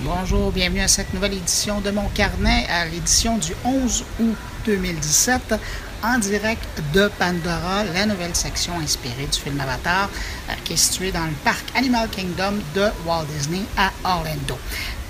Bonjour, 0.00 0.52
bienvenue 0.52 0.82
à 0.82 0.88
cette 0.88 1.14
nouvelle 1.14 1.32
édition 1.32 1.80
de 1.80 1.90
mon 1.90 2.06
carnet, 2.10 2.66
à 2.68 2.84
l'édition 2.84 3.38
du 3.38 3.54
11 3.64 4.04
août 4.20 4.36
2017, 4.66 5.54
en 6.02 6.18
direct 6.18 6.68
de 6.92 7.08
Pandora, 7.18 7.82
la 7.94 8.04
nouvelle 8.04 8.36
section 8.36 8.78
inspirée 8.78 9.24
du 9.24 9.38
film 9.38 9.58
Avatar, 9.58 10.10
euh, 10.50 10.52
qui 10.64 10.74
est 10.74 10.76
située 10.76 11.12
dans 11.12 11.24
le 11.24 11.32
parc 11.44 11.64
Animal 11.74 12.10
Kingdom 12.10 12.58
de 12.74 12.88
Walt 13.06 13.24
Disney 13.38 13.62
à 13.78 13.90
Orlando. 14.04 14.58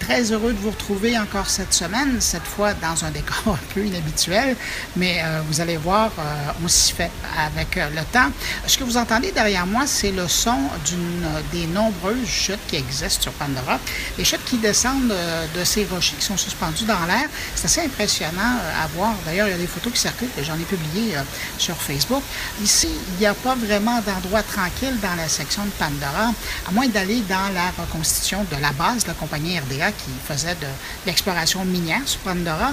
Très 0.00 0.30
heureux 0.30 0.52
de 0.52 0.58
vous 0.58 0.70
retrouver 0.70 1.18
encore 1.18 1.48
cette 1.48 1.72
semaine, 1.72 2.20
cette 2.20 2.44
fois 2.44 2.74
dans 2.74 3.04
un 3.04 3.10
décor 3.10 3.36
un 3.54 3.74
peu 3.74 3.84
inhabituel, 3.84 4.56
mais 4.94 5.20
euh, 5.24 5.40
vous 5.48 5.60
allez 5.60 5.76
voir, 5.76 6.12
euh, 6.18 6.22
on 6.64 6.68
s'y 6.68 6.92
fait 6.92 7.10
avec 7.36 7.76
euh, 7.76 7.88
le 7.90 8.02
temps. 8.12 8.30
Ce 8.66 8.78
que 8.78 8.84
vous 8.84 8.96
entendez 8.96 9.32
derrière 9.32 9.66
moi, 9.66 9.86
c'est 9.86 10.12
le 10.12 10.28
son 10.28 10.56
d'une 10.84 11.26
des 11.50 11.66
nombreuses 11.66 12.26
chutes 12.26 12.60
qui 12.68 12.76
existent 12.76 13.22
sur 13.22 13.32
Pandora. 13.32 13.78
Les 14.18 14.24
chutes 14.24 14.44
qui 14.44 14.58
descendent 14.58 15.14
de 15.54 15.64
ces 15.64 15.84
rochers 15.84 16.16
qui 16.16 16.24
sont 16.24 16.36
suspendus 16.36 16.84
dans 16.84 17.04
l'air. 17.06 17.28
C'est 17.54 17.66
assez 17.66 17.80
impressionnant 17.80 18.56
à 18.82 18.86
voir. 18.94 19.14
D'ailleurs, 19.24 19.48
il 19.48 19.52
y 19.52 19.54
a 19.54 19.58
des 19.58 19.66
photos 19.66 19.92
qui 19.92 20.00
circulent 20.00 20.28
j'en 20.42 20.54
ai 20.54 20.64
publiées 20.64 21.14
sur 21.58 21.76
Facebook. 21.76 22.22
Ici, 22.62 22.88
il 23.12 23.20
n'y 23.20 23.26
a 23.26 23.34
pas 23.34 23.54
vraiment 23.54 24.00
d'endroit 24.02 24.42
tranquille 24.42 24.96
dans 25.00 25.14
la 25.16 25.28
section 25.28 25.64
de 25.64 25.70
Pandora, 25.70 26.32
à 26.68 26.72
moins 26.72 26.88
d'aller 26.88 27.20
dans 27.28 27.52
la 27.54 27.70
reconstitution 27.78 28.44
de 28.50 28.60
la 28.60 28.72
base 28.72 29.04
de 29.04 29.08
la 29.08 29.14
compagnie 29.14 29.58
RDA 29.58 29.85
qui 29.92 30.10
faisait 30.26 30.54
de, 30.54 30.66
l'exploration 31.06 31.64
minière 31.64 32.00
sur 32.06 32.20
Pandora, 32.20 32.72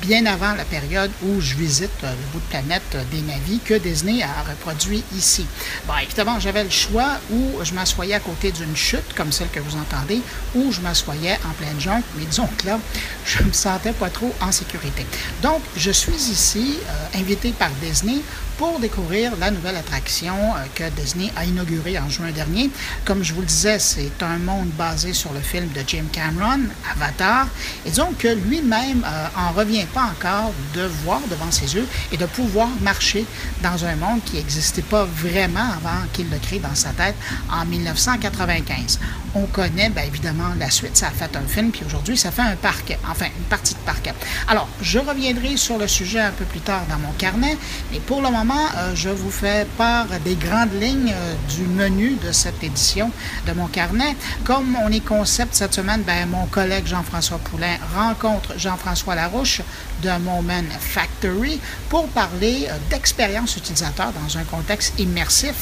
bien 0.00 0.26
avant 0.26 0.54
la 0.54 0.64
période 0.64 1.10
où 1.22 1.40
je 1.40 1.54
visite 1.54 1.90
euh, 2.02 2.10
le 2.10 2.32
bout 2.32 2.40
de 2.40 2.50
planète 2.50 2.82
euh, 2.94 3.02
des 3.10 3.22
navires 3.22 3.60
que 3.64 3.74
Disney 3.74 4.22
a 4.22 4.42
reproduit 4.48 5.02
ici. 5.16 5.46
Bon, 5.86 5.94
évidemment, 6.02 6.38
j'avais 6.40 6.64
le 6.64 6.70
choix 6.70 7.18
où 7.30 7.62
je 7.62 7.74
m'assoyais 7.74 8.14
à 8.14 8.20
côté 8.20 8.52
d'une 8.52 8.76
chute, 8.76 9.14
comme 9.16 9.32
celle 9.32 9.48
que 9.50 9.60
vous 9.60 9.76
entendez, 9.76 10.20
ou 10.54 10.72
je 10.72 10.80
m'assoyais 10.80 11.38
en 11.44 11.52
pleine 11.52 11.80
jungle, 11.80 12.04
mais 12.16 12.24
disons 12.24 12.48
que 12.58 12.66
là, 12.66 12.78
je 13.26 13.42
me 13.42 13.52
sentais 13.52 13.92
pas 13.92 14.10
trop 14.10 14.34
en 14.40 14.52
sécurité. 14.52 15.06
Donc, 15.42 15.62
je 15.76 15.90
suis 15.90 16.12
ici, 16.12 16.78
euh, 16.88 17.18
invité 17.18 17.52
par 17.52 17.70
Disney 17.82 18.20
pour 18.58 18.78
découvrir 18.80 19.32
la 19.36 19.50
nouvelle 19.50 19.76
attraction 19.76 20.34
que 20.74 20.84
Disney 20.90 21.30
a 21.36 21.44
inaugurée 21.44 21.98
en 21.98 22.08
juin 22.08 22.30
dernier. 22.30 22.70
Comme 23.04 23.22
je 23.22 23.34
vous 23.34 23.40
le 23.40 23.46
disais, 23.46 23.78
c'est 23.78 24.22
un 24.22 24.38
monde 24.38 24.68
basé 24.78 25.12
sur 25.12 25.32
le 25.32 25.40
film 25.40 25.68
de 25.68 25.82
Jim 25.86 26.04
Cameron 26.12 26.60
Avatar, 26.92 27.48
et 27.84 27.90
disons 27.90 28.12
que 28.18 28.28
lui-même 28.28 29.04
euh, 29.04 29.26
en 29.36 29.52
revient 29.52 29.86
pas 29.92 30.04
encore 30.04 30.52
de 30.74 30.82
voir 31.04 31.20
devant 31.30 31.50
ses 31.50 31.74
yeux 31.74 31.86
et 32.12 32.16
de 32.16 32.26
pouvoir 32.26 32.68
marcher 32.80 33.26
dans 33.62 33.84
un 33.84 33.96
monde 33.96 34.22
qui 34.24 34.36
n'existait 34.36 34.82
pas 34.82 35.04
vraiment 35.04 35.60
avant 35.60 36.06
qu'il 36.12 36.30
le 36.30 36.38
crée 36.38 36.58
dans 36.58 36.74
sa 36.74 36.90
tête 36.90 37.16
en 37.50 37.64
1995. 37.64 39.00
On 39.36 39.46
connaît 39.46 39.90
bien 39.90 40.04
évidemment 40.04 40.54
la 40.58 40.70
suite, 40.70 40.96
ça 40.96 41.08
a 41.08 41.10
fait 41.10 41.36
un 41.36 41.46
film, 41.48 41.72
puis 41.72 41.82
aujourd'hui 41.84 42.16
ça 42.16 42.30
fait 42.30 42.42
un 42.42 42.54
parc, 42.54 42.96
enfin 43.10 43.26
une 43.26 43.44
partie 43.44 43.74
de 43.74 43.80
parc. 43.80 44.12
Alors, 44.46 44.68
je 44.80 44.98
reviendrai 44.98 45.56
sur 45.56 45.76
le 45.78 45.88
sujet 45.88 46.20
un 46.20 46.30
peu 46.30 46.44
plus 46.44 46.60
tard 46.60 46.82
dans 46.88 46.98
mon 46.98 47.12
carnet, 47.18 47.56
mais 47.90 47.98
pour 47.98 48.22
le 48.22 48.30
moment, 48.30 48.43
euh, 48.52 48.94
je 48.94 49.08
vous 49.08 49.30
fais 49.30 49.66
part 49.78 50.06
des 50.24 50.34
grandes 50.34 50.78
lignes 50.80 51.14
euh, 51.14 51.34
du 51.54 51.62
menu 51.62 52.16
de 52.24 52.32
cette 52.32 52.62
édition 52.62 53.10
de 53.46 53.52
mon 53.52 53.66
carnet. 53.66 54.16
Comme 54.44 54.76
on 54.84 54.90
est 54.90 55.04
concept 55.04 55.54
cette 55.54 55.74
semaine, 55.74 56.02
ben, 56.02 56.28
mon 56.28 56.46
collègue 56.46 56.86
Jean-François 56.86 57.38
Poulain 57.38 57.76
rencontre 57.94 58.58
Jean-François 58.58 59.14
Larouche 59.14 59.62
de 60.02 60.10
Moment 60.18 60.68
Factory 60.78 61.58
pour 61.88 62.08
parler 62.08 62.66
euh, 62.68 62.76
d'expérience 62.90 63.56
utilisateur 63.56 64.12
dans 64.12 64.38
un 64.38 64.44
contexte 64.44 64.98
immersif 64.98 65.54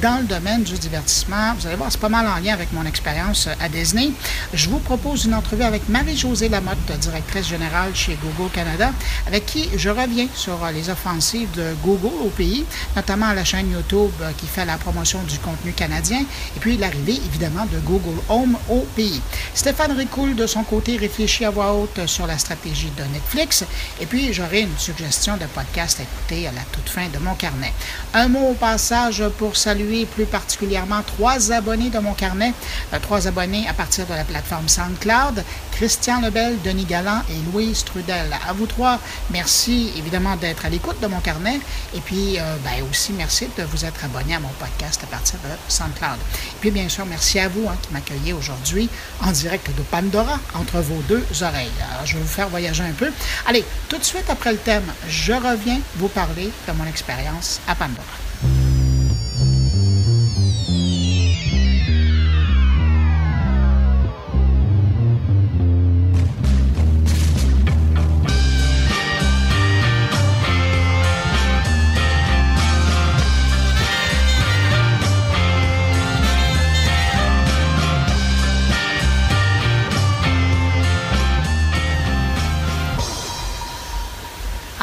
dans 0.00 0.18
le 0.18 0.24
domaine 0.24 0.62
du 0.62 0.74
divertissement. 0.74 1.54
Vous 1.58 1.66
allez 1.66 1.76
voir, 1.76 1.90
c'est 1.90 2.00
pas 2.00 2.08
mal 2.08 2.26
en 2.26 2.42
lien 2.42 2.52
avec 2.52 2.72
mon 2.72 2.84
expérience 2.84 3.46
euh, 3.46 3.54
à 3.60 3.68
Disney. 3.68 4.10
Je 4.52 4.68
vous 4.68 4.78
propose 4.78 5.24
une 5.24 5.34
entrevue 5.34 5.62
avec 5.62 5.88
Marie-Josée 5.88 6.48
Lamotte, 6.48 6.98
directrice 7.00 7.48
générale 7.48 7.94
chez 7.94 8.18
Google 8.22 8.50
Canada, 8.50 8.92
avec 9.26 9.46
qui 9.46 9.68
je 9.76 9.90
reviens 9.90 10.28
sur 10.34 10.64
euh, 10.64 10.70
les 10.70 10.90
offensives 10.90 11.50
de 11.52 11.74
Google 11.82 12.14
au 12.24 12.28
pays, 12.28 12.64
notamment 12.96 13.32
la 13.32 13.44
chaîne 13.44 13.70
YouTube 13.70 14.12
qui 14.38 14.46
fait 14.46 14.64
la 14.64 14.76
promotion 14.76 15.22
du 15.22 15.38
contenu 15.38 15.72
canadien, 15.72 16.20
et 16.20 16.60
puis 16.60 16.76
l'arrivée 16.76 17.20
évidemment 17.26 17.66
de 17.66 17.78
Google 17.80 18.20
Home 18.28 18.56
au 18.68 18.80
pays. 18.96 19.20
Stéphane 19.54 19.92
Ricoul, 19.92 20.34
de 20.34 20.46
son 20.46 20.62
côté, 20.62 20.96
réfléchit 20.96 21.44
à 21.44 21.50
voix 21.50 21.72
haute 21.74 22.06
sur 22.06 22.26
la 22.26 22.38
stratégie 22.38 22.90
de 22.96 23.04
Netflix. 23.12 23.64
Et 24.00 24.06
puis, 24.06 24.32
j'aurai 24.32 24.60
une 24.60 24.78
suggestion 24.78 25.36
de 25.36 25.46
podcast 25.46 26.00
à 26.00 26.02
écouter 26.02 26.48
à 26.48 26.52
la 26.52 26.62
toute 26.72 26.88
fin 26.88 27.08
de 27.08 27.18
mon 27.18 27.34
carnet. 27.34 27.72
Un 28.12 28.28
mot 28.28 28.50
au 28.50 28.54
passage 28.54 29.22
pour 29.38 29.56
saluer 29.56 29.83
plus 30.06 30.24
particulièrement 30.26 31.02
trois 31.02 31.52
abonnés 31.52 31.90
de 31.90 31.98
mon 31.98 32.14
carnet. 32.14 32.52
Euh, 32.92 32.98
trois 33.00 33.26
abonnés 33.26 33.66
à 33.68 33.72
partir 33.72 34.06
de 34.06 34.12
la 34.14 34.24
plateforme 34.24 34.68
SoundCloud. 34.68 35.44
Christian 35.72 36.20
Lebel, 36.20 36.56
Denis 36.62 36.84
Galland 36.84 37.22
et 37.28 37.52
Louise 37.52 37.84
Trudel. 37.84 38.30
À 38.48 38.52
vous 38.52 38.66
trois, 38.66 38.98
merci 39.30 39.92
évidemment 39.96 40.36
d'être 40.36 40.64
à 40.64 40.68
l'écoute 40.68 41.00
de 41.00 41.06
mon 41.06 41.20
carnet. 41.20 41.60
Et 41.94 42.00
puis, 42.00 42.38
euh, 42.38 42.56
ben, 42.64 42.84
aussi, 42.90 43.12
merci 43.12 43.48
de 43.58 43.64
vous 43.64 43.84
être 43.84 44.04
abonné 44.04 44.34
à 44.34 44.40
mon 44.40 44.48
podcast 44.60 45.00
à 45.02 45.06
partir 45.06 45.38
de 45.44 45.50
SoundCloud. 45.68 46.18
Et 46.18 46.58
puis, 46.60 46.70
bien 46.70 46.88
sûr, 46.88 47.04
merci 47.06 47.38
à 47.40 47.48
vous 47.48 47.68
hein, 47.68 47.76
qui 47.82 47.92
m'accueillez 47.92 48.32
aujourd'hui 48.32 48.88
en 49.22 49.32
direct 49.32 49.68
de 49.76 49.82
Pandora, 49.82 50.38
entre 50.54 50.78
vos 50.80 51.02
deux 51.08 51.24
oreilles. 51.42 51.70
Je 52.04 52.14
vais 52.14 52.22
vous 52.22 52.28
faire 52.28 52.48
voyager 52.48 52.84
un 52.84 52.92
peu. 52.92 53.10
Allez, 53.46 53.64
tout 53.88 53.98
de 53.98 54.04
suite 54.04 54.28
après 54.28 54.52
le 54.52 54.58
thème, 54.58 54.84
je 55.08 55.32
reviens 55.32 55.80
vous 55.96 56.08
parler 56.08 56.50
de 56.68 56.72
mon 56.72 56.86
expérience 56.86 57.60
à 57.66 57.74
Pandora. 57.74 58.23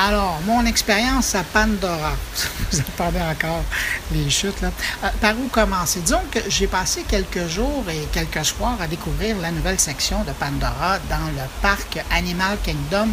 Alors, 0.03 0.39
mon 0.47 0.65
expérience 0.65 1.35
à 1.35 1.43
Pandora, 1.43 2.13
vous 2.71 2.79
entendez 2.79 3.19
encore 3.21 3.63
les 4.11 4.31
chutes, 4.31 4.59
là. 4.59 4.71
Euh, 5.03 5.09
par 5.21 5.37
où 5.37 5.47
commencer? 5.47 5.99
Disons 5.99 6.23
que 6.31 6.39
j'ai 6.47 6.65
passé 6.65 7.05
quelques 7.07 7.47
jours 7.47 7.83
et 7.87 8.07
quelques 8.11 8.43
soirs 8.43 8.77
à 8.81 8.87
découvrir 8.87 9.37
la 9.37 9.51
nouvelle 9.51 9.79
section 9.79 10.23
de 10.23 10.31
Pandora 10.31 10.97
dans 11.07 11.27
le 11.35 11.47
parc 11.61 12.03
Animal 12.09 12.57
Kingdom 12.63 13.09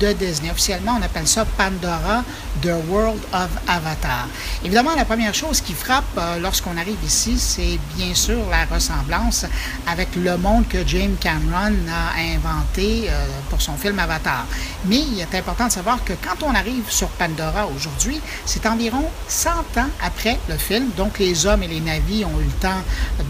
de 0.00 0.12
Disney. 0.14 0.50
Officiellement, 0.50 0.96
on 0.98 1.02
appelle 1.02 1.28
ça 1.28 1.44
Pandora 1.44 2.24
The 2.62 2.72
World 2.88 3.20
of 3.34 3.50
Avatar. 3.68 4.26
Évidemment, 4.64 4.94
la 4.96 5.04
première 5.04 5.34
chose 5.34 5.60
qui 5.60 5.74
frappe 5.74 6.04
euh, 6.16 6.38
lorsqu'on 6.38 6.78
arrive 6.78 7.04
ici, 7.04 7.38
c'est 7.38 7.78
bien 7.96 8.14
sûr 8.14 8.38
la 8.50 8.64
ressemblance 8.64 9.44
avec 9.86 10.08
le 10.16 10.38
monde 10.38 10.66
que 10.68 10.86
James 10.86 11.16
Cameron 11.20 11.74
a 11.90 12.18
inventé 12.34 13.10
euh, 13.10 13.26
pour 13.50 13.60
son 13.60 13.76
film 13.76 13.98
Avatar. 13.98 14.46
Mais 14.86 15.00
il 15.00 15.20
est 15.20 15.34
important 15.34 15.66
de 15.66 15.72
savoir 15.72 16.02
que 16.02 16.14
quand 16.14 16.29
on 16.42 16.54
arrive 16.54 16.90
sur 16.90 17.08
Pandora 17.08 17.66
aujourd'hui, 17.66 18.20
c'est 18.44 18.66
environ 18.66 19.04
100 19.28 19.50
ans 19.50 19.90
après 20.02 20.38
le 20.48 20.56
film. 20.56 20.90
Donc, 20.96 21.18
les 21.18 21.46
hommes 21.46 21.62
et 21.62 21.68
les 21.68 21.80
navires 21.80 22.28
ont 22.28 22.40
eu 22.40 22.44
le 22.44 22.60
temps 22.60 22.82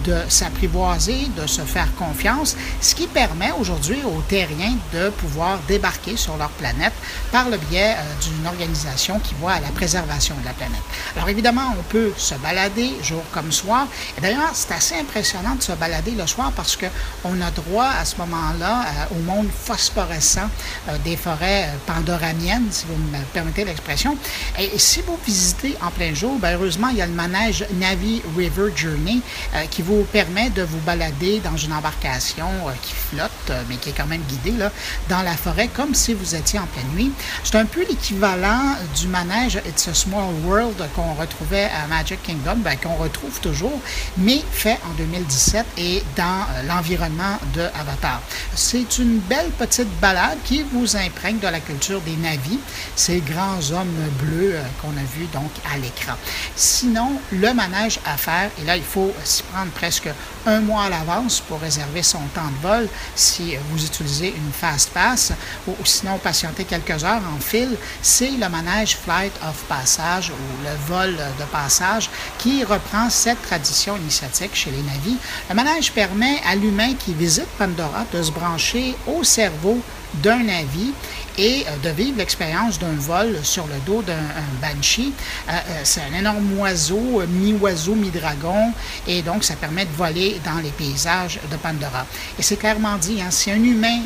de 0.04 0.16
s'apprivoiser, 0.28 1.28
de 1.36 1.46
se 1.46 1.62
faire 1.62 1.94
confiance, 1.96 2.56
ce 2.80 2.94
qui 2.94 3.06
permet 3.06 3.52
aujourd'hui 3.58 3.98
aux 4.04 4.22
terriens 4.22 4.76
de 4.92 5.10
pouvoir 5.10 5.58
débarquer 5.66 6.16
sur 6.16 6.36
leur 6.36 6.50
planète 6.50 6.92
par 7.32 7.48
le 7.48 7.56
biais 7.56 7.94
euh, 7.96 8.02
d'une 8.22 8.46
organisation 8.46 9.18
qui 9.18 9.34
voit 9.40 9.52
à 9.52 9.60
la 9.60 9.68
préservation 9.68 10.34
de 10.40 10.44
la 10.44 10.52
planète. 10.52 10.80
Alors, 11.16 11.28
évidemment, 11.28 11.74
on 11.78 11.82
peut 11.84 12.12
se 12.16 12.34
balader 12.36 12.90
jour 13.02 13.22
comme 13.32 13.52
soir. 13.52 13.86
Et 14.18 14.20
d'ailleurs, 14.20 14.50
c'est 14.52 14.72
assez 14.72 14.94
impressionnant 14.96 15.54
de 15.54 15.62
se 15.62 15.72
balader 15.72 16.12
le 16.12 16.26
soir 16.26 16.52
parce 16.54 16.76
qu'on 16.76 17.40
a 17.40 17.50
droit 17.50 17.88
à 18.00 18.04
ce 18.04 18.16
moment-là 18.16 18.82
euh, 18.82 19.16
au 19.16 19.22
monde 19.22 19.48
phosphorescent 19.50 20.48
euh, 20.88 20.98
des 21.04 21.16
forêts 21.16 21.68
pandoramiennes, 21.86 22.68
vous 22.90 22.96
me 22.96 23.24
permettez 23.32 23.64
l'expression. 23.64 24.16
Et 24.58 24.78
si 24.78 25.02
vous 25.02 25.18
visitez 25.24 25.76
en 25.82 25.90
plein 25.90 26.14
jour, 26.14 26.38
ben, 26.38 26.56
heureusement, 26.56 26.88
il 26.88 26.96
y 26.96 27.02
a 27.02 27.06
le 27.06 27.12
manège 27.12 27.64
Navi 27.78 28.22
River 28.36 28.72
Journey 28.74 29.20
euh, 29.54 29.64
qui 29.70 29.82
vous 29.82 30.04
permet 30.04 30.50
de 30.50 30.62
vous 30.62 30.78
balader 30.80 31.40
dans 31.40 31.56
une 31.56 31.72
embarcation 31.72 32.48
euh, 32.66 32.72
qui 32.82 32.92
flotte, 32.92 33.30
euh, 33.50 33.62
mais 33.68 33.76
qui 33.76 33.90
est 33.90 33.92
quand 33.92 34.06
même 34.06 34.22
guidée 34.22 34.56
là, 34.56 34.70
dans 35.08 35.22
la 35.22 35.32
forêt 35.32 35.68
comme 35.68 35.94
si 35.94 36.14
vous 36.14 36.34
étiez 36.34 36.58
en 36.58 36.66
pleine 36.66 36.88
nuit. 36.94 37.12
C'est 37.44 37.56
un 37.56 37.64
peu 37.64 37.84
l'équivalent 37.88 38.76
du 38.98 39.08
manège 39.08 39.60
It's 39.66 39.88
a 39.88 39.94
Small 39.94 40.34
World 40.44 40.76
qu'on 40.94 41.14
retrouvait 41.14 41.68
à 41.82 41.86
Magic 41.88 42.22
Kingdom, 42.22 42.56
ben, 42.56 42.76
qu'on 42.76 42.96
retrouve 42.96 43.38
toujours, 43.40 43.80
mais 44.18 44.42
fait 44.50 44.78
en 44.90 44.94
2017 44.96 45.66
et 45.78 46.02
dans 46.16 46.46
l'environnement 46.66 47.38
de 47.54 47.62
Avatar. 47.62 48.20
C'est 48.54 48.98
une 48.98 49.18
belle 49.18 49.50
petite 49.58 49.88
balade 50.00 50.38
qui 50.44 50.62
vous 50.62 50.96
imprègne 50.96 51.38
de 51.38 51.48
la 51.48 51.60
culture 51.60 52.00
des 52.00 52.16
navis 52.16 52.58
ces 52.96 53.20
grands 53.20 53.70
hommes 53.70 54.10
bleus 54.22 54.56
qu'on 54.80 54.90
a 54.90 55.04
vus 55.16 55.26
donc 55.32 55.50
à 55.72 55.76
l'écran. 55.78 56.14
Sinon, 56.56 57.20
le 57.32 57.52
manège 57.52 57.98
à 58.04 58.16
faire, 58.16 58.50
et 58.60 58.64
là, 58.64 58.76
il 58.76 58.82
faut 58.82 59.12
s'y 59.24 59.42
prendre 59.44 59.70
presque 59.72 60.08
un 60.46 60.60
mois 60.60 60.84
à 60.84 60.90
l'avance 60.90 61.40
pour 61.40 61.60
réserver 61.60 62.02
son 62.02 62.20
temps 62.34 62.50
de 62.62 62.68
vol 62.68 62.88
si 63.14 63.54
vous 63.70 63.84
utilisez 63.84 64.28
une 64.28 64.52
fast 64.52 64.90
pass 64.90 65.32
ou, 65.66 65.74
sinon 65.84 66.18
patienter 66.18 66.64
quelques 66.64 67.04
heures 67.04 67.22
en 67.36 67.40
fil, 67.40 67.76
c'est 68.02 68.30
le 68.30 68.48
manège 68.48 68.96
Flight 68.96 69.32
of 69.48 69.56
Passage 69.68 70.30
ou 70.30 70.64
le 70.64 70.74
vol 70.86 71.16
de 71.38 71.44
passage 71.44 72.08
qui 72.38 72.64
reprend 72.64 73.10
cette 73.10 73.42
tradition 73.42 73.96
initiatique 73.96 74.54
chez 74.54 74.70
les 74.70 74.82
navires. 74.82 75.18
Le 75.48 75.54
manège 75.54 75.92
permet 75.92 76.40
à 76.46 76.54
l'humain 76.54 76.94
qui 76.94 77.14
visite 77.14 77.48
Pandora 77.58 78.04
de 78.12 78.22
se 78.22 78.30
brancher 78.30 78.94
au 79.06 79.24
cerveau 79.24 79.80
d'un 80.14 80.42
navire 80.42 80.92
et 81.40 81.64
euh, 81.66 81.76
de 81.82 81.88
vivre 81.88 82.18
l'expérience 82.18 82.78
d'un 82.78 82.92
vol 82.92 83.38
sur 83.42 83.66
le 83.66 83.74
dos 83.86 84.02
d'un 84.02 84.14
banshee. 84.60 85.12
Euh, 85.48 85.52
euh, 85.52 85.80
c'est 85.84 86.02
un 86.02 86.18
énorme 86.18 86.58
oiseau, 86.58 87.22
mi-oiseau, 87.26 87.94
mi-dragon, 87.94 88.72
et 89.06 89.22
donc 89.22 89.42
ça 89.42 89.54
permet 89.54 89.86
de 89.86 89.92
voler 89.92 90.38
dans 90.44 90.60
les 90.62 90.70
paysages 90.70 91.40
de 91.50 91.56
Pandora. 91.56 92.04
Et 92.38 92.42
c'est 92.42 92.56
clairement 92.56 92.98
dit, 92.98 93.22
hein, 93.22 93.30
si 93.30 93.50
un 93.50 93.62
humain 93.62 94.00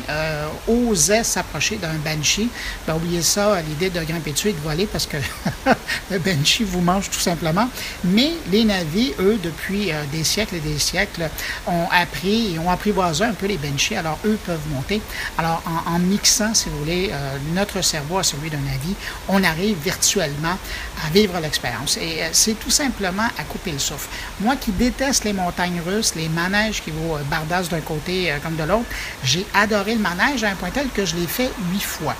osait 0.67 1.23
s'approcher 1.23 1.75
d'un 1.75 1.95
banshee, 1.95 2.49
ben, 2.87 2.95
oubliez 2.95 3.21
ça, 3.21 3.61
l'idée 3.61 3.89
de 3.89 4.01
grimper 4.03 4.31
dessus 4.31 4.49
et 4.49 4.53
de 4.53 4.59
voler 4.59 4.85
parce 4.85 5.05
que 5.05 5.17
le 6.11 6.19
banshee 6.19 6.63
vous 6.63 6.81
mange 6.81 7.09
tout 7.09 7.19
simplement. 7.19 7.69
Mais 8.05 8.31
les 8.51 8.63
navires, 8.63 9.13
eux, 9.19 9.37
depuis 9.43 9.91
des 10.11 10.23
siècles 10.23 10.55
et 10.55 10.59
des 10.59 10.79
siècles, 10.79 11.29
ont 11.67 11.87
appris 11.91 12.55
et 12.55 12.59
ont 12.59 12.69
apprivoisé 12.69 13.25
un 13.25 13.33
peu 13.33 13.47
les 13.47 13.57
banshees, 13.57 13.97
alors 13.97 14.19
eux 14.25 14.39
peuvent 14.45 14.67
monter. 14.71 15.01
Alors 15.37 15.61
en, 15.85 15.99
mixant, 15.99 16.53
si 16.53 16.69
vous 16.69 16.79
voulez, 16.79 17.11
notre 17.53 17.81
cerveau 17.81 18.19
à 18.19 18.23
celui 18.23 18.49
d'un 18.49 18.57
avis, 18.73 18.95
on 19.27 19.43
arrive 19.43 19.77
virtuellement 19.77 20.57
à 21.05 21.09
vivre 21.09 21.39
l'expérience. 21.39 21.97
Et 21.97 22.23
euh, 22.23 22.29
c'est 22.31 22.53
tout 22.59 22.69
simplement 22.69 23.27
à 23.37 23.43
couper 23.43 23.71
le 23.71 23.79
souffle. 23.79 24.07
Moi 24.39 24.55
qui 24.55 24.71
déteste 24.71 25.23
les 25.23 25.33
montagnes 25.33 25.81
russes, 25.85 26.15
les 26.15 26.29
manèges 26.29 26.81
qui 26.83 26.91
vous 26.91 27.15
euh, 27.15 27.23
bardassent 27.29 27.69
d'un 27.69 27.81
côté 27.81 28.33
comme 28.43 28.55
de 28.55 28.63
l'autre, 28.63 28.85
j'ai 29.23 29.45
adoré 29.53 29.95
le 29.95 30.01
manège 30.01 30.43
à 30.43 30.49
un 30.49 30.55
point 30.55 30.69
tel 30.69 30.89
que 30.89 31.05
je 31.05 31.15
l'ai 31.15 31.27
fait 31.27 31.51
huit 31.71 31.83
fois. 31.83 32.15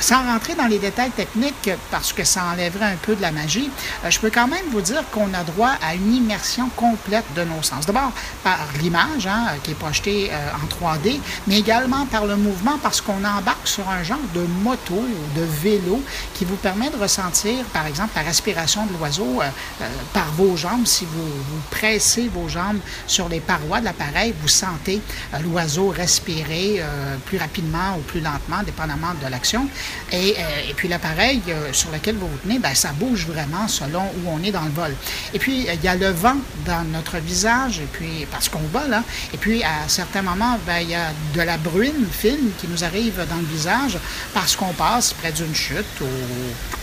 sans 0.00 0.22
rentrer 0.24 0.54
dans 0.54 0.66
les 0.66 0.78
détails 0.78 1.10
techniques, 1.10 1.70
parce 1.90 2.12
que 2.12 2.24
ça 2.24 2.44
enlèverait 2.52 2.86
un 2.86 2.96
peu 2.96 3.14
de 3.14 3.22
la 3.22 3.32
magie, 3.32 3.70
je 4.08 4.18
peux 4.18 4.30
quand 4.30 4.48
même 4.48 4.64
vous 4.70 4.80
dire 4.80 5.02
qu'on 5.10 5.32
a 5.34 5.44
droit 5.44 5.72
à 5.82 5.94
une 5.94 6.14
immersion 6.14 6.68
complète 6.76 7.24
de 7.36 7.44
nos 7.44 7.62
sens. 7.62 7.86
D'abord 7.86 8.12
par 8.42 8.58
l'image 8.80 9.26
hein, 9.26 9.46
qui 9.62 9.72
est 9.72 9.74
projetée 9.74 10.30
en 10.32 10.66
3D, 10.66 11.20
mais 11.46 11.58
également 11.58 12.06
par 12.06 12.26
le 12.26 12.36
mouvement 12.36 12.78
parce 12.82 13.00
qu'on 13.00 13.24
embarque 13.24 13.66
sur 13.66 13.88
un 13.88 14.02
genre 14.02 14.18
de 14.34 14.40
moto 14.62 14.94
ou 14.94 15.38
de 15.38 15.44
vélo 15.44 16.02
qui 16.34 16.44
vous 16.44 16.56
permet 16.56 16.90
de 16.90 16.96
ressentir, 16.96 17.64
par 17.72 17.86
exemple, 17.86 18.10
la 18.16 18.22
respiration 18.22 18.86
de 18.86 18.92
l'oiseau 18.98 19.40
euh, 19.40 19.48
euh, 19.80 19.88
par 20.12 20.30
vos 20.32 20.56
jambes. 20.56 20.86
Si 20.86 21.04
vous, 21.04 21.24
vous, 21.24 21.60
pressez 21.70 22.28
vos 22.28 22.48
jambes 22.48 22.78
sur 23.06 23.28
les 23.28 23.40
parois 23.40 23.80
de 23.80 23.86
l'appareil, 23.86 24.34
vous 24.40 24.48
sentez 24.48 25.00
euh, 25.34 25.38
l'oiseau 25.38 25.88
respirer 25.88 26.82
plus 27.26 27.38
rapidement 27.38 27.96
ou 27.98 28.00
plus 28.00 28.20
lentement, 28.20 28.62
dépendamment 28.64 29.14
de 29.22 29.28
l'action. 29.28 29.68
Et, 30.10 30.36
et, 30.68 30.74
puis 30.74 30.88
l'appareil 30.88 31.42
sur 31.72 31.90
lequel 31.90 32.16
vous 32.16 32.28
vous 32.28 32.38
tenez, 32.42 32.58
ben, 32.58 32.74
ça 32.74 32.90
bouge 32.92 33.26
vraiment 33.26 33.68
selon 33.68 34.02
où 34.02 34.28
on 34.28 34.42
est 34.42 34.50
dans 34.50 34.64
le 34.64 34.70
vol. 34.70 34.94
Et 35.34 35.38
puis, 35.38 35.66
il 35.72 35.84
y 35.84 35.88
a 35.88 35.94
le 35.94 36.10
vent 36.10 36.36
dans 36.64 36.84
notre 36.84 37.18
visage, 37.18 37.80
et 37.80 37.88
puis 37.92 38.26
parce 38.30 38.48
qu'on 38.48 38.58
vole, 38.72 38.92
hein. 38.92 39.04
et 39.32 39.36
puis 39.36 39.62
à 39.62 39.88
certains 39.88 40.22
moments, 40.22 40.58
ben, 40.66 40.78
il 40.80 40.90
y 40.90 40.94
a 40.94 41.10
de 41.34 41.42
la 41.42 41.56
bruine 41.56 42.06
fine 42.10 42.50
qui 42.58 42.68
nous 42.68 42.84
arrive 42.84 43.24
dans 43.28 43.36
le 43.36 43.46
visage 43.46 43.98
parce 44.34 44.56
qu'on 44.56 44.72
passe 44.72 45.12
près 45.12 45.32
d'une 45.32 45.54
chute 45.54 46.00
ou 46.00 46.06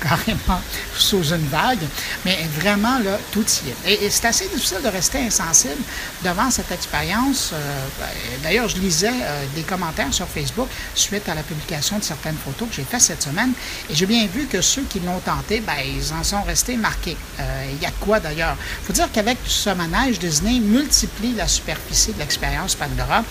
carrément 0.01 0.61
sous 0.97 1.33
une 1.33 1.47
vague. 1.47 1.85
Mais 2.25 2.37
vraiment, 2.59 2.99
là, 2.99 3.17
tout 3.31 3.45
y 3.65 3.69
est. 3.69 4.03
Et, 4.03 4.09
c'est 4.09 4.25
assez 4.25 4.47
difficile 4.47 4.81
de 4.83 4.87
rester 4.87 5.19
insensible 5.19 5.81
devant 6.23 6.49
cette 6.51 6.71
expérience. 6.71 7.51
Euh, 7.53 7.87
ben, 7.99 8.07
d'ailleurs, 8.43 8.67
je 8.67 8.77
lisais 8.77 9.09
euh, 9.09 9.45
des 9.55 9.61
commentaires 9.61 10.13
sur 10.13 10.27
Facebook 10.27 10.67
suite 10.95 11.27
à 11.29 11.35
la 11.35 11.43
publication 11.43 11.99
de 11.99 12.03
certaines 12.03 12.37
photos 12.37 12.69
que 12.69 12.75
j'ai 12.75 12.83
faites 12.83 13.01
cette 13.01 13.23
semaine. 13.23 13.51
Et 13.89 13.95
j'ai 13.95 14.05
bien 14.05 14.25
vu 14.27 14.45
que 14.45 14.61
ceux 14.61 14.83
qui 14.83 14.99
l'ont 14.99 15.19
tenté, 15.19 15.59
ben, 15.59 15.73
ils 15.85 16.13
en 16.13 16.23
sont 16.23 16.41
restés 16.43 16.77
marqués. 16.77 17.17
Euh, 17.39 17.65
il 17.71 17.81
y 17.81 17.85
a 17.85 17.91
quoi 17.99 18.19
d'ailleurs. 18.19 18.55
Il 18.81 18.85
faut 18.87 18.93
dire 18.93 19.09
qu'avec 19.11 19.37
ce 19.45 19.69
manège, 19.69 20.19
Disney 20.19 20.59
multiplie 20.59 21.33
la 21.35 21.47
superficie 21.47 22.13
de 22.13 22.19
l'expérience 22.19 22.75
Pandora 22.75 23.23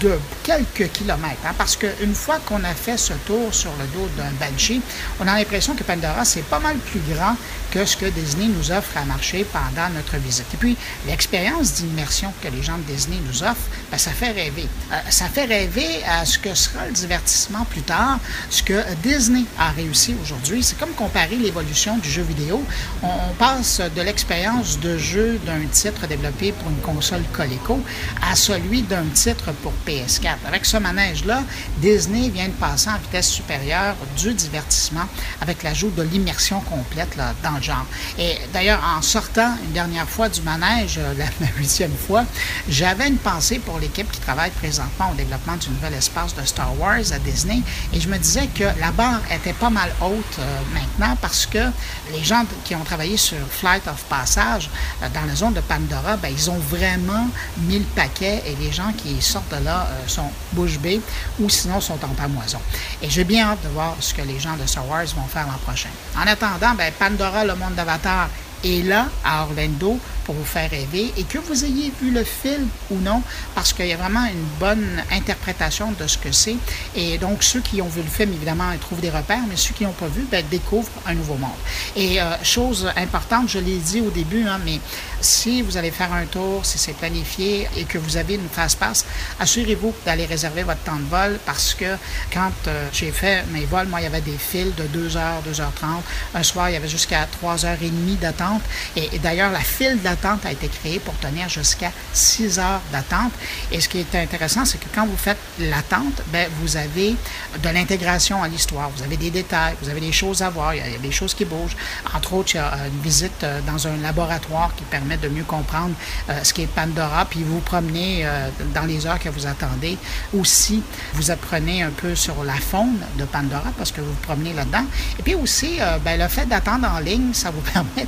de 0.00 0.18
quelques 0.42 0.90
kilomètres. 0.92 1.40
Hein, 1.44 1.54
parce 1.56 1.76
qu'une 1.76 2.14
fois 2.14 2.38
qu'on 2.46 2.62
a 2.64 2.74
fait 2.74 2.96
ce 2.96 3.12
tour 3.26 3.39
sur 3.50 3.72
le 3.78 3.86
dos 3.86 4.08
d'un 4.16 4.30
Banshee, 4.38 4.82
on 5.20 5.26
a 5.26 5.38
l'impression 5.38 5.74
que 5.74 5.82
Pandora, 5.82 6.24
c'est 6.24 6.44
pas 6.44 6.58
mal 6.58 6.76
plus 6.76 7.00
grand 7.12 7.34
que 7.70 7.84
ce 7.84 7.96
que 7.96 8.06
Disney 8.06 8.48
nous 8.48 8.72
offre 8.72 8.96
à 8.96 9.04
marcher 9.04 9.44
pendant 9.44 9.88
notre 9.94 10.16
visite. 10.16 10.46
Et 10.54 10.56
puis, 10.56 10.76
l'expérience 11.06 11.74
d'immersion 11.74 12.32
que 12.42 12.48
les 12.48 12.62
gens 12.62 12.78
de 12.78 12.82
Disney 12.82 13.18
nous 13.26 13.42
offrent, 13.42 13.68
ben, 13.90 13.98
ça 13.98 14.10
fait 14.10 14.32
rêver. 14.32 14.66
Euh, 14.92 14.96
ça 15.08 15.26
fait 15.26 15.44
rêver 15.44 16.02
à 16.08 16.24
ce 16.24 16.38
que 16.38 16.54
sera 16.54 16.86
le 16.86 16.92
divertissement 16.92 17.64
plus 17.64 17.82
tard. 17.82 18.18
Ce 18.50 18.62
que 18.62 18.82
Disney 19.02 19.44
a 19.58 19.70
réussi 19.70 20.14
aujourd'hui, 20.22 20.62
c'est 20.62 20.78
comme 20.78 20.90
comparer 20.90 21.36
l'évolution 21.36 21.96
du 21.98 22.10
jeu 22.10 22.22
vidéo. 22.22 22.62
On, 23.02 23.08
passe 23.38 23.80
de 23.80 24.02
l'expérience 24.02 24.80
de 24.80 24.98
jeu 24.98 25.38
d'un 25.46 25.64
titre 25.70 26.06
développé 26.06 26.52
pour 26.52 26.68
une 26.68 26.80
console 26.80 27.22
Coleco 27.32 27.80
à 28.28 28.34
celui 28.34 28.82
d'un 28.82 29.04
titre 29.14 29.52
pour 29.62 29.72
PS4. 29.86 30.36
Avec 30.46 30.66
ce 30.66 30.76
manège-là, 30.76 31.42
Disney 31.78 32.28
vient 32.28 32.48
de 32.48 32.52
passer 32.52 32.90
en 32.90 32.98
vitesse 32.98 33.28
supérieure 33.28 33.96
du 34.18 34.34
divertissement 34.34 35.06
avec 35.40 35.62
l'ajout 35.62 35.90
de 35.90 36.02
l'immersion 36.02 36.60
complète 36.60 37.16
là, 37.16 37.34
dans 37.42 37.59
genre. 37.62 37.86
Et 38.18 38.38
d'ailleurs, 38.52 38.80
en 38.96 39.02
sortant 39.02 39.54
une 39.64 39.72
dernière 39.72 40.08
fois 40.08 40.28
du 40.28 40.42
manège, 40.42 40.98
euh, 40.98 41.14
la 41.40 41.46
huitième 41.58 41.94
fois, 41.94 42.24
j'avais 42.68 43.08
une 43.08 43.18
pensée 43.18 43.58
pour 43.58 43.78
l'équipe 43.78 44.10
qui 44.10 44.20
travaille 44.20 44.50
présentement 44.50 45.10
au 45.12 45.14
développement 45.14 45.56
du 45.56 45.70
nouvel 45.70 45.94
espace 45.94 46.34
de 46.34 46.44
Star 46.44 46.78
Wars 46.78 47.12
à 47.12 47.18
Disney 47.18 47.62
et 47.92 48.00
je 48.00 48.08
me 48.08 48.18
disais 48.18 48.48
que 48.48 48.64
la 48.80 48.90
barre 48.92 49.20
était 49.30 49.52
pas 49.52 49.70
mal 49.70 49.90
haute 50.00 50.38
euh, 50.38 50.58
maintenant 50.72 51.16
parce 51.20 51.46
que 51.46 51.70
les 52.12 52.24
gens 52.24 52.44
qui 52.64 52.74
ont 52.74 52.84
travaillé 52.84 53.16
sur 53.16 53.38
Flight 53.50 53.86
of 53.88 54.02
Passage 54.04 54.70
euh, 55.02 55.08
dans 55.14 55.26
la 55.26 55.34
zone 55.34 55.54
de 55.54 55.60
Pandora, 55.60 56.16
ben, 56.16 56.32
ils 56.32 56.50
ont 56.50 56.58
vraiment 56.58 57.28
mis 57.58 57.78
le 57.78 57.84
paquet 57.84 58.42
et 58.46 58.56
les 58.62 58.72
gens 58.72 58.92
qui 58.92 59.20
sortent 59.20 59.50
de 59.50 59.64
là 59.64 59.88
sont 60.06 60.30
bouche 60.52 60.78
bée 60.78 61.00
ou 61.38 61.48
sinon 61.48 61.80
sont 61.80 61.98
en 62.04 62.14
pamoison. 62.14 62.60
Et 63.02 63.10
j'ai 63.10 63.24
bien 63.24 63.48
hâte 63.48 63.62
de 63.62 63.68
voir 63.68 63.96
ce 64.00 64.14
que 64.14 64.22
les 64.22 64.38
gens 64.38 64.56
de 64.56 64.66
Star 64.66 64.86
Wars 64.88 65.04
vont 65.16 65.26
faire 65.26 65.46
l'an 65.46 65.58
prochain. 65.64 65.88
En 66.16 66.26
attendant, 66.26 66.74
ben, 66.74 66.92
Pandora, 66.98 67.44
le 67.50 67.58
monde 67.58 67.74
d'Avatar, 67.74 68.28
est 68.64 68.84
là 68.84 69.08
à 69.24 69.42
Orlando 69.44 69.98
pour 70.24 70.34
vous 70.34 70.44
faire 70.44 70.70
rêver 70.70 71.12
et 71.16 71.24
que 71.24 71.38
vous 71.38 71.64
ayez 71.64 71.92
vu 72.00 72.10
le 72.10 72.24
film 72.24 72.68
ou 72.90 72.98
non, 72.98 73.22
parce 73.54 73.72
qu'il 73.72 73.86
y 73.86 73.92
a 73.92 73.96
vraiment 73.96 74.24
une 74.26 74.44
bonne 74.58 75.02
interprétation 75.10 75.92
de 75.98 76.06
ce 76.06 76.18
que 76.18 76.30
c'est. 76.30 76.56
Et 76.94 77.18
donc, 77.18 77.42
ceux 77.42 77.60
qui 77.60 77.80
ont 77.80 77.88
vu 77.88 78.02
le 78.02 78.08
film, 78.08 78.32
évidemment, 78.32 78.70
ils 78.72 78.78
trouvent 78.78 79.00
des 79.00 79.10
repères, 79.10 79.42
mais 79.48 79.56
ceux 79.56 79.74
qui 79.74 79.84
n'ont 79.84 79.92
pas 79.92 80.08
vu, 80.08 80.26
ben, 80.30 80.44
découvrent 80.50 80.90
un 81.06 81.14
nouveau 81.14 81.36
monde. 81.36 81.50
Et 81.96 82.20
euh, 82.20 82.36
chose 82.42 82.90
importante, 82.96 83.48
je 83.48 83.58
l'ai 83.58 83.78
dit 83.78 84.00
au 84.00 84.10
début, 84.10 84.46
hein, 84.46 84.60
mais 84.64 84.78
si 85.20 85.62
vous 85.62 85.76
allez 85.76 85.90
faire 85.90 86.12
un 86.12 86.26
tour, 86.26 86.64
si 86.64 86.78
c'est 86.78 86.92
planifié 86.92 87.68
et 87.76 87.84
que 87.84 87.98
vous 87.98 88.16
avez 88.16 88.34
une 88.34 88.48
phase 88.48 88.74
passe, 88.74 89.04
assurez-vous 89.38 89.94
d'aller 90.04 90.26
réserver 90.26 90.62
votre 90.62 90.80
temps 90.80 90.96
de 90.96 91.08
vol 91.08 91.38
parce 91.46 91.74
que 91.74 91.96
quand 92.32 92.52
euh, 92.66 92.88
j'ai 92.92 93.10
fait 93.10 93.44
mes 93.52 93.64
vols, 93.64 93.88
moi, 93.88 94.00
il 94.00 94.04
y 94.04 94.06
avait 94.06 94.20
des 94.20 94.38
files 94.38 94.72
de 94.74 94.84
2h, 94.84 95.42
2h30. 95.48 96.02
Un 96.34 96.42
soir, 96.42 96.70
il 96.70 96.74
y 96.74 96.76
avait 96.76 96.88
jusqu'à 96.88 97.26
3h30 97.42 98.18
d'attente. 98.18 98.62
Et, 98.96 99.18
d'ailleurs, 99.18 99.50
la 99.50 99.60
file 99.60 100.00
d'attente 100.00 100.46
a 100.46 100.52
été 100.52 100.68
créée 100.68 100.98
pour 100.98 101.16
tenir 101.18 101.48
jusqu'à 101.48 101.92
6 102.12 102.58
heures 102.58 102.80
d'attente. 102.92 103.32
Et 103.72 103.80
ce 103.80 103.88
qui 103.88 103.98
est 103.98 104.14
intéressant, 104.14 104.64
c'est 104.64 104.78
que 104.78 104.88
quand 104.94 105.06
vous 105.06 105.16
faites 105.16 105.38
l'attente, 105.58 106.22
ben, 106.28 106.48
vous 106.60 106.76
avez 106.76 107.16
de 107.62 107.68
l'intégration 107.68 108.42
à 108.42 108.48
l'histoire. 108.48 108.90
Vous 108.96 109.02
avez 109.02 109.16
des 109.16 109.30
détails, 109.30 109.74
vous 109.82 109.88
avez 109.88 110.00
des 110.00 110.12
choses 110.12 110.42
à 110.42 110.50
voir, 110.50 110.74
il 110.74 110.78
y, 110.78 110.94
a, 110.94 110.98
des 110.98 111.12
choses 111.12 111.34
qui 111.34 111.44
bougent. 111.44 111.76
Entre 112.14 112.32
autres, 112.34 112.54
il 112.54 112.58
y 112.58 112.60
a 112.60 112.86
une 112.86 113.00
visite 113.02 113.44
euh, 113.44 113.60
dans 113.66 113.86
un 113.86 113.96
laboratoire 113.98 114.74
qui 114.76 114.84
permet 114.84 115.09
de 115.16 115.28
mieux 115.28 115.44
comprendre 115.44 115.94
euh, 116.28 116.42
ce 116.42 116.52
qui 116.52 116.62
est 116.62 116.66
Pandora, 116.66 117.24
puis 117.24 117.42
vous 117.42 117.60
promenez 117.60 118.22
euh, 118.24 118.48
dans 118.74 118.84
les 118.84 119.06
heures 119.06 119.18
que 119.18 119.28
vous 119.28 119.46
attendez. 119.46 119.98
Aussi, 120.36 120.82
vous 121.14 121.30
apprenez 121.30 121.82
un 121.82 121.90
peu 121.90 122.14
sur 122.14 122.44
la 122.44 122.54
faune 122.54 122.98
de 123.18 123.24
Pandora 123.24 123.72
parce 123.76 123.92
que 123.92 124.00
vous 124.00 124.10
vous 124.10 124.22
promenez 124.22 124.52
là-dedans. 124.52 124.84
Et 125.18 125.22
puis 125.22 125.34
aussi, 125.34 125.78
ben, 126.04 126.18
le 126.18 126.28
fait 126.28 126.46
d'attendre 126.46 126.88
en 126.88 126.98
ligne, 126.98 127.32
ça 127.32 127.50
vous 127.50 127.60
permet 127.72 128.06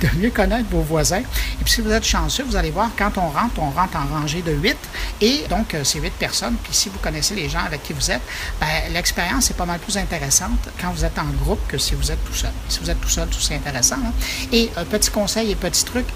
de 0.00 0.08
mieux 0.18 0.30
connaître 0.30 0.68
vos 0.70 0.82
voisins 0.82 1.22
et 1.60 1.64
puis 1.64 1.72
si 1.72 1.80
vous 1.80 1.90
êtes 1.90 2.04
chanceux, 2.04 2.44
vous 2.44 2.56
allez 2.56 2.70
voir, 2.70 2.90
quand 2.96 3.18
on 3.18 3.28
rentre, 3.28 3.58
on 3.58 3.70
rentre 3.70 3.96
en 3.96 4.06
rangée 4.06 4.42
de 4.42 4.52
8. 4.52 4.76
Et 5.20 5.44
donc, 5.48 5.74
euh, 5.74 5.84
c'est 5.84 5.98
8 5.98 6.12
personnes. 6.14 6.56
Puis 6.62 6.74
si 6.74 6.88
vous 6.88 6.98
connaissez 6.98 7.34
les 7.34 7.48
gens 7.48 7.60
avec 7.64 7.82
qui 7.82 7.92
vous 7.92 8.10
êtes, 8.10 8.22
ben, 8.60 8.92
l'expérience 8.92 9.50
est 9.50 9.54
pas 9.54 9.66
mal 9.66 9.78
plus 9.80 9.96
intéressante 9.96 10.68
quand 10.80 10.90
vous 10.92 11.04
êtes 11.04 11.18
en 11.18 11.26
groupe 11.44 11.60
que 11.68 11.78
si 11.78 11.94
vous 11.94 12.10
êtes 12.10 12.24
tout 12.24 12.34
seul. 12.34 12.52
Si 12.68 12.80
vous 12.80 12.90
êtes 12.90 13.00
tout 13.00 13.08
seul, 13.08 13.28
tout 13.28 13.40
c'est 13.40 13.56
intéressant. 13.56 13.96
Hein. 13.96 14.12
Et 14.52 14.70
petit 14.90 15.10
conseil 15.10 15.50
et 15.50 15.54
petit 15.54 15.84
truc, 15.84 16.06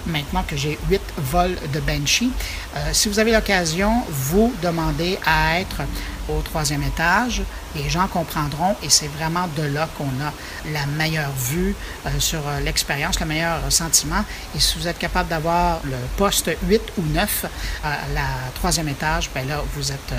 que 0.47 0.57
j'ai 0.57 0.79
8 0.89 1.01
vols 1.19 1.57
de 1.73 1.81
Banshee, 1.81 2.31
euh, 2.77 2.91
si 2.93 3.09
vous 3.09 3.19
avez 3.19 3.33
l'occasion, 3.33 4.03
vous 4.09 4.53
demandez 4.63 5.19
à 5.27 5.61
être 5.61 5.83
au 6.29 6.41
troisième 6.41 6.83
étage. 6.83 7.43
Les 7.75 7.89
gens 7.89 8.07
comprendront 8.07 8.77
et 8.83 8.89
c'est 8.89 9.09
vraiment 9.09 9.49
de 9.57 9.63
là 9.63 9.89
qu'on 9.97 10.05
a 10.05 10.33
la 10.73 10.87
meilleure 10.87 11.33
vue 11.33 11.75
euh, 12.07 12.11
sur 12.19 12.41
euh, 12.47 12.61
l'expérience, 12.61 13.21
le 13.21 13.27
meilleur 13.27 13.61
sentiment. 13.71 14.25
Et 14.55 14.61
si 14.61 14.79
vous 14.79 14.89
êtes 14.89 14.99
capable 14.99 15.29
d'avoir 15.29 15.81
le 15.85 15.97
poste 16.17 16.51
8 16.69 16.81
ou 16.99 17.03
9 17.03 17.47
à 17.85 17.89
la 18.15 18.27
troisième 18.55 18.89
étage, 18.89 19.31
ben 19.35 19.47
là, 19.47 19.63
vous 19.75 19.93
êtes 19.93 20.15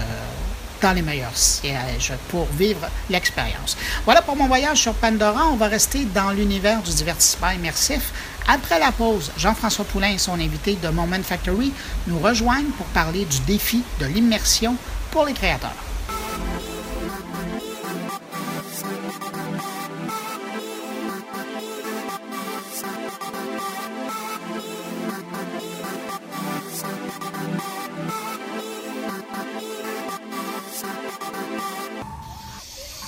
dans 0.83 0.91
les 0.91 1.01
meilleurs 1.01 1.35
sièges 1.37 2.11
pour 2.27 2.45
vivre 2.45 2.87
l'expérience. 3.09 3.77
Voilà 4.03 4.21
pour 4.21 4.35
mon 4.35 4.47
voyage 4.47 4.79
sur 4.79 4.93
Pandora. 4.93 5.47
On 5.47 5.55
va 5.55 5.67
rester 5.67 6.03
dans 6.03 6.31
l'univers 6.31 6.81
du 6.81 6.91
divertissement 6.91 7.51
immersif. 7.51 8.11
Après 8.47 8.79
la 8.79 8.91
pause, 8.91 9.31
Jean-François 9.37 9.85
Poulain 9.85 10.11
et 10.11 10.17
son 10.17 10.33
invité 10.33 10.75
de 10.75 10.89
Moment 10.89 11.23
Factory 11.23 11.71
nous 12.07 12.19
rejoignent 12.19 12.71
pour 12.77 12.85
parler 12.87 13.25
du 13.25 13.39
défi 13.41 13.83
de 13.99 14.05
l'immersion 14.05 14.75
pour 15.11 15.25
les 15.25 15.33
créateurs. 15.33 15.92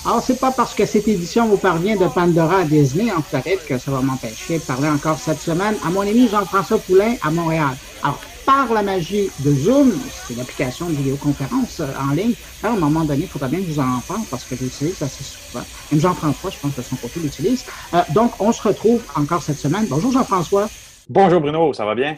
Alors, 0.06 0.22
c'est 0.22 0.38
pas 0.38 0.52
parce 0.52 0.72
que 0.72 0.86
cette 0.86 1.08
édition 1.08 1.48
vous 1.48 1.56
parvient 1.56 1.96
de 1.96 2.06
Pandora 2.06 2.58
à 2.58 2.64
Disney 2.64 3.10
en 3.10 3.20
Floride 3.22 3.58
que 3.66 3.76
ça 3.76 3.90
va 3.90 4.00
m'empêcher 4.02 4.58
de 4.58 4.62
parler 4.62 4.88
encore 4.88 5.18
cette 5.18 5.40
semaine 5.40 5.74
à 5.84 5.90
mon 5.90 6.02
ami 6.02 6.28
Jean-François 6.28 6.78
Poulain 6.78 7.16
à 7.24 7.30
Montréal. 7.32 7.76
Alors, 8.04 8.20
par 8.44 8.72
la 8.72 8.84
magie 8.84 9.28
de 9.40 9.52
Zoom, 9.52 9.92
c'est 10.28 10.36
l'application 10.36 10.86
de 10.86 10.92
vidéoconférence 10.92 11.80
euh, 11.80 11.88
en 12.08 12.14
ligne. 12.14 12.34
à 12.62 12.68
un 12.68 12.76
moment 12.76 13.02
donné, 13.02 13.22
il 13.22 13.28
faudra 13.28 13.48
bien 13.48 13.58
que 13.58 13.64
je 13.66 13.72
vous 13.72 13.80
en 13.80 13.98
parle 14.06 14.20
parce 14.30 14.44
que 14.44 14.54
je 14.54 14.62
l'utilise 14.62 15.02
assez 15.02 15.24
souvent. 15.24 15.64
Même 15.90 16.00
Jean-François, 16.00 16.50
je 16.52 16.58
pense 16.60 16.74
que 16.74 16.82
son 16.82 16.94
côté 16.94 17.18
l'utilise. 17.18 17.64
Euh, 17.92 18.02
donc, 18.10 18.30
on 18.38 18.52
se 18.52 18.62
retrouve 18.62 19.02
encore 19.16 19.42
cette 19.42 19.58
semaine. 19.58 19.86
Bonjour 19.90 20.12
Jean-François. 20.12 20.68
Bonjour 21.08 21.40
Bruno, 21.40 21.72
ça 21.72 21.84
va 21.84 21.96
bien? 21.96 22.16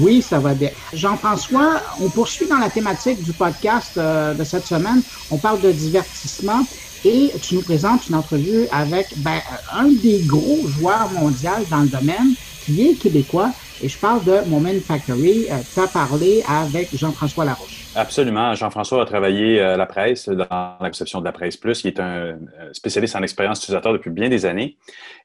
Oui, 0.00 0.22
ça 0.22 0.40
va 0.40 0.54
bien. 0.54 0.70
Jean-François, 0.92 1.80
on 2.00 2.08
poursuit 2.08 2.46
dans 2.46 2.58
la 2.58 2.70
thématique 2.70 3.22
du 3.22 3.32
podcast 3.32 3.92
euh, 3.96 4.34
de 4.34 4.42
cette 4.42 4.66
semaine. 4.66 5.02
On 5.30 5.38
parle 5.38 5.60
de 5.60 5.70
divertissement 5.70 6.64
et 7.04 7.30
tu 7.42 7.54
nous 7.56 7.62
présentes 7.62 8.08
une 8.08 8.14
entrevue 8.14 8.66
avec 8.72 9.06
ben, 9.18 9.40
un 9.72 9.88
des 9.88 10.20
gros 10.26 10.66
joueurs 10.66 11.10
mondiaux 11.12 11.50
dans 11.70 11.80
le 11.80 11.88
domaine, 11.88 12.34
qui 12.64 12.88
est 12.88 12.94
québécois, 12.94 13.50
et 13.82 13.88
je 13.88 13.98
parle 13.98 14.24
de 14.24 14.48
Moment 14.48 14.70
Factory. 14.84 15.46
Euh, 15.50 15.54
tu 15.72 15.80
as 15.80 15.86
parlé 15.86 16.42
avec 16.48 16.94
Jean-François 16.96 17.44
Larouche. 17.44 17.86
Absolument. 17.94 18.54
Jean-François 18.54 19.02
a 19.02 19.04
travaillé 19.06 19.60
à 19.60 19.76
la 19.76 19.86
presse, 19.86 20.28
dans 20.28 20.46
la 20.50 20.88
conception 20.88 21.20
de 21.20 21.24
la 21.24 21.32
presse 21.32 21.56
plus. 21.56 21.84
Il 21.84 21.88
est 21.88 22.00
un 22.00 22.08
euh, 22.08 22.36
spécialiste 22.72 23.14
en 23.14 23.22
expérience 23.22 23.58
utilisateur 23.58 23.92
depuis 23.92 24.10
bien 24.10 24.28
des 24.28 24.46
années. 24.46 24.76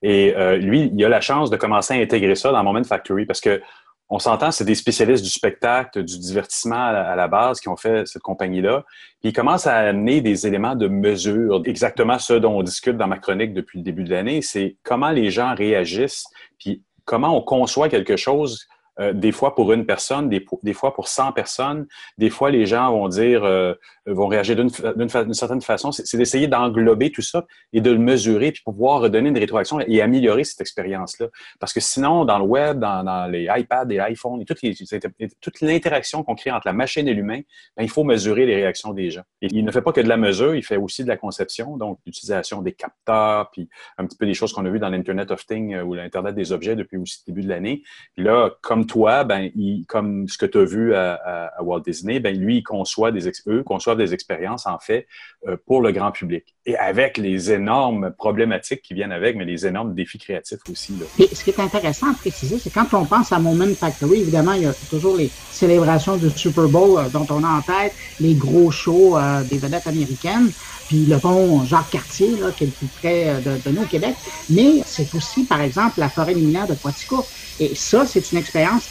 Et 0.03 0.35
euh, 0.37 0.57
lui, 0.57 0.91
il 0.93 1.03
a 1.03 1.09
la 1.09 1.21
chance 1.21 1.49
de 1.49 1.57
commencer 1.57 1.95
à 1.95 1.97
intégrer 1.97 2.35
ça 2.35 2.51
dans 2.51 2.63
Moment 2.63 2.83
Factory 2.83 3.25
parce 3.25 3.41
que 3.41 3.61
on 4.09 4.19
s'entend, 4.19 4.51
c'est 4.51 4.65
des 4.65 4.75
spécialistes 4.75 5.23
du 5.23 5.29
spectacle, 5.29 6.03
du 6.03 6.19
divertissement 6.19 6.87
à 6.87 7.15
la 7.15 7.27
base 7.27 7.59
qui 7.59 7.69
ont 7.69 7.77
fait 7.77 8.05
cette 8.07 8.21
compagnie-là. 8.21 8.83
Puis 9.21 9.29
ils 9.29 9.33
commencent 9.33 9.65
à 9.65 9.75
amener 9.75 10.21
des 10.21 10.45
éléments 10.45 10.75
de 10.75 10.87
mesure. 10.87 11.61
Exactement 11.65 12.19
ce 12.19 12.33
dont 12.33 12.59
on 12.59 12.63
discute 12.63 12.97
dans 12.97 13.07
ma 13.07 13.17
chronique 13.17 13.53
depuis 13.53 13.79
le 13.79 13.83
début 13.83 14.03
de 14.03 14.11
l'année, 14.11 14.41
c'est 14.41 14.75
comment 14.83 15.09
les 15.09 15.31
gens 15.31 15.55
réagissent, 15.55 16.25
puis 16.59 16.83
comment 17.05 17.35
on 17.35 17.41
conçoit 17.41 17.89
quelque 17.89 18.17
chose 18.17 18.67
euh, 18.99 19.13
des 19.13 19.31
fois 19.31 19.55
pour 19.55 19.73
une 19.73 19.85
personne, 19.85 20.29
des, 20.29 20.43
fois 20.73 20.93
pour 20.93 21.07
100 21.07 21.31
personnes. 21.31 21.87
Des 22.17 22.29
fois, 22.29 22.51
les 22.51 22.65
gens 22.65 22.91
vont 22.91 23.07
dire, 23.07 23.43
euh, 23.43 23.73
vont 24.05 24.27
réagir 24.27 24.55
d'une 24.55 25.33
certaine 25.33 25.61
façon. 25.61 25.91
C'est 25.91 26.17
d'essayer 26.17 26.47
d'englober 26.47 27.11
tout 27.11 27.21
ça 27.21 27.45
et 27.71 27.81
de 27.81 27.91
le 27.91 27.97
mesurer 27.97 28.51
puis 28.51 28.61
pouvoir 28.63 29.01
redonner 29.01 29.29
une 29.29 29.37
rétroaction 29.37 29.79
et 29.79 30.01
améliorer 30.01 30.43
cette 30.43 30.61
expérience-là. 30.61 31.27
Parce 31.59 31.73
que 31.73 31.79
sinon, 31.79 32.25
dans 32.25 32.37
le 32.37 32.45
web, 32.45 32.79
dans, 32.79 33.29
les 33.31 33.47
iPads, 33.49 33.85
les 33.85 33.99
iPhones 34.11 34.41
et 34.41 34.45
toute 35.41 35.61
l'interaction 35.61 36.23
qu'on 36.23 36.35
crée 36.35 36.51
entre 36.51 36.67
la 36.67 36.73
machine 36.73 37.07
et 37.07 37.13
l'humain, 37.13 37.41
ben, 37.75 37.83
il 37.83 37.89
faut 37.89 38.03
mesurer 38.03 38.45
les 38.45 38.55
réactions 38.55 38.93
des 38.93 39.09
gens. 39.09 39.23
Et 39.41 39.47
il 39.51 39.65
ne 39.65 39.71
fait 39.71 39.81
pas 39.81 39.91
que 39.91 40.01
de 40.01 40.07
la 40.07 40.17
mesure, 40.17 40.55
il 40.55 40.63
fait 40.63 40.77
aussi 40.77 41.03
de 41.03 41.09
la 41.09 41.17
conception, 41.17 41.77
donc 41.77 41.99
l'utilisation 42.05 42.61
des 42.61 42.73
capteurs, 42.73 43.49
puis 43.51 43.69
un 43.97 44.05
petit 44.05 44.17
peu 44.17 44.25
des 44.25 44.33
choses 44.33 44.53
qu'on 44.53 44.65
a 44.65 44.69
vues 44.69 44.79
dans 44.79 44.89
l'Internet 44.89 45.31
of 45.31 45.45
Things 45.45 45.73
euh, 45.73 45.83
ou 45.83 45.93
l'Internet 45.95 46.35
des 46.35 46.51
objets 46.51 46.75
depuis 46.75 46.97
aussi 46.97 47.23
le 47.25 47.33
début 47.33 47.43
de 47.43 47.49
l'année. 47.49 47.83
Là, 48.17 48.51
comme 48.61 48.82
toi, 48.85 49.23
ben, 49.23 49.49
comme 49.87 50.27
ce 50.27 50.37
que 50.37 50.45
tu 50.45 50.57
as 50.57 50.65
vu 50.65 50.95
à, 50.95 51.51
Walt 51.61 51.81
Disney, 51.81 52.19
ben, 52.19 52.37
lui, 52.37 52.57
il 52.57 52.63
conçoit 52.63 53.11
des, 53.11 53.27
eux 53.47 53.63
conçoivent 53.63 53.97
des 53.97 54.13
expériences, 54.13 54.65
en 54.65 54.79
fait, 54.79 55.07
euh, 55.47 55.57
pour 55.65 55.81
le 55.81 55.91
grand 55.91 56.11
public. 56.11 56.55
Et 56.65 56.77
avec 56.77 57.17
les 57.17 57.51
énormes 57.51 58.11
problématiques 58.17 58.81
qui 58.81 58.93
viennent 58.93 59.11
avec, 59.11 59.35
mais 59.35 59.45
les 59.45 59.65
énormes 59.65 59.93
défis 59.93 60.17
créatifs 60.17 60.59
aussi. 60.69 60.93
Et 61.19 61.33
ce 61.33 61.43
qui 61.43 61.49
est 61.49 61.59
intéressant 61.59 62.11
à 62.11 62.13
préciser, 62.13 62.57
c'est 62.59 62.69
quand 62.69 62.93
on 62.93 63.05
pense 63.05 63.31
à 63.31 63.39
Moment 63.39 63.73
Factory, 63.75 64.21
évidemment, 64.21 64.53
il 64.53 64.63
y 64.63 64.65
a 64.65 64.73
toujours 64.89 65.17
les 65.17 65.29
célébrations 65.51 66.17
du 66.17 66.29
Super 66.29 66.67
Bowl 66.67 66.99
euh, 66.99 67.09
dont 67.09 67.27
on 67.29 67.43
a 67.43 67.49
en 67.49 67.61
tête, 67.61 67.93
les 68.19 68.35
gros 68.35 68.71
shows 68.71 69.17
euh, 69.17 69.43
des 69.43 69.57
vedettes 69.57 69.87
américaines 69.87 70.51
puis 70.87 71.05
le 71.05 71.17
pont 71.19 71.65
Jacques 71.65 71.91
Cartier, 71.91 72.35
là, 72.39 72.51
qui 72.51 72.65
est 72.65 72.67
le 72.67 72.73
plus 72.73 72.87
près 72.87 73.41
de, 73.41 73.69
de 73.69 73.75
nous 73.75 73.83
au 73.83 73.87
Québec. 73.87 74.15
Mais 74.49 74.81
c'est 74.85 75.13
aussi, 75.15 75.43
par 75.43 75.61
exemple, 75.61 75.99
la 75.99 76.09
forêt 76.09 76.33
luminaire 76.33 76.67
de 76.67 76.73
Poitiers. 76.73 77.07
Et 77.59 77.75
ça, 77.75 78.05
c'est 78.05 78.31
une 78.31 78.37
expérience, 78.37 78.83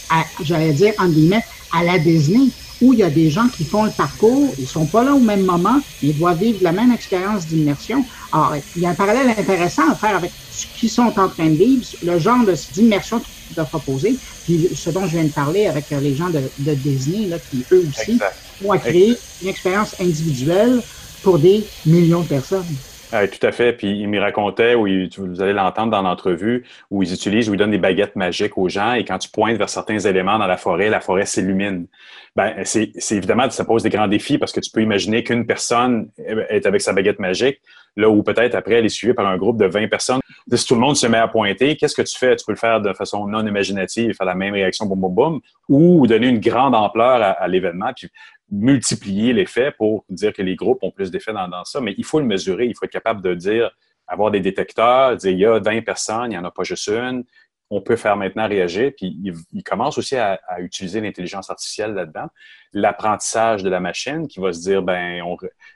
j'allais 0.43 0.73
dire, 0.73 0.93
en 0.99 1.09
guillemets, 1.09 1.45
à 1.73 1.83
la 1.83 1.99
Disney, 1.99 2.49
où 2.81 2.93
il 2.93 2.99
y 2.99 3.03
a 3.03 3.11
des 3.11 3.31
gens 3.31 3.49
qui 3.49 3.65
font 3.65 3.85
le 3.85 3.91
parcours, 3.91 4.53
ils 4.59 4.67
sont 4.67 4.87
pas 4.87 5.05
là 5.05 5.15
au 5.15 5.21
même 5.21 5.43
moment, 5.43 5.81
mais 6.03 6.09
ils 6.09 6.19
doivent 6.19 6.39
vivre 6.39 6.59
la 6.63 6.73
même 6.73 6.91
expérience 6.91 7.47
d'immersion. 7.47 8.05
Alors, 8.33 8.57
il 8.77 8.83
y 8.83 8.87
a 8.87 8.91
un 8.91 8.95
parallèle 8.95 9.29
intéressant 9.29 9.89
à 9.89 9.95
faire 9.95 10.17
avec 10.17 10.33
ce 10.51 10.67
qu'ils 10.79 10.91
sont 10.91 11.13
en 11.17 11.29
train 11.29 11.49
de 11.49 11.57
vivre, 11.57 11.85
le 12.03 12.19
genre 12.19 12.45
d'immersion 12.73 13.21
qu'ils 13.21 13.55
doivent 13.55 13.69
proposer, 13.69 14.17
puis 14.45 14.69
ce 14.75 14.91
dont 14.91 15.07
je 15.07 15.13
viens 15.13 15.25
de 15.25 15.33
parler 15.33 15.67
avec 15.67 15.91
les 15.91 16.17
gens 16.17 16.29
de, 16.29 16.75
Disney, 16.75 17.29
là, 17.29 17.37
qui 17.39 17.65
eux 17.71 17.87
aussi 17.89 18.19
ont 18.65 18.77
créé 18.79 19.17
une 19.43 19.49
expérience 19.49 19.95
individuelle 20.01 20.83
pour 21.23 21.39
des 21.39 21.65
millions 21.87 22.21
de 22.21 22.29
personnes. 22.29 22.67
Oui, 23.13 23.29
tout 23.29 23.47
à 23.47 23.53
fait. 23.53 23.75
Puis 23.75 23.91
il 23.91 24.09
me 24.09 24.19
racontait, 24.19 24.75
où 24.75 24.87
vous 25.19 25.43
allez 25.43 25.53
l'entendre 25.53 25.91
dans 25.91 26.01
l'entrevue, 26.01 26.65
où 26.91 27.03
ils 27.03 27.13
utilisent, 27.13 27.51
où 27.51 27.55
ils 27.55 27.59
donnent 27.59 27.71
des 27.71 27.79
baguettes 27.79 28.17
magiques 28.17 28.57
aux 28.57 28.71
gens 28.71 28.95
et 28.95 29.05
quand 29.05 29.19
tu 29.19 29.29
pointes 29.29 29.59
vers 29.59 29.69
certains 29.69 29.99
éléments 29.99 30.39
dans 30.39 30.47
la 30.47 30.57
forêt, 30.57 30.89
la 30.89 31.01
forêt 31.01 31.27
s'illumine. 31.27 31.87
Ben, 32.35 32.55
c'est 32.65 32.93
évidemment, 33.11 33.51
ça 33.51 33.67
pose 33.67 33.83
des 33.83 33.91
grands 33.91 34.09
défis 34.09 34.39
parce 34.39 34.53
que 34.53 34.61
tu 34.61 34.71
peux 34.71 34.81
imaginer 34.81 35.23
qu'une 35.23 35.45
personne 35.45 36.09
est 36.17 36.65
avec 36.65 36.81
sa 36.81 36.95
baguette 36.95 37.19
magique, 37.19 37.61
là 37.97 38.09
où 38.09 38.23
peut-être 38.23 38.55
après 38.55 38.77
elle 38.77 38.87
est 38.87 38.89
suivie 38.89 39.13
par 39.13 39.27
un 39.27 39.37
groupe 39.37 39.59
de 39.59 39.67
20 39.67 39.89
personnes. 39.89 40.21
Si 40.51 40.67
tout 40.67 40.75
le 40.75 40.81
monde 40.81 40.97
se 40.97 41.07
met 41.07 41.19
à 41.19 41.29
pointer, 41.29 41.77
qu'est-ce 41.77 41.95
que 41.95 42.01
tu 42.01 42.17
fais? 42.17 42.35
Tu 42.37 42.47
peux 42.47 42.53
le 42.53 42.59
faire 42.59 42.81
de 42.81 42.95
façon 42.95 43.27
non 43.27 43.47
imaginative 43.47 44.15
faire 44.15 44.27
la 44.27 44.35
même 44.35 44.55
réaction, 44.55 44.87
boum, 44.87 45.01
boum, 45.01 45.15
boum, 45.15 45.41
ou 45.69 46.07
donner 46.07 46.29
une 46.29 46.41
grande 46.41 46.75
ampleur 46.75 47.21
à, 47.23 47.33
à 47.33 47.49
l'événement. 47.49 47.91
Puis 47.95 48.09
multiplier 48.53 49.33
l'effet 49.33 49.73
pour 49.73 50.05
dire 50.11 50.33
que 50.33 50.43
les 50.43 50.55
groupes 50.55 50.83
ont 50.83 50.91
plus 50.91 51.11
d'effet 51.11 51.33
dans, 51.33 51.65
ça, 51.65 51.81
mais 51.81 51.95
il 51.97 52.05
faut 52.05 52.21
le 52.21 52.27
mesurer, 52.27 52.67
il 52.67 52.77
faut 52.77 52.85
être 52.85 52.93
capable 52.93 53.23
de 53.23 53.35
dire, 53.35 53.71
avoir 54.07 54.31
des 54.31 54.41
détecteurs, 54.41 55.17
dire 55.17 55.33
il 55.33 55.39
y 55.39 55.47
a 55.47 55.59
20 55.59 55.83
personnes, 55.83 56.27
il 56.27 56.31
n'y 56.31 56.39
en 56.39 56.45
a 56.45 56.51
pas 56.51 56.63
juste 56.63 56.89
une, 56.89 57.25
on 57.71 57.81
peut 57.81 57.97
faire 57.97 58.19
maintenant 58.19 58.47
réagir, 58.47 58.93
puis 58.95 59.19
il, 59.51 59.65
commence 59.65 59.97
aussi 59.97 60.15
à, 60.17 60.39
utiliser 60.59 61.01
l'intelligence 61.01 61.49
artificielle 61.49 61.95
là-dedans, 61.95 62.27
l'apprentissage 62.75 63.63
de 63.63 63.71
la 63.71 63.81
machine 63.81 64.29
qui 64.29 64.41
va 64.41 64.53
se 64.53 64.61
dire, 64.61 64.83
ben, 64.83 65.25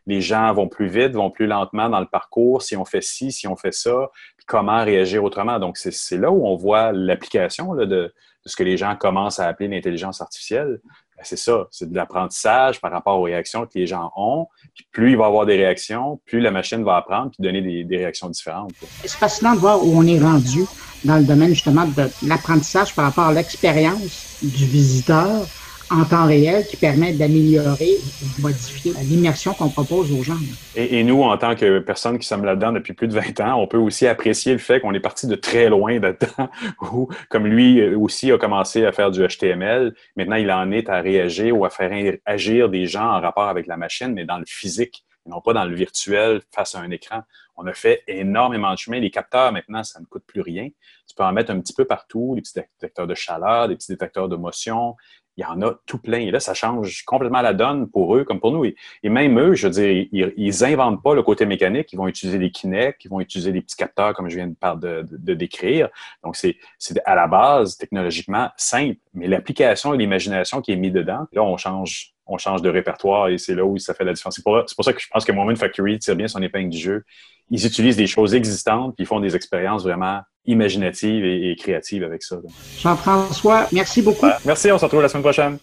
les 0.07 0.21
gens 0.21 0.53
vont 0.53 0.69
plus 0.69 0.89
vite, 0.89 1.13
vont 1.13 1.31
plus 1.31 1.47
lentement 1.47 1.89
dans 1.89 2.01
le 2.01 2.07
parcours, 2.07 2.61
si 2.61 2.77
on 2.77 2.85
fait 2.85 3.03
ci, 3.03 3.33
si 3.33 3.49
on 3.49 3.57
fait 3.57 3.73
ça, 3.73 4.11
puis 4.37 4.45
comment 4.47 4.85
réagir 4.85 5.25
autrement. 5.25 5.59
Donc, 5.59 5.79
c'est 5.79 6.19
là 6.19 6.31
où 6.31 6.47
on 6.47 6.55
voit 6.55 6.93
l'application 6.93 7.75
de 7.75 8.13
ce 8.45 8.57
que 8.57 8.63
les 8.63 8.77
gens 8.77 8.95
commencent 8.97 9.41
à 9.41 9.47
appeler 9.47 9.69
l'intelligence 9.69 10.21
artificielle. 10.21 10.81
Ben, 11.17 11.23
c'est 11.25 11.39
ça, 11.39 11.67
c'est 11.71 11.91
de 11.91 11.97
l'apprentissage 11.97 12.81
par 12.81 12.93
rapport 12.93 13.19
aux 13.19 13.23
réactions 13.23 13.65
que 13.65 13.73
les 13.75 13.87
gens 13.87 14.13
ont. 14.17 14.49
Plus 14.93 15.13
il 15.13 15.17
va 15.17 15.27
avoir 15.27 15.47
des 15.47 15.57
réactions, 15.57 16.21
plus 16.27 16.41
la 16.41 16.51
machine 16.51 16.85
va 16.85 16.97
apprendre 16.97 17.31
puis 17.31 17.43
donner 17.43 17.85
des 17.85 17.97
réactions 17.97 18.29
différentes. 18.29 18.73
C'est 19.03 19.11
fascinant 19.11 19.55
de 19.55 19.61
voir 19.61 19.83
où 19.83 19.97
on 19.97 20.07
est 20.07 20.21
rendu 20.21 20.65
dans 21.05 21.17
le 21.17 21.25
domaine 21.25 21.51
justement 21.51 21.87
de 21.87 22.11
l'apprentissage 22.27 22.95
par 22.95 23.07
rapport 23.07 23.25
à 23.25 23.33
l'expérience 23.33 24.39
du 24.43 24.67
visiteur 24.67 25.47
en 25.91 26.05
temps 26.05 26.27
réel 26.27 26.67
qui 26.67 26.77
permet 26.77 27.13
d'améliorer 27.13 27.95
ou 28.23 28.43
modifier 28.43 28.93
l'immersion 29.03 29.55
qu'on 29.55 29.69
propose 29.69 30.13
aux 30.13 30.23
gens. 30.23 30.39
Et, 30.75 31.05
nous, 31.05 31.23
en 31.23 31.37
tant 31.39 31.55
que 31.55 31.79
personnes 31.79 32.19
qui 32.19 32.27
sommes 32.27 32.45
là-dedans 32.45 32.73
depuis 32.73 32.93
plus 32.93 33.09
de 33.09 33.15
20 33.15 33.41
ans, 33.41 33.61
on 33.61 33.67
peut 33.67 33.79
aussi 33.79 34.07
apprécier 34.07 34.53
le 34.53 34.59
fait 34.59 34.81
qu'on 34.81 34.95
est 34.95 35.01
parti 35.01 35.27
de 35.27 35.37
très 35.37 35.69
loin 35.69 35.99
là-dedans, 36.01 36.51
où, 36.93 37.09
comme 37.29 37.47
lui 37.47 37.83
aussi 37.95 38.33
a 38.33 38.39
commencé 38.39 38.85
à 38.85 38.93
faire 38.93 39.11
du 39.11 39.27
HTML, 39.27 39.95
maintenant 40.17 40.37
il 40.37 40.51
en 40.51 40.71
est 40.71 40.89
à 40.89 41.01
réagir 41.01 41.57
ou 41.57 41.65
à 41.65 41.71
faire 41.71 41.93
agir 42.25 42.69
des 42.69 42.87
gens 42.87 43.09
en 43.09 43.21
rapport 43.21 43.49
avec 43.49 43.67
la 43.67 43.77
machine, 43.77 44.13
mais 44.13 44.25
dans 44.25 44.39
le 44.39 44.45
physique, 44.47 45.05
et 45.27 45.31
non 45.31 45.41
pas 45.41 45.53
dans 45.53 45.65
le 45.65 45.75
virtuel 45.75 46.41
face 46.55 46.75
à 46.75 46.81
un 46.81 46.91
écran. 46.91 47.23
On 47.57 47.67
a 47.67 47.73
fait 47.73 48.03
énormément 48.07 48.73
de 48.73 48.79
chemin. 48.79 49.01
Les 49.01 49.11
capteurs, 49.11 49.51
maintenant, 49.51 49.83
ça 49.83 49.99
ne 49.99 50.05
coûte 50.05 50.25
plus 50.27 50.41
rien. 50.41 50.69
Tu 51.09 51.15
peux 51.17 51.25
en 51.25 51.33
mettre 51.33 51.51
un 51.51 51.61
petit 51.61 51.73
peu 51.73 51.85
partout, 51.85 52.35
des 52.35 52.43
petits 52.43 52.55
détecteurs 52.55 53.07
de 53.07 53.15
chaleur, 53.15 53.69
des 53.69 53.77
petits 53.77 53.93
détecteurs 53.93 54.29
de 54.29 54.37
motion, 54.37 54.95
il 55.37 55.43
y 55.43 55.45
en 55.45 55.61
a 55.63 55.75
tout 55.87 55.99
plein. 55.99 56.19
Et 56.19 56.31
là, 56.31 56.41
ça 56.41 56.55
change 56.55 57.05
complètement 57.05 57.43
la 57.43 57.53
donne 57.53 57.89
pour 57.89 58.17
eux 58.17 58.25
comme 58.25 58.41
pour 58.41 58.53
nous. 58.53 58.65
Et, 58.65 58.77
même 59.05 59.39
eux, 59.39 59.55
je 59.55 59.69
veux 59.69 59.73
dire, 59.73 60.07
ils, 60.37 60.65
inventent 60.65 61.03
pas 61.03 61.15
le 61.15 61.23
côté 61.23 61.47
mécanique. 61.47 61.93
Ils 61.93 61.97
vont 61.97 62.09
utiliser 62.09 62.39
des 62.39 62.51
Kinect, 62.51 63.05
ils 63.05 63.09
vont 63.09 63.21
utiliser 63.21 63.53
des 63.53 63.61
petits 63.61 63.77
capteurs, 63.77 64.15
comme 64.15 64.29
je 64.29 64.37
viens 64.37 64.49
de, 64.49 65.03
de, 65.03 65.35
décrire. 65.35 65.89
Donc, 66.25 66.37
c'est 66.37 66.57
à 67.05 67.15
la 67.15 67.27
base, 67.27 67.77
technologiquement, 67.77 68.51
simple. 68.57 68.99
Mais 69.15 69.29
l'application 69.29 69.95
et 69.95 69.99
l'imagination 69.99 70.61
qui 70.61 70.73
est 70.73 70.77
mis 70.77 70.91
dedans, 70.91 71.27
là, 71.33 71.43
on 71.43 71.57
change 71.57 72.17
on 72.27 72.39
change 72.39 72.61
de 72.61 72.69
répertoire 72.69 73.29
et 73.29 73.39
c'est 73.39 73.55
là 73.55 73.65
où 73.65 73.79
ça 73.79 73.95
fait 73.95 74.05
la 74.05 74.13
différence. 74.13 74.35
C'est 74.35 74.43
pour, 74.43 74.85
ça 74.85 74.93
que 74.93 75.01
je 75.01 75.07
pense 75.09 75.25
que 75.25 75.33
Moment 75.33 75.55
Factory 75.55 75.99
tire 75.99 76.17
bien 76.17 76.27
son 76.27 76.43
épingle 76.43 76.71
du 76.71 76.79
jeu. 76.79 77.05
Ils 77.51 77.65
utilisent 77.65 77.97
des 77.97 78.09
choses 78.09 78.35
existantes 78.35 78.97
puis 78.97 79.05
ils 79.05 79.07
font 79.07 79.21
des 79.21 79.37
expériences 79.37 79.85
vraiment 79.85 80.23
imaginative 80.47 81.25
et, 81.25 81.57
créative 81.57 82.05
avec 82.05 82.23
ça. 82.23 82.37
Jean-François, 82.79 83.67
merci 83.73 84.03
beaucoup. 84.03 84.27
merci, 84.45 84.71
on 84.71 84.79
se 84.79 84.85
retrouve 84.85 85.03
la 85.03 85.09
semaine 85.09 85.23
prochaine. 85.23 85.59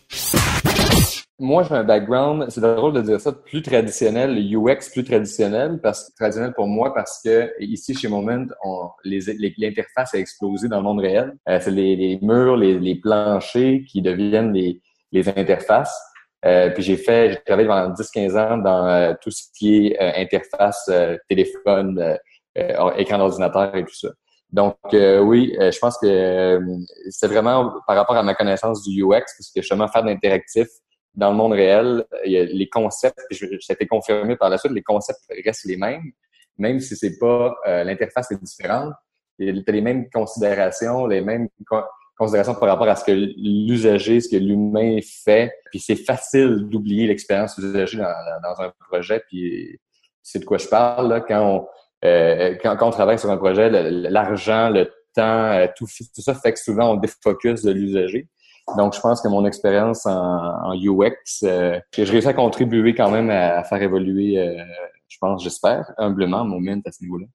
Moi, 1.40 1.64
j'ai 1.64 1.74
un 1.74 1.84
background, 1.84 2.46
c'est 2.50 2.62
drôle 2.62 2.94
de 2.94 3.02
dire 3.02 3.20
ça, 3.20 3.32
plus 3.32 3.64
traditionnel, 3.64 4.38
UX 4.38 4.92
plus 4.94 5.04
traditionnel, 5.04 5.80
parce 5.82 6.14
traditionnel 6.14 6.54
pour 6.54 6.68
moi 6.68 6.94
parce 6.94 7.22
que 7.22 7.52
ici 7.60 7.96
chez 7.96 8.08
Moment, 8.08 8.46
l'interface 9.04 10.14
a 10.14 10.20
explosé 10.20 10.68
dans 10.68 10.78
le 10.78 10.84
monde 10.84 11.00
réel. 11.00 11.34
Euh, 11.50 11.60
c'est 11.60 11.72
les, 11.72 12.20
murs, 12.22 12.56
les, 12.56 12.96
planchers 12.96 13.82
qui 13.90 14.02
deviennent 14.04 14.54
les, 14.54 15.30
interfaces. 15.30 16.00
Euh, 16.46 16.70
puis 16.70 16.84
j'ai 16.84 16.98
fait, 16.98 17.32
j'ai 17.32 17.40
travaillé 17.46 17.68
pendant 17.68 17.94
10-15 17.94 18.38
ans 18.38 18.58
dans 18.60 18.88
euh, 18.88 19.14
tout 19.20 19.32
ce 19.32 19.44
qui 19.58 19.88
est 19.88 20.22
interface 20.22 20.90
téléphone, 21.28 22.18
écran 22.96 23.18
d'ordinateur 23.18 23.76
et 23.76 23.84
tout 23.84 23.96
ça. 23.96 24.10
Donc 24.54 24.78
euh, 24.94 25.20
oui, 25.20 25.56
euh, 25.60 25.72
je 25.72 25.80
pense 25.80 25.98
que 25.98 26.06
euh, 26.06 26.60
c'est 27.10 27.28
vraiment 27.28 27.74
par 27.88 27.96
rapport 27.96 28.16
à 28.16 28.22
ma 28.22 28.36
connaissance 28.36 28.84
du 28.84 29.04
UX, 29.04 29.10
parce 29.10 29.52
que 29.54 29.62
justement 29.62 29.88
faire 29.88 30.04
de 30.04 30.10
l'interactif 30.10 30.68
dans 31.16 31.32
le 31.32 31.36
monde 31.36 31.54
réel, 31.54 32.06
les 32.26 32.70
concepts, 32.70 33.20
ça 33.32 33.46
a 33.70 33.74
été 33.74 33.88
confirmé 33.88 34.36
par 34.36 34.50
la 34.50 34.58
suite, 34.58 34.72
les 34.72 34.82
concepts 34.84 35.20
restent 35.44 35.66
les 35.66 35.78
mêmes, 35.78 36.12
même 36.58 36.80
si 36.80 36.96
c'est 36.96 37.20
pas 37.20 37.56
l'interface 37.66 38.32
est 38.32 38.44
différente. 38.44 38.94
Il 39.38 39.48
y 39.48 39.60
a 39.60 39.72
les 39.72 39.82
mêmes 39.82 40.10
considérations, 40.10 41.06
les 41.06 41.22
mêmes 41.22 41.50
considérations 42.18 42.56
par 42.56 42.70
rapport 42.70 42.88
à 42.88 42.96
ce 42.96 43.06
que 43.06 43.12
l'usager, 43.12 44.22
ce 44.22 44.30
que 44.30 44.38
l'humain 44.38 44.98
fait. 45.24 45.54
Puis 45.70 45.80
c'est 45.80 45.96
facile 45.96 46.68
d'oublier 46.68 47.06
l'expérience 47.06 47.60
usager 47.60 48.00
dans, 48.00 48.12
dans, 48.42 48.62
un 48.64 48.72
projet. 48.90 49.22
Puis 49.28 49.80
c'est 50.24 50.40
de 50.40 50.46
quoi 50.46 50.58
je 50.58 50.68
parle 50.68 51.10
là, 51.10 51.22
quand 51.22 51.46
on 51.46 51.68
euh, 52.04 52.56
quand, 52.62 52.78
on 52.82 52.92
travaille 52.92 53.20
sur 53.20 53.30
un 53.30 53.38
projet, 53.38 53.70
l'argent, 53.70 54.70
le, 54.70 54.86
temps, 55.16 55.22
euh, 55.22 55.68
tout, 55.76 55.86
tout, 55.86 56.22
ça 56.22 56.34
fait 56.34 56.54
que 56.54 56.60
souvent 56.60 56.92
on 56.92 56.96
défocus 56.96 57.64
de 57.64 57.72
l'usager. 57.72 58.28
Donc, 58.78 58.96
je 58.96 59.00
pense 59.02 59.22
que 59.22 59.28
mon 59.28 59.46
expérience 59.46 60.06
en, 60.06 60.74
UX, 60.74 61.44
euh, 61.44 61.80
j'ai 61.94 62.04
réussi 62.04 62.28
à 62.28 62.34
contribuer 62.34 62.96
quand 62.96 63.12
même 63.12 63.30
à, 63.30 63.64
faire 63.64 63.82
évoluer, 63.82 64.36
je 65.10 65.18
pense, 65.20 65.44
j'espère, 65.44 65.92
humblement, 65.98 66.46
mon 66.46 66.62
moment 66.62 66.82
à 66.86 66.92
ce 66.92 67.04
niveau-là. 67.04 67.26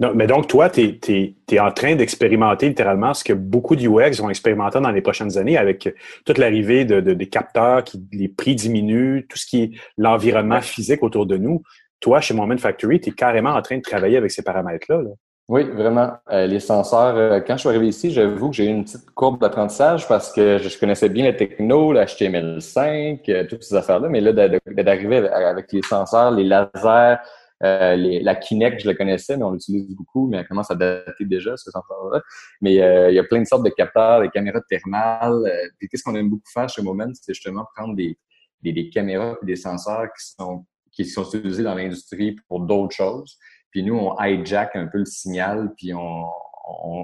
Non, 0.00 0.12
mais 0.14 0.26
donc, 0.26 0.48
toi, 0.48 0.68
tu 0.68 0.98
es, 1.08 1.60
en 1.60 1.70
train 1.70 1.94
d'expérimenter 1.94 2.68
littéralement 2.68 3.14
ce 3.14 3.24
que 3.24 3.32
beaucoup 3.32 3.76
de 3.76 3.86
UX 3.86 4.20
vont 4.20 4.28
expérimenter 4.28 4.80
dans 4.80 4.90
les 4.90 5.00
prochaines 5.02 5.38
années 5.38 5.56
avec 5.56 5.88
toute 6.26 6.38
l'arrivée 6.38 6.84
de, 6.84 7.00
des 7.00 7.28
capteurs, 7.28 7.84
qui 7.84 8.04
les 8.12 8.28
prix 8.28 8.56
diminuent, 8.56 9.24
tout 9.28 9.38
ce 9.38 9.46
qui 9.46 9.62
est 9.62 9.70
l'environnement 9.96 10.60
physique 10.60 11.02
autour 11.02 11.26
de 11.26 11.36
nous 11.36 11.62
toi, 12.02 12.20
chez 12.20 12.34
Moment 12.34 12.58
Factory, 12.58 13.00
tu 13.00 13.08
es 13.08 13.12
carrément 13.12 13.50
en 13.50 13.62
train 13.62 13.78
de 13.78 13.82
travailler 13.82 14.18
avec 14.18 14.30
ces 14.30 14.42
paramètres-là. 14.42 15.02
Oui, 15.48 15.64
vraiment. 15.64 16.12
Euh, 16.30 16.46
les 16.46 16.60
senseurs, 16.60 17.16
euh, 17.16 17.40
quand 17.40 17.54
je 17.54 17.60
suis 17.60 17.68
arrivé 17.68 17.88
ici, 17.88 18.10
j'avoue 18.10 18.50
que 18.50 18.56
j'ai 18.56 18.66
eu 18.66 18.68
une 18.68 18.84
petite 18.84 19.10
courbe 19.10 19.40
d'apprentissage 19.40 20.06
parce 20.08 20.32
que 20.32 20.58
je, 20.58 20.78
connaissais 20.78 21.08
bien 21.08 21.24
la 21.24 21.32
techno, 21.32 21.92
l'HTML5, 21.92 23.20
euh, 23.28 23.46
toutes 23.48 23.62
ces 23.62 23.74
affaires-là, 23.74 24.08
mais 24.08 24.20
là, 24.20 24.32
d'arriver 24.32 25.28
avec 25.28 25.72
les 25.72 25.82
senseurs, 25.82 26.30
les 26.32 26.44
lasers, 26.44 27.18
la 27.60 28.34
Kinect, 28.34 28.82
je 28.82 28.88
le 28.88 28.96
connaissais, 28.96 29.36
mais 29.36 29.44
on 29.44 29.52
l'utilise 29.52 29.94
beaucoup, 29.94 30.26
mais 30.26 30.38
elle 30.38 30.48
commence 30.48 30.70
à 30.72 30.74
dater 30.74 31.24
déjà, 31.24 31.56
ce 31.56 31.70
sensor-là. 31.70 32.20
Mais 32.60 32.74
il 32.74 33.14
y 33.14 33.18
a 33.18 33.24
plein 33.24 33.40
de 33.40 33.46
sortes 33.46 33.64
de 33.64 33.70
capteurs, 33.70 34.20
des 34.20 34.30
caméras 34.30 34.60
thermales. 34.68 35.42
puis 35.78 35.88
qu'est-ce 35.88 36.02
qu'on 36.02 36.16
aime 36.16 36.28
beaucoup 36.28 36.50
faire 36.52 36.68
chez 36.68 36.82
Moment, 36.82 37.06
c'est 37.14 37.34
justement 37.34 37.64
prendre 37.76 37.94
des, 37.94 38.18
des, 38.62 38.72
des 38.72 38.90
caméras 38.90 39.36
et 39.42 39.46
des 39.46 39.56
senseurs 39.56 40.06
qui 40.06 40.32
sont 40.36 40.64
qui 40.92 41.04
sont 41.04 41.24
utilisés 41.24 41.62
dans 41.62 41.74
l'industrie 41.74 42.36
pour 42.48 42.60
d'autres 42.60 42.94
choses. 42.94 43.38
Puis 43.70 43.82
nous, 43.82 43.94
on 43.94 44.14
hijack 44.20 44.76
un 44.76 44.86
peu 44.86 44.98
le 44.98 45.06
signal, 45.06 45.72
puis 45.76 45.94
on, 45.94 46.24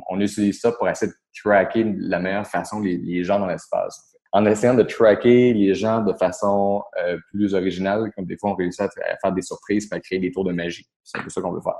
on, 0.09 0.21
utilise 0.21 0.61
ça 0.61 0.73
pour 0.73 0.89
essayer 0.89 1.11
de 1.11 1.17
tracker 1.43 1.85
de 1.85 2.09
la 2.09 2.19
meilleure 2.19 2.47
façon 2.47 2.81
les, 2.81 2.97
les 2.99 3.25
gens 3.25 3.39
dans 3.39 3.47
l'espace. 3.47 4.15
En 4.33 4.45
essayant 4.45 4.75
de 4.75 4.83
tracker 4.83 5.55
les 5.55 5.75
gens 5.75 6.03
de 6.03 6.13
façon 6.13 6.83
euh, 7.03 7.17
plus 7.31 7.55
originale, 7.55 8.11
comme 8.15 8.27
des 8.27 8.37
fois 8.37 8.51
on 8.51 8.55
réussit 8.55 8.83
à, 8.83 8.89
faire 9.23 9.33
des 9.33 9.43
surprises, 9.43 9.89
à 9.91 10.01
créer 10.01 10.19
des 10.19 10.31
tours 10.31 10.45
de 10.45 10.53
magie. 10.53 10.87
C'est 11.03 11.19
un 11.19 11.23
peu 11.23 11.31
ça 11.31 11.41
qu'on 11.41 11.53
veut 11.53 11.63
faire. 11.63 11.79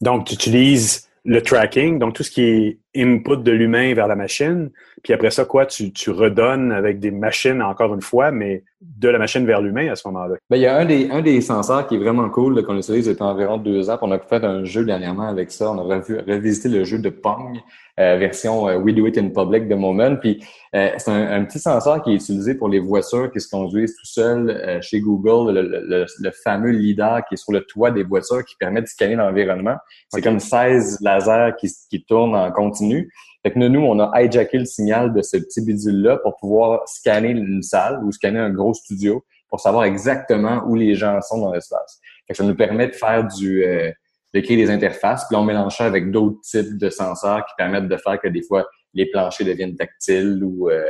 Donc, 0.00 0.26
tu 0.26 0.34
utilises 0.34 1.08
le 1.24 1.42
tracking, 1.42 1.98
donc 1.98 2.14
tout 2.14 2.22
ce 2.22 2.30
qui 2.30 2.42
est 2.42 2.80
input 2.96 3.36
de 3.38 3.52
l'humain 3.52 3.94
vers 3.94 4.06
la 4.06 4.16
machine, 4.16 4.70
puis 5.02 5.12
après 5.12 5.30
ça, 5.30 5.44
quoi, 5.44 5.66
tu, 5.66 5.92
tu 5.92 6.10
redonnes 6.10 6.72
avec 6.72 7.00
des 7.00 7.10
machines 7.10 7.62
encore 7.62 7.94
une 7.94 8.02
fois, 8.02 8.30
mais 8.30 8.64
de 8.80 9.08
la 9.08 9.18
machine 9.18 9.44
vers 9.44 9.60
l'humain 9.60 9.90
à 9.90 9.96
ce 9.96 10.08
moment-là. 10.08 10.36
Ben, 10.48 10.56
il 10.56 10.62
y 10.62 10.66
a 10.66 10.76
un 10.76 10.84
des, 10.86 11.10
un 11.10 11.20
des 11.20 11.40
senseurs 11.42 11.86
qui 11.86 11.96
est 11.96 11.98
vraiment 11.98 12.28
cool 12.30 12.62
qu'on 12.64 12.78
utilise 12.78 13.06
depuis 13.06 13.22
environ 13.22 13.58
deux 13.58 13.90
ans. 13.90 13.98
On 14.00 14.10
a 14.10 14.18
fait 14.18 14.42
un 14.42 14.64
jeu 14.64 14.84
dernièrement 14.84 15.28
avec 15.28 15.50
ça. 15.50 15.70
On 15.70 15.78
a 15.78 15.96
revu, 15.96 16.18
revisité 16.26 16.68
le 16.70 16.84
jeu 16.84 16.98
de 16.98 17.10
Pong, 17.10 17.58
euh, 17.98 18.16
version 18.16 18.68
euh, 18.68 18.76
We 18.76 18.94
Do 18.94 19.06
It 19.06 19.18
in 19.18 19.28
Public 19.28 19.68
de 19.68 19.74
Moment. 19.74 20.16
Puis 20.16 20.42
euh, 20.74 20.90
c'est 20.96 21.10
un, 21.10 21.30
un, 21.30 21.44
petit 21.44 21.58
senseur 21.58 22.02
qui 22.02 22.12
est 22.12 22.14
utilisé 22.14 22.54
pour 22.54 22.70
les 22.70 22.78
voitures 22.78 23.30
qui 23.30 23.40
se 23.40 23.50
conduisent 23.50 23.94
tout 23.96 24.06
seuls 24.06 24.80
chez 24.80 25.00
Google, 25.00 25.52
le, 25.52 25.62
le, 25.62 26.06
le, 26.18 26.30
fameux 26.30 26.70
LIDAR 26.70 27.26
qui 27.26 27.34
est 27.34 27.36
sur 27.36 27.52
le 27.52 27.60
toit 27.62 27.90
des 27.90 28.02
voitures 28.02 28.44
qui 28.46 28.56
permet 28.56 28.80
de 28.80 28.86
scanner 28.86 29.16
l'environnement. 29.16 29.76
C'est 30.08 30.22
comme 30.22 30.40
16 30.40 31.00
lasers 31.02 31.52
qui, 31.60 31.68
qui 31.90 32.02
tournent 32.02 32.36
en 32.36 32.50
nous, 32.82 33.80
on 33.80 34.00
a 34.00 34.22
hijacké 34.22 34.58
le 34.58 34.64
signal 34.64 35.12
de 35.12 35.22
ce 35.22 35.36
petit 35.36 35.64
bidule-là 35.64 36.18
pour 36.18 36.36
pouvoir 36.36 36.86
scanner 36.86 37.30
une 37.30 37.62
salle 37.62 38.02
ou 38.04 38.12
scanner 38.12 38.38
un 38.38 38.50
gros 38.50 38.74
studio 38.74 39.24
pour 39.48 39.60
savoir 39.60 39.84
exactement 39.84 40.62
où 40.66 40.74
les 40.76 40.94
gens 40.94 41.20
sont 41.20 41.40
dans 41.40 41.52
l'espace. 41.52 42.00
Ça 42.30 42.44
nous 42.44 42.54
permet 42.54 42.86
de 42.86 42.92
faire 42.92 43.26
du 43.26 43.64
euh, 43.64 43.90
de 44.32 44.40
créer 44.40 44.56
des 44.56 44.70
interfaces, 44.70 45.26
puis 45.26 45.36
on 45.36 45.42
mélange 45.42 45.76
ça 45.76 45.86
avec 45.86 46.12
d'autres 46.12 46.40
types 46.42 46.78
de 46.78 46.88
senseurs 46.88 47.44
qui 47.46 47.52
permettent 47.58 47.88
de 47.88 47.96
faire 47.96 48.20
que 48.20 48.28
des 48.28 48.42
fois 48.42 48.64
les 48.94 49.10
planchers 49.10 49.44
deviennent 49.44 49.74
tactiles 49.74 50.44
ou 50.44 50.70
euh, 50.70 50.84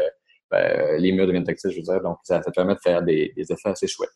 ben, 0.50 0.98
les 0.98 1.12
murs 1.12 1.26
deviennent 1.26 1.44
tactiles, 1.44 1.70
je 1.70 1.76
veux 1.76 1.82
dire. 1.82 2.02
Donc, 2.02 2.18
ça, 2.24 2.42
permet 2.54 2.74
de 2.74 2.80
faire 2.80 3.02
des 3.02 3.32
effets 3.36 3.70
assez 3.70 3.86
chouettes. 3.86 4.10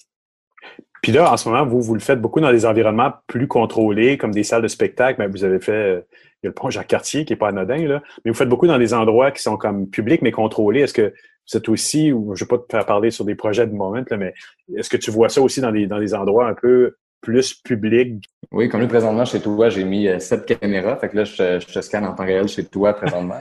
Puis 1.04 1.12
là, 1.12 1.30
en 1.30 1.36
ce 1.36 1.46
moment, 1.50 1.66
vous, 1.66 1.82
vous 1.82 1.92
le 1.92 2.00
faites 2.00 2.18
beaucoup 2.18 2.40
dans 2.40 2.50
des 2.50 2.64
environnements 2.64 3.12
plus 3.26 3.46
contrôlés, 3.46 4.16
comme 4.16 4.30
des 4.30 4.42
salles 4.42 4.62
de 4.62 4.68
spectacle. 4.68 5.20
Mais 5.20 5.28
vous 5.28 5.44
avez 5.44 5.60
fait, 5.60 5.72
euh, 5.72 6.00
il 6.42 6.46
y 6.46 6.46
a 6.46 6.48
le 6.48 6.54
pont 6.54 6.70
Jacques-Cartier 6.70 7.26
qui 7.26 7.34
est 7.34 7.36
pas 7.36 7.48
anodin, 7.48 7.86
là. 7.86 8.02
Mais 8.24 8.30
vous 8.30 8.36
faites 8.36 8.48
beaucoup 8.48 8.66
dans 8.66 8.78
des 8.78 8.94
endroits 8.94 9.30
qui 9.30 9.42
sont 9.42 9.58
comme 9.58 9.86
publics, 9.90 10.22
mais 10.22 10.32
contrôlés. 10.32 10.80
Est-ce 10.80 10.94
que 10.94 11.12
vous 11.12 11.58
êtes 11.58 11.68
aussi, 11.68 12.10
ou 12.10 12.34
je 12.34 12.42
ne 12.42 12.48
vais 12.48 12.56
pas 12.56 12.56
te 12.56 12.64
faire 12.70 12.86
parler 12.86 13.10
sur 13.10 13.26
des 13.26 13.34
projets 13.34 13.66
de 13.66 13.74
moment, 13.74 14.02
là, 14.08 14.16
mais 14.16 14.32
est-ce 14.74 14.88
que 14.88 14.96
tu 14.96 15.10
vois 15.10 15.28
ça 15.28 15.42
aussi 15.42 15.60
dans 15.60 15.72
des, 15.72 15.86
dans 15.86 15.98
des 15.98 16.14
endroits 16.14 16.48
un 16.48 16.54
peu 16.54 16.94
plus 17.24 17.54
public. 17.54 18.22
Oui, 18.52 18.68
comme 18.68 18.82
nous, 18.82 18.86
présentement, 18.86 19.24
chez 19.24 19.40
toi, 19.40 19.70
j'ai 19.70 19.82
mis 19.82 20.06
euh, 20.06 20.18
sept 20.18 20.44
caméras. 20.44 20.96
Fait 20.98 21.08
que 21.08 21.16
là, 21.16 21.24
je, 21.24 21.58
je 21.58 21.66
te 21.72 21.80
scanne 21.80 22.04
en 22.04 22.14
temps 22.14 22.24
réel 22.24 22.46
chez 22.46 22.64
toi 22.66 22.92
présentement. 22.92 23.40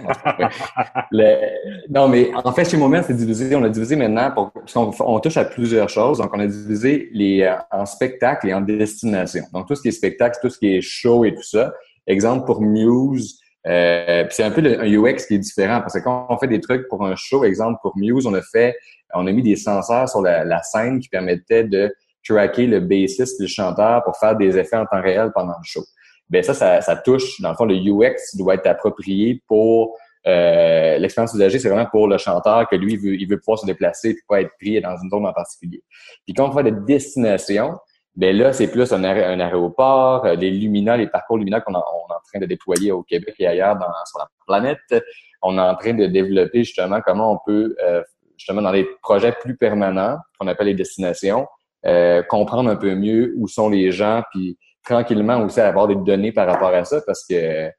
non, 1.90 2.08
mais 2.08 2.32
en 2.34 2.52
fait, 2.54 2.70
chez 2.70 2.78
Moment, 2.78 3.02
c'est 3.06 3.14
divisé. 3.14 3.54
On 3.56 3.64
a 3.64 3.70
divisé 3.70 3.96
maintenant 3.96 4.32
pour, 4.32 4.52
parce 4.52 4.74
qu'on 4.74 4.92
on 5.00 5.20
touche 5.20 5.38
à 5.38 5.46
plusieurs 5.46 5.90
choses. 5.90 6.20
Donc, 6.20 6.32
on 6.34 6.40
a 6.40 6.48
divisé 6.48 7.10
les 7.12 7.44
euh, 7.44 7.56
en 7.72 7.86
spectacle 7.86 8.48
et 8.48 8.54
en 8.54 8.62
destination. 8.62 9.44
Donc, 9.54 9.68
tout 9.68 9.76
ce 9.76 9.82
qui 9.82 9.90
est 9.90 9.92
spectacle, 9.92 10.40
tout 10.42 10.50
ce 10.50 10.58
qui 10.58 10.78
est 10.78 10.82
show 10.82 11.26
et 11.26 11.36
tout 11.36 11.44
ça. 11.44 11.74
Exemple 12.08 12.46
pour 12.46 12.62
Muse, 12.62 13.40
euh, 13.68 14.26
c'est 14.30 14.44
un 14.44 14.52
peu 14.52 14.62
un 14.62 14.88
UX 14.88 15.26
qui 15.28 15.36
est 15.36 15.40
différent 15.40 15.82
parce 15.82 15.94
que 15.94 16.04
quand 16.04 16.26
on 16.30 16.38
fait 16.38 16.48
des 16.48 16.60
trucs 16.60 16.88
pour 16.88 17.06
un 17.06 17.16
show, 17.16 17.44
exemple 17.44 17.80
pour 17.82 17.98
Muse, 17.98 18.26
on 18.26 18.34
a 18.34 18.42
fait, 18.42 18.76
on 19.14 19.28
a 19.28 19.32
mis 19.32 19.44
des 19.44 19.56
senseurs 19.58 20.10
sur 20.10 20.22
la, 20.22 20.44
la 20.44 20.62
scène 20.64 21.00
qui 21.00 21.10
permettaient 21.10 21.66
de 21.66 21.94
tracker 22.28 22.68
le 22.68 22.80
bassiste, 22.80 23.40
le 23.40 23.48
chanteur 23.48 24.04
pour 24.04 24.18
faire 24.18 24.36
des 24.36 24.58
effets 24.58 24.78
en 24.78 24.86
temps 24.86 25.02
réel 25.02 25.32
pendant 25.34 25.54
le 25.58 25.64
show. 25.64 25.84
Ben 26.30 26.42
ça, 26.42 26.82
ça, 26.82 26.96
touche, 26.96 27.42
dans 27.42 27.50
le 27.50 27.56
fond, 27.56 27.66
le 27.66 27.76
UX 27.76 28.38
doit 28.38 28.56
être 28.56 28.68
approprié 28.68 29.44
pour 29.48 29.96
euh, 30.26 30.98
l'expérience 30.98 31.34
usagée, 31.34 31.60
c'est 31.60 31.70
vraiment 31.70 31.90
pour 31.90 32.08
le 32.08 32.18
chanteur 32.18 32.68
que 32.70 32.76
lui, 32.76 32.94
il 32.94 33.00
veut, 33.00 33.16
il 33.16 33.28
veut 33.28 33.38
pouvoir 33.38 33.60
se 33.60 33.66
déplacer 33.66 34.12
et 34.12 34.18
pas 34.28 34.42
être 34.42 34.52
pris 34.58 34.80
dans 34.80 34.96
une 34.96 35.10
zone 35.10 35.26
en 35.26 35.34
particulier. 35.34 35.84
Puis 36.26 36.34
quand 36.34 36.50
on 36.50 36.52
fait 36.52 36.64
des 36.64 36.72
destinations, 36.72 37.78
ben 38.16 38.36
là, 38.38 38.54
c'est 38.54 38.68
plus 38.68 38.94
un, 38.94 39.04
aéroport, 39.04 40.26
euh, 40.26 40.36
les 40.36 40.52
Lumina, 40.52 40.96
les 40.96 41.08
parcours 41.08 41.38
Lumina 41.38 41.62
qu'on 41.62 41.74
est 41.74 41.78
en 41.78 42.22
train 42.32 42.40
de 42.40 42.46
déployer 42.46 42.92
au 42.92 43.04
Québec 43.04 43.36
et 43.40 43.48
ailleurs 43.48 43.76
dans, 43.76 43.88
sur 44.06 44.20
la 44.20 44.28
planète. 44.46 45.04
On 45.42 45.58
est 45.58 45.62
en 45.62 45.76
train 45.76 45.94
de 45.94 46.06
développer 46.06 46.64
justement 46.64 47.02
comment 47.02 47.34
on 47.34 47.40
peut, 47.46 47.76
euh, 47.84 48.04
justement, 48.38 48.62
dans 48.62 48.72
des 48.72 48.88
projets 49.02 49.32
plus 49.32 49.58
permanents, 49.58 50.18
qu'on 50.40 50.48
appelle 50.48 50.68
les 50.68 50.74
destinations, 50.76 51.48
euh, 51.86 52.24
comprendre 52.24 52.70
un 52.70 52.76
peu 52.76 52.96
mieux 52.96 53.34
où 53.38 53.48
sont 53.48 53.70
les 53.70 53.92
gens, 53.92 54.24
puis 54.32 54.58
tranquillement 54.84 55.42
aussi 55.44 55.60
avoir 55.60 55.88
des 55.88 55.96
données 55.96 56.32
par 56.32 56.48
rapport 56.48 56.74
à 56.74 56.84
ça, 56.86 57.02
parce 57.06 57.26
que 57.26 57.70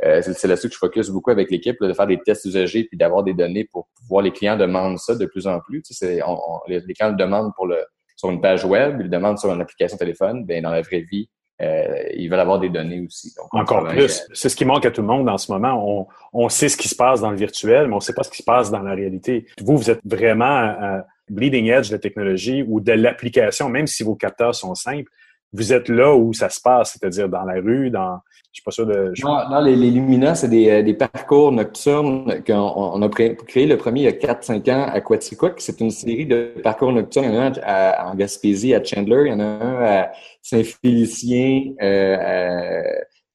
c'est 0.00 0.44
là-dessus 0.48 0.68
que 0.68 0.74
je 0.74 0.78
focus 0.78 1.10
beaucoup 1.10 1.30
avec 1.30 1.50
l'équipe, 1.50 1.76
de 1.80 1.92
faire 1.92 2.08
des 2.08 2.18
tests 2.18 2.44
usagers 2.44 2.84
puis 2.84 2.98
d'avoir 2.98 3.22
des 3.22 3.34
données 3.34 3.68
pour 3.70 3.88
voir 4.08 4.22
les 4.22 4.32
clients 4.32 4.56
demandent 4.56 4.98
ça 4.98 5.14
de 5.14 5.26
plus 5.26 5.46
en 5.46 5.60
plus. 5.60 5.80
Tu 5.82 5.94
sais, 5.94 6.20
les, 6.66 6.94
clients 6.94 7.10
le 7.10 7.16
demandent 7.16 7.52
pour 7.54 7.66
le 7.68 7.76
sur 8.16 8.30
une 8.30 8.40
page 8.40 8.64
web, 8.64 8.96
ils 9.00 9.04
le 9.04 9.08
demandent 9.08 9.38
sur 9.38 9.52
une 9.52 9.60
application 9.60 9.96
téléphone. 9.96 10.44
Ben 10.44 10.62
dans 10.62 10.70
la 10.70 10.82
vraie 10.82 11.00
vie, 11.00 11.28
euh, 11.60 12.04
ils 12.14 12.28
veulent 12.28 12.40
avoir 12.40 12.58
des 12.58 12.68
données 12.68 13.00
aussi. 13.00 13.32
Encore 13.50 13.88
plus. 13.88 14.22
C'est 14.32 14.48
ce 14.48 14.56
qui 14.56 14.64
manque 14.64 14.86
à 14.86 14.90
tout 14.90 15.00
le 15.00 15.06
monde 15.06 15.28
en 15.28 15.38
ce 15.38 15.50
moment. 15.50 16.06
On, 16.32 16.48
sait 16.48 16.68
ce 16.68 16.76
qui 16.76 16.88
se 16.88 16.94
passe 16.94 17.20
dans 17.20 17.30
le 17.30 17.36
virtuel, 17.36 17.86
mais 17.86 17.94
on 17.94 17.96
ne 17.96 18.00
sait 18.00 18.14
pas 18.14 18.22
ce 18.22 18.30
qui 18.30 18.38
se 18.38 18.44
passe 18.44 18.70
dans 18.70 18.82
la 18.82 18.94
réalité. 18.94 19.46
Vous, 19.60 19.76
vous 19.76 19.90
êtes 19.90 20.00
vraiment 20.04 20.44
à 20.44 21.04
bleeding 21.32 21.66
edge 21.66 21.88
de 21.88 21.94
la 21.94 21.98
technologie 21.98 22.64
ou 22.66 22.80
de 22.80 22.92
l'application, 22.92 23.68
même 23.68 23.86
si 23.86 24.02
vos 24.02 24.14
capteurs 24.14 24.54
sont 24.54 24.74
simples. 24.74 25.10
Vous 25.52 25.72
êtes 25.72 25.88
là 25.88 26.14
où 26.14 26.32
ça 26.32 26.48
se 26.48 26.60
passe, 26.60 26.92
c'est-à-dire 26.92 27.28
dans 27.28 27.44
la 27.44 27.60
rue, 27.60 27.90
dans, 27.90 28.20
je 28.52 28.60
suis 28.60 28.64
pas 28.64 28.70
sûr 28.70 28.86
de. 28.86 29.12
Non, 29.22 29.60
les, 29.60 29.76
les 29.76 30.34
c'est 30.34 30.48
des, 30.48 30.68
euh, 30.68 30.82
des, 30.82 30.92
parcours 30.92 31.52
nocturnes 31.52 32.42
qu'on 32.46 32.54
on 32.54 33.02
a 33.02 33.08
créé 33.08 33.66
le 33.66 33.76
premier 33.76 34.00
il 34.00 34.04
y 34.04 34.08
a 34.08 34.12
4-5 34.12 34.70
ans 34.70 34.90
à 34.92 35.00
Quaticook. 35.00 35.54
C'est 35.58 35.80
une 35.80 35.90
série 35.90 36.26
de 36.26 36.54
parcours 36.62 36.92
nocturnes. 36.92 37.26
Il 37.26 37.34
y 37.34 37.38
en 37.38 37.52
a 37.52 38.04
un 38.06 38.10
en 38.10 38.14
Gaspésie, 38.14 38.74
à 38.74 38.84
Chandler. 38.84 39.24
Il 39.26 39.30
y 39.30 39.32
en 39.32 39.40
a 39.40 39.44
un 39.44 39.84
à 39.84 40.12
Saint-Félicien. 40.42 41.72
Euh, 41.80 42.16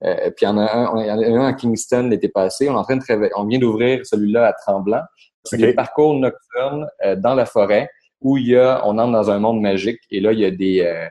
euh, 0.04 0.30
puis 0.36 0.44
il 0.44 0.46
y 0.46 0.48
en 0.48 0.58
a 0.60 0.72
un, 0.72 1.46
à 1.46 1.54
Kingston 1.54 2.10
l'été 2.10 2.30
passé. 2.30 2.70
On 2.70 2.74
est 2.74 2.78
en 2.78 2.84
train 2.84 2.98
de 2.98 3.30
on 3.36 3.46
vient 3.46 3.60
d'ouvrir 3.60 4.06
celui-là 4.06 4.46
à 4.46 4.54
Tremblant. 4.54 5.02
C'est 5.50 5.58
des 5.58 5.74
parcours 5.74 6.14
nocturnes 6.14 6.88
dans 7.18 7.36
la 7.36 7.46
forêt 7.46 7.90
où 8.22 8.38
il 8.38 8.48
y 8.48 8.56
a, 8.56 8.82
on 8.86 8.98
entre 8.98 9.12
dans 9.12 9.32
un 9.32 9.40
monde 9.40 9.62
magique 9.62 10.00
et 10.10 10.20
là 10.20 10.32
il 10.32 10.40
y 10.40 10.46
a 10.46 10.52
des, 10.52 11.08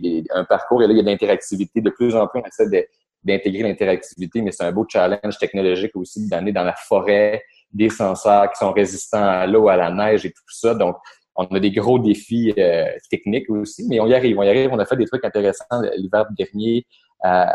des, 0.00 0.24
un 0.32 0.44
parcours 0.44 0.82
et 0.82 0.86
là 0.86 0.92
il 0.92 0.96
y 0.96 1.00
a 1.00 1.02
de 1.02 1.08
l'interactivité. 1.08 1.80
De 1.80 1.90
plus 1.90 2.14
en 2.14 2.26
plus 2.26 2.40
on 2.40 2.44
essaie 2.44 2.88
d'intégrer 3.24 3.62
l'interactivité, 3.62 4.42
mais 4.42 4.52
c'est 4.52 4.64
un 4.64 4.72
beau 4.72 4.86
challenge 4.88 5.38
technologique 5.38 5.94
aussi 5.94 6.28
d'amener 6.28 6.52
dans 6.52 6.64
la 6.64 6.74
forêt 6.74 7.42
des 7.72 7.90
senseurs 7.90 8.50
qui 8.50 8.58
sont 8.58 8.72
résistants 8.72 9.24
à 9.24 9.46
l'eau, 9.46 9.68
à 9.68 9.76
la 9.76 9.90
neige 9.90 10.26
et 10.26 10.30
tout 10.30 10.42
ça. 10.48 10.74
Donc, 10.74 10.96
on 11.36 11.44
a 11.44 11.60
des 11.60 11.70
gros 11.70 11.98
défis 11.98 12.52
euh, 12.58 12.86
techniques 13.10 13.48
aussi, 13.50 13.86
mais 13.88 14.00
on 14.00 14.06
y 14.06 14.14
arrive, 14.14 14.38
on 14.38 14.42
y 14.42 14.48
arrive. 14.48 14.70
On 14.72 14.78
a 14.78 14.84
fait 14.84 14.96
des 14.96 15.06
trucs 15.06 15.24
intéressants 15.24 15.64
l'hiver 15.96 16.26
dernier 16.36 16.86
à, 17.22 17.54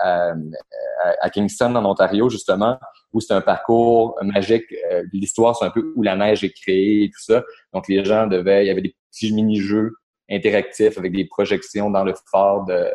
à, 0.00 1.30
Kingston, 1.30 1.74
en 1.74 1.84
Ontario, 1.84 2.28
justement, 2.28 2.78
où 3.12 3.20
c'est 3.20 3.34
un 3.34 3.40
parcours 3.40 4.16
magique. 4.22 4.64
Euh, 4.90 5.02
l'histoire, 5.12 5.56
c'est 5.56 5.64
un 5.64 5.70
peu 5.70 5.92
où 5.94 6.02
la 6.02 6.16
neige 6.16 6.44
est 6.44 6.52
créée 6.52 7.04
et 7.04 7.10
tout 7.10 7.22
ça. 7.22 7.42
Donc, 7.72 7.88
les 7.88 8.04
gens 8.04 8.26
devaient, 8.26 8.64
il 8.64 8.68
y 8.68 8.70
avait 8.70 8.82
des 8.82 8.96
petits 9.10 9.32
mini-jeux 9.32 9.92
interactifs 10.30 10.98
avec 10.98 11.12
des 11.12 11.24
projections 11.24 11.90
dans 11.90 12.04
le 12.04 12.14
fort 12.30 12.64
de, 12.64 12.86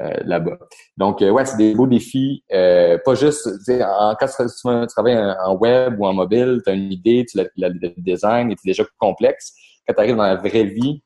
euh, 0.00 0.12
là-bas. 0.24 0.58
Donc, 0.96 1.22
euh, 1.22 1.30
ouais, 1.30 1.44
c'est 1.44 1.56
des 1.56 1.72
beaux 1.72 1.86
défis. 1.86 2.42
Euh, 2.52 2.98
pas 3.04 3.14
juste, 3.14 3.46
en, 3.70 4.16
quand 4.18 4.26
tu, 4.26 4.86
travailles 4.88 5.36
en, 5.44 5.54
web 5.54 6.00
ou 6.00 6.06
en 6.06 6.12
mobile, 6.12 6.62
tu 6.64 6.70
as 6.70 6.74
une 6.74 6.90
idée, 6.90 7.24
tu 7.30 7.38
l'as, 7.38 7.68
le 7.68 7.92
design 7.98 8.50
est 8.50 8.58
déjà 8.64 8.84
complexe. 8.98 9.54
Quand 9.86 9.94
tu 9.94 10.00
arrives 10.00 10.16
dans 10.16 10.24
la 10.24 10.34
vraie 10.34 10.64
vie, 10.64 11.00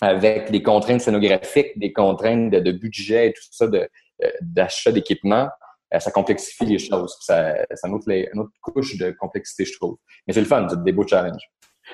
avec 0.00 0.50
des 0.50 0.62
contraintes 0.62 1.02
scénographiques, 1.02 1.78
des 1.78 1.92
contraintes 1.92 2.50
de, 2.50 2.72
budget 2.72 3.28
et 3.28 3.32
tout 3.34 3.42
ça, 3.50 3.66
de, 3.66 3.86
d'achat 4.40 4.92
d'équipement, 4.92 5.48
ça 5.98 6.10
complexifie 6.10 6.66
les 6.66 6.78
choses. 6.78 7.16
Ça, 7.20 7.54
ça 7.74 7.88
une 7.88 8.40
autre 8.40 8.52
couche 8.60 8.96
de 8.98 9.10
complexité, 9.12 9.64
je 9.64 9.74
trouve. 9.74 9.96
Mais 10.26 10.32
c'est 10.32 10.40
le 10.40 10.46
fun, 10.46 10.66
c'est 10.68 10.82
des 10.82 10.92
beaux 10.92 11.06
challenges. 11.06 11.50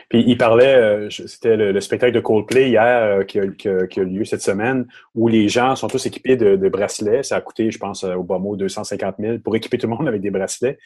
Puis 0.09 0.25
il 0.27 0.39
parlait, 0.39 0.75
euh, 0.75 1.11
c'était 1.11 1.57
le, 1.57 1.81
spectacle 1.81 2.15
de 2.15 2.21
Coldplay 2.21 2.71
hier 2.71 3.03
euh, 3.03 3.25
qui, 3.25 3.39
a, 3.39 3.87
qui, 3.87 4.01
lieu 4.01 4.25
cette 4.25 4.43
semaine, 4.43 4.87
où 5.15 5.29
les 5.29 5.49
gens 5.49 5.77
sont 5.77 5.89
tous 5.89 6.07
équipés 6.07 6.37
de, 6.37 6.69
bracelets. 6.69 7.23
Ça 7.23 7.37
a 7.37 7.41
coûté, 7.41 7.71
je 7.71 7.79
pense, 7.79 8.05
au 8.05 8.23
bas 8.23 8.39
mot 8.39 8.57
250 8.57 9.17
000 9.19 9.39
pour 9.39 9.55
équiper 9.57 9.79
tout 9.79 9.87
le 9.87 9.95
monde 9.95 10.09
avec 10.09 10.21
des 10.21 10.31
bracelets. 10.31 10.79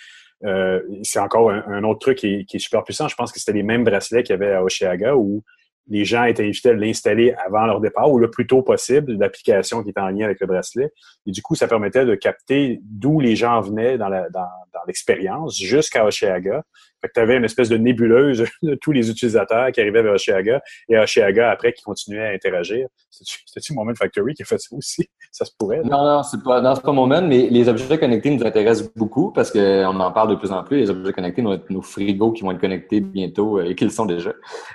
Euh, 0.45 0.83
c'est 1.03 1.19
encore 1.19 1.51
un, 1.51 1.83
autre 1.85 2.01
truc 2.01 2.19
qui 2.19 2.45
qui 2.45 2.57
est, 2.57 2.61
super 2.61 2.85
puissant. 2.85 3.09
Je 3.09 3.15
pense 3.15 3.33
que 3.33 3.39
c'était 3.39 3.53
les 3.53 3.63
mêmes 3.63 3.85
bracelets 3.85 4.23
qu'il 4.23 4.35
y 4.35 4.37
avait 4.37 4.53
à 4.53 4.63
Oshiaga 4.63 5.17
où 5.17 5.43
les 5.89 6.05
gens 6.05 6.25
étaient 6.25 6.45
invités 6.45 6.71
à 6.71 6.75
l'installer 6.75 7.35
avant 7.45 7.67
leur 7.67 7.81
départ 7.81 8.11
ou 8.11 8.19
le 8.19 8.31
plus 8.31 8.47
tôt 8.47 8.63
possible, 8.63 9.13
l'application 9.13 9.83
qui 9.83 9.91
était 9.91 10.01
en 10.01 10.09
lien 10.09 10.25
avec 10.25 10.41
le 10.41 10.47
bracelet. 10.47 10.93
Et 11.27 11.31
du 11.31 11.43
coup, 11.43 11.55
ça 11.55 11.69
permettait 11.69 12.05
de 12.05 12.15
capter 12.15 12.81
d'où 12.83 13.21
les 13.21 13.37
gens 13.37 13.61
venaient 13.61 13.99
dans 13.99 14.11
l'expérience 14.87 15.59
jusqu'à 15.59 16.05
Oshiaga 16.05 16.63
fait 17.01 17.09
que 17.09 17.13
tu 17.15 17.21
avais 17.21 17.37
une 17.37 17.45
espèce 17.45 17.69
de 17.69 17.77
nébuleuse 17.77 18.47
de 18.63 18.75
tous 18.75 18.93
les 18.93 19.11
utilisateurs 19.11 19.71
qui 19.73 19.81
arrivaient 19.81 20.03
vers 20.03 20.15
Oshiaga 20.15 20.63
et 20.89 20.99
Oshiaga 20.99 21.51
après 21.51 21.73
qui 21.73 21.83
continuait 21.83 22.27
à 22.27 22.31
interagir. 22.31 22.89
C'était-tu 23.23 23.75
Moment 23.75 23.95
Factory 23.95 24.35
qui 24.35 24.43
a 24.43 24.45
fait 24.45 24.59
ça 24.59 24.75
aussi? 24.77 25.07
Ça 25.33 25.45
se 25.45 25.51
pourrait? 25.59 25.83
Non, 25.85 26.05
non, 26.05 26.23
c'est 26.23 26.43
pas, 26.43 26.61
non, 26.61 26.75
pas 26.75 26.93
Moment, 26.93 27.21
mais 27.21 27.49
les 27.51 27.69
objets 27.69 27.99
connectés 27.99 28.31
nous 28.31 28.45
intéressent 28.45 28.91
beaucoup 28.95 29.33
parce 29.33 29.51
qu'on 29.51 30.01
en 30.01 30.13
parle 30.13 30.31
de 30.31 30.35
plus 30.37 30.51
en 30.51 30.65
plus. 30.65 30.79
Les 30.79 30.91
objets 30.91 31.13
connectés, 31.13 31.43
nos, 31.43 31.57
nos 31.69 31.83
frigos 31.83 32.33
qui 32.33 32.43
vont 32.43 32.53
être 32.53 32.61
connectés 32.61 33.01
bientôt 33.01 33.59
euh, 33.59 33.69
et 33.69 33.75
qui 33.75 33.85
le 33.85 33.91
sont 33.91 34.07
déjà. 34.07 34.33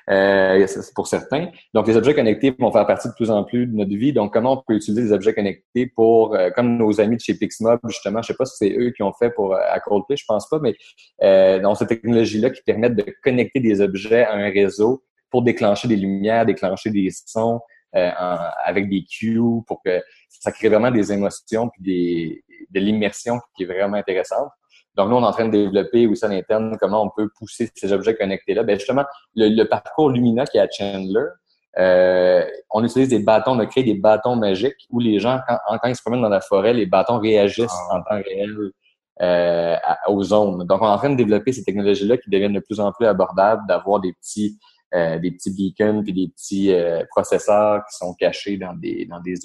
Euh, 0.09 0.65
c'est 0.67 0.93
pour 0.93 1.07
certains. 1.07 1.47
Donc, 1.73 1.87
les 1.87 1.97
objets 1.97 2.13
connectés 2.13 2.55
vont 2.59 2.71
faire 2.71 2.85
partie 2.85 3.07
de 3.07 3.13
plus 3.13 3.31
en 3.31 3.43
plus 3.43 3.65
de 3.65 3.75
notre 3.75 3.95
vie. 3.95 4.13
Donc, 4.13 4.33
comment 4.33 4.53
on 4.53 4.63
peut 4.65 4.75
utiliser 4.75 5.03
les 5.03 5.11
objets 5.11 5.33
connectés 5.33 5.87
pour, 5.87 6.35
euh, 6.35 6.49
comme 6.51 6.77
nos 6.77 7.01
amis 7.01 7.17
de 7.17 7.21
chez 7.21 7.33
Pixmob, 7.33 7.79
justement, 7.87 8.21
je 8.21 8.27
sais 8.27 8.35
pas 8.35 8.45
si 8.45 8.57
c'est 8.57 8.75
eux 8.77 8.91
qui 8.91 9.03
ont 9.03 9.13
fait 9.13 9.31
pour 9.31 9.55
à 9.55 9.79
Coldplay, 9.79 10.17
je 10.17 10.25
pense 10.27 10.47
pas, 10.47 10.59
mais 10.59 10.75
euh, 11.23 11.59
dans 11.59 11.75
cette 11.75 11.89
technologie-là 11.89 12.49
qui 12.49 12.61
permettent 12.63 12.95
de 12.95 13.05
connecter 13.23 13.59
des 13.59 13.81
objets 13.81 14.23
à 14.23 14.33
un 14.33 14.49
réseau 14.49 15.03
pour 15.29 15.43
déclencher 15.43 15.87
des 15.87 15.95
lumières, 15.95 16.45
déclencher 16.45 16.89
des 16.89 17.09
sons 17.25 17.59
euh, 17.95 18.11
avec 18.65 18.89
des 18.89 19.03
cues 19.03 19.39
pour 19.67 19.81
que 19.83 20.01
ça 20.29 20.51
crée 20.51 20.69
vraiment 20.69 20.91
des 20.91 21.11
émotions 21.11 21.69
puis 21.69 21.81
des, 21.81 22.43
de 22.69 22.79
l'immersion 22.79 23.39
qui 23.55 23.63
est 23.63 23.65
vraiment 23.65 23.97
intéressante. 23.97 24.49
Donc, 24.95 25.09
nous, 25.09 25.15
on 25.15 25.21
est 25.21 25.25
en 25.25 25.31
train 25.31 25.45
de 25.45 25.51
développer 25.51 26.07
aussi 26.07 26.25
à 26.25 26.27
l'interne 26.27 26.77
comment 26.79 27.03
on 27.03 27.09
peut 27.09 27.29
pousser 27.37 27.69
ces 27.75 27.93
objets 27.93 28.15
connectés-là. 28.15 28.63
Ben 28.63 28.77
justement, 28.77 29.05
le, 29.35 29.63
parcours 29.63 30.09
Lumina 30.09 30.45
qui 30.45 30.57
est 30.57 30.61
à 30.61 30.67
Chandler, 30.69 31.27
euh, 31.77 32.45
on 32.69 32.83
utilise 32.83 33.07
des 33.07 33.19
bâtons, 33.19 33.51
on 33.51 33.59
a 33.59 33.65
créé 33.65 33.83
des 33.83 33.93
bâtons 33.93 34.35
magiques 34.35 34.87
où 34.89 34.99
les 34.99 35.19
gens, 35.19 35.39
quand, 35.47 35.57
quand 35.81 35.87
ils 35.87 35.95
se 35.95 36.01
promènent 36.01 36.21
dans 36.21 36.29
la 36.29 36.41
forêt, 36.41 36.73
les 36.73 36.85
bâtons 36.85 37.19
réagissent 37.19 37.71
ah. 37.89 37.95
en 37.95 38.03
temps 38.03 38.21
réel 38.21 38.71
euh, 39.21 39.75
aux 40.07 40.23
zones. 40.23 40.65
Donc, 40.65 40.81
on 40.81 40.85
est 40.85 40.89
en 40.89 40.97
train 40.97 41.09
de 41.09 41.15
développer 41.15 41.53
ces 41.53 41.63
technologies-là 41.63 42.17
qui 42.17 42.29
deviennent 42.29 42.53
de 42.53 42.59
plus 42.59 42.79
en 42.79 42.91
plus 42.91 43.05
abordables, 43.05 43.61
d'avoir 43.67 43.99
des 43.99 44.13
petits 44.13 44.57
euh, 44.93 45.19
des 45.19 45.31
petits 45.31 45.51
beacons 45.51 46.03
puis 46.03 46.13
des 46.13 46.27
petits 46.27 46.73
euh, 46.73 47.03
processeurs 47.09 47.83
qui 47.89 47.97
sont 47.97 48.13
cachés 48.13 48.57
dans 48.57 48.73
des 48.73 49.05
dans 49.05 49.19
des, 49.19 49.35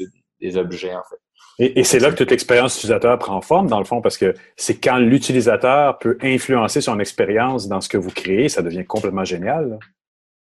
des 0.40 0.56
objets 0.56 0.94
en 0.94 1.02
fait. 1.09 1.16
Et, 1.59 1.80
et 1.80 1.85
c'est 1.85 1.98
là 1.98 2.11
que 2.11 2.16
toute 2.16 2.30
l'expérience 2.30 2.76
utilisateur 2.76 3.18
prend 3.18 3.40
forme, 3.40 3.68
dans 3.68 3.78
le 3.78 3.85
fond, 3.85 4.02
parce 4.02 4.18
que 4.18 4.35
c'est 4.56 4.78
quand 4.78 4.98
l'utilisateur 4.98 5.98
peut 5.98 6.18
influencer 6.20 6.80
son 6.80 7.00
expérience 7.00 7.66
dans 7.66 7.80
ce 7.80 7.88
que 7.88 7.96
vous 7.96 8.11
créez, 8.11 8.48
ça 8.48 8.62
devient 8.62 8.85
complètement 8.85 9.24
génial. 9.24 9.78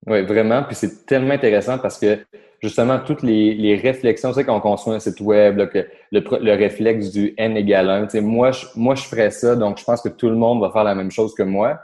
Oui, 0.08 0.24
vraiment. 0.24 0.64
Puis 0.64 0.76
c'est 0.76 1.06
tellement 1.06 1.34
intéressant 1.34 1.78
parce 1.78 2.00
que 2.00 2.20
justement, 2.62 3.00
toutes 3.00 3.24
les, 3.24 3.54
les 3.54 3.76
réflexions, 3.76 4.30
tu 4.30 4.36
sais, 4.36 4.44
quand 4.46 4.56
on 4.56 4.62
construit 4.62 4.94
un 4.94 5.00
site 5.00 5.20
web, 5.22 5.70
que 5.70 5.88
le, 6.12 6.22
le, 6.42 6.54
réflexe 6.54 7.12
du 7.12 7.34
N 7.38 7.58
égale 7.58 7.90
1, 7.90 8.04
tu 8.06 8.12
sais, 8.12 8.22
moi 8.22 8.52
je, 8.52 8.66
moi, 8.76 8.96
je 8.96 9.04
ferais 9.04 9.32
ça, 9.32 9.56
donc 9.56 9.78
je 9.78 9.84
pense 9.84 10.02
que 10.02 10.10
tout 10.10 10.30
le 10.30 10.36
monde 10.36 10.62
va 10.62 10.72
faire 10.72 10.84
la 10.84 10.96
même 10.96 11.12
chose 11.12 11.34
que 11.34 11.44
moi. 11.44 11.80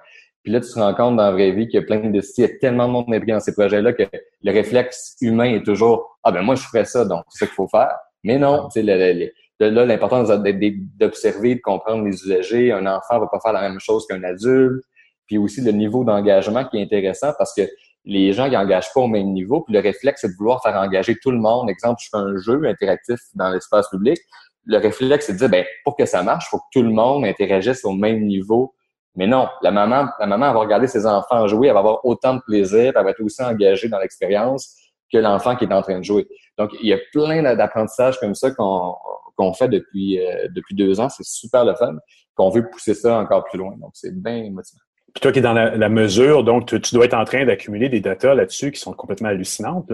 Puis 0.46 0.54
là, 0.54 0.62
tu 0.62 0.72
te 0.72 0.78
rends 0.78 0.94
compte 0.94 1.16
dans 1.16 1.24
la 1.24 1.32
vraie 1.32 1.52
vie 1.52 1.68
qu'il 1.68 1.80
y 1.80 1.84
a 1.84 1.86
plein 1.86 2.08
de 2.08 2.22
il 2.22 2.42
y 2.42 2.44
a 2.44 2.50
tellement 2.62 2.88
de 2.88 2.94
monde 2.94 3.06
impliqué 3.12 3.32
dans 3.32 3.40
ces 3.40 3.54
projets-là 3.54 3.94
que 3.94 4.04
le 4.44 4.52
réflexe 4.52 5.16
humain 5.20 5.56
est 5.56 5.66
toujours 5.66 6.20
Ah 6.24 6.32
ben 6.32 6.44
moi, 6.44 6.54
je 6.54 6.62
ferais 6.62 6.86
ça, 6.86 7.04
donc 7.04 7.24
c'est 7.30 7.40
ça 7.40 7.46
qu'il 7.48 7.56
faut 7.56 7.68
faire. 7.68 7.98
Mais 8.24 8.38
non, 8.38 8.70
tu 8.72 8.86
sais, 8.86 9.32
là, 9.60 9.86
l'importance 9.86 10.30
d'observer, 10.30 11.56
de 11.56 11.62
comprendre 11.62 12.06
les 12.06 12.14
usagers. 12.24 12.72
Un 12.72 12.86
enfant 12.86 13.20
va 13.20 13.26
pas 13.26 13.40
faire 13.40 13.54
la 13.54 13.62
même 13.68 13.80
chose 13.80 14.06
qu'un 14.06 14.24
adulte. 14.24 14.84
Puis 15.26 15.40
aussi 15.40 15.62
le 15.62 15.72
niveau 15.72 16.04
d'engagement 16.04 16.64
qui 16.64 16.78
est 16.78 16.84
intéressant 16.84 17.34
parce 17.40 17.56
que 17.56 17.64
les 18.06 18.32
gens 18.32 18.48
qui 18.48 18.56
engagent 18.56 18.94
pas 18.94 19.02
au 19.02 19.08
même 19.08 19.34
niveau. 19.34 19.62
Puis 19.62 19.74
le 19.74 19.80
réflexe, 19.80 20.22
c'est 20.22 20.28
de 20.28 20.36
vouloir 20.38 20.62
faire 20.62 20.76
engager 20.76 21.16
tout 21.24 21.32
le 21.32 21.40
monde. 21.40 21.72
Exemple, 21.72 22.00
je 22.04 22.10
fais 22.12 22.18
un 22.18 22.38
jeu 22.38 22.64
interactif 22.66 23.18
dans 23.34 23.50
l'espace 23.50 23.90
public. 23.90 24.20
Le 24.66 24.78
réflexe, 24.78 25.26
c'est 25.26 25.34
de 25.34 25.40
dire, 25.40 25.50
ben, 25.50 25.66
pour 25.84 25.96
que 25.96 26.06
ça 26.06 26.22
marche, 26.22 26.50
faut 26.52 26.60
que 26.60 26.70
tout 26.72 26.84
le 26.84 26.92
monde 26.92 27.26
interagisse 27.26 27.84
au 27.84 27.94
même 27.94 28.26
niveau. 28.26 28.76
Mais 29.15 29.28
non, 29.28 29.47
la 29.62 29.71
maman, 29.71 30.08
la 30.19 30.25
maman, 30.25 30.54
va 30.54 30.60
regarder 30.60 30.88
ses 30.88 31.06
enfants 31.06 31.47
jouer, 31.47 31.67
elle 31.67 31.73
va 31.73 31.80
avoir 31.80 32.06
autant 32.06 32.36
de 32.36 32.41
plaisir, 32.41 32.93
elle 32.95 33.04
va 33.04 33.12
être 33.12 33.21
aussi 33.21 33.41
engagée 33.41 33.88
dans 33.88 33.99
l'expérience 33.99 34.75
que 35.12 35.17
l'enfant 35.17 35.56
qui 35.56 35.65
est 35.65 35.73
en 35.73 35.82
train 35.82 35.99
de 35.99 36.04
jouer. 36.04 36.28
Donc, 36.58 36.71
il 36.82 36.88
y 36.88 36.93
a 36.93 36.97
plein 37.13 37.56
d'apprentissages 37.56 38.19
comme 38.19 38.36
ça 38.36 38.51
qu'on 38.51 39.54
fait 39.54 39.69
depuis, 39.69 40.19
euh, 40.19 40.47
depuis 40.54 40.75
deux 40.75 40.99
ans. 40.99 41.10
C'est 41.10 41.25
super 41.25 41.65
le 41.65 41.75
fun. 41.75 41.95
Qu'on 42.36 42.49
veut 42.49 42.67
pousser 42.69 42.93
ça 42.93 43.17
encore 43.17 43.45
plus 43.45 43.58
loin. 43.58 43.75
Donc, 43.78 43.91
c'est 43.93 44.13
bien 44.13 44.49
motivant. 44.51 44.82
Puis 45.13 45.21
toi 45.21 45.32
qui 45.32 45.39
es 45.39 45.41
dans 45.41 45.54
la, 45.54 45.89
mesure, 45.89 46.43
donc 46.43 46.65
tu, 46.65 46.93
dois 46.93 47.06
être 47.06 47.13
en 47.13 47.23
train 47.23 47.45
d'accumuler 47.45 47.88
des 47.88 48.01
datas 48.01 48.36
là-dessus 48.36 48.73
qui 48.73 48.82
sont 48.82 48.91
complètement 48.91 49.30
hallucinantes. 49.30 49.89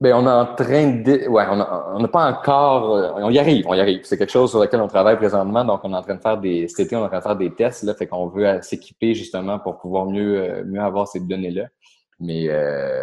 Bien, 0.00 0.16
on 0.16 0.26
est 0.26 0.30
en 0.30 0.54
train 0.54 0.86
de... 1.02 1.28
Ouais, 1.28 1.44
on 1.50 1.98
n'a 2.00 2.08
pas 2.08 2.30
encore... 2.30 2.94
Euh, 2.94 3.12
on 3.16 3.28
y 3.28 3.38
arrive, 3.38 3.66
on 3.68 3.74
y 3.74 3.80
arrive. 3.80 4.00
C'est 4.04 4.16
quelque 4.16 4.32
chose 4.32 4.48
sur 4.48 4.58
lequel 4.58 4.80
on 4.80 4.88
travaille 4.88 5.18
présentement. 5.18 5.62
Donc, 5.62 5.80
on 5.84 5.92
est 5.92 5.96
en 5.96 6.00
train 6.00 6.14
de 6.14 6.22
faire 6.22 6.38
des... 6.38 6.68
Cet 6.68 6.86
été, 6.86 6.96
on 6.96 7.02
est 7.02 7.04
en 7.04 7.08
train 7.08 7.18
de 7.18 7.22
faire 7.22 7.36
des 7.36 7.54
tests. 7.54 7.82
Là, 7.82 7.94
fait 7.94 8.06
qu'on 8.06 8.28
veut 8.28 8.46
euh, 8.46 8.62
s'équiper 8.62 9.14
justement 9.14 9.58
pour 9.58 9.76
pouvoir 9.76 10.06
mieux, 10.06 10.40
euh, 10.40 10.64
mieux 10.64 10.80
avoir 10.80 11.06
ces 11.06 11.20
données-là. 11.20 11.66
Mais 12.18 12.48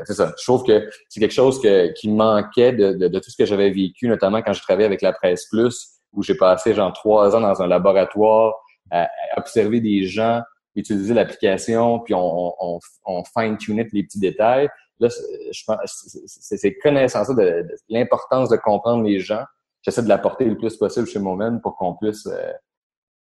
c'est 0.05 0.13
ça. 0.13 0.31
Je 0.37 0.43
trouve 0.43 0.63
que 0.63 0.89
c'est 1.09 1.19
quelque 1.19 1.33
chose 1.33 1.59
que, 1.59 1.91
qui 1.93 2.07
manquait 2.07 2.71
de, 2.71 2.93
de, 2.93 3.19
tout 3.19 3.31
ce 3.31 3.35
que 3.35 3.45
j'avais 3.45 3.71
vécu, 3.71 4.07
notamment 4.07 4.43
quand 4.43 4.53
je 4.53 4.61
travaillais 4.61 4.85
avec 4.85 5.01
la 5.01 5.11
presse 5.11 5.47
plus, 5.47 5.87
où 6.13 6.21
j'ai 6.21 6.35
passé 6.35 6.75
genre 6.75 6.93
trois 6.93 7.35
ans 7.35 7.41
dans 7.41 7.59
un 7.59 7.65
laboratoire 7.65 8.53
à, 8.91 9.07
observer 9.35 9.81
des 9.81 10.03
gens, 10.03 10.41
utiliser 10.75 11.15
l'application, 11.15 11.97
puis 12.01 12.13
on, 12.13 12.53
on, 12.59 12.79
on 13.05 13.23
fine-tunait 13.23 13.87
les 13.91 14.03
petits 14.03 14.19
détails. 14.19 14.69
Là, 14.99 15.09
je 15.51 15.63
pense, 15.65 16.07
c'est 16.25 16.57
ces 16.57 16.77
connaissances 16.77 17.29
de, 17.29 17.67
l'importance 17.89 18.49
de 18.49 18.57
comprendre 18.57 19.03
les 19.03 19.19
gens. 19.19 19.43
J'essaie 19.83 20.03
de 20.03 20.09
l'apporter 20.09 20.45
le 20.45 20.57
plus 20.57 20.75
possible 20.75 21.07
chez 21.07 21.19
Moment 21.19 21.59
pour 21.59 21.75
qu'on 21.77 21.95
puisse 21.95 22.25
euh, 22.27 22.51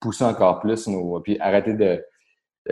pousser 0.01 0.25
encore 0.25 0.61
plus 0.61 0.87
nos, 0.89 1.21
puis 1.21 1.39
arrêter 1.39 1.75
de, 1.75 2.03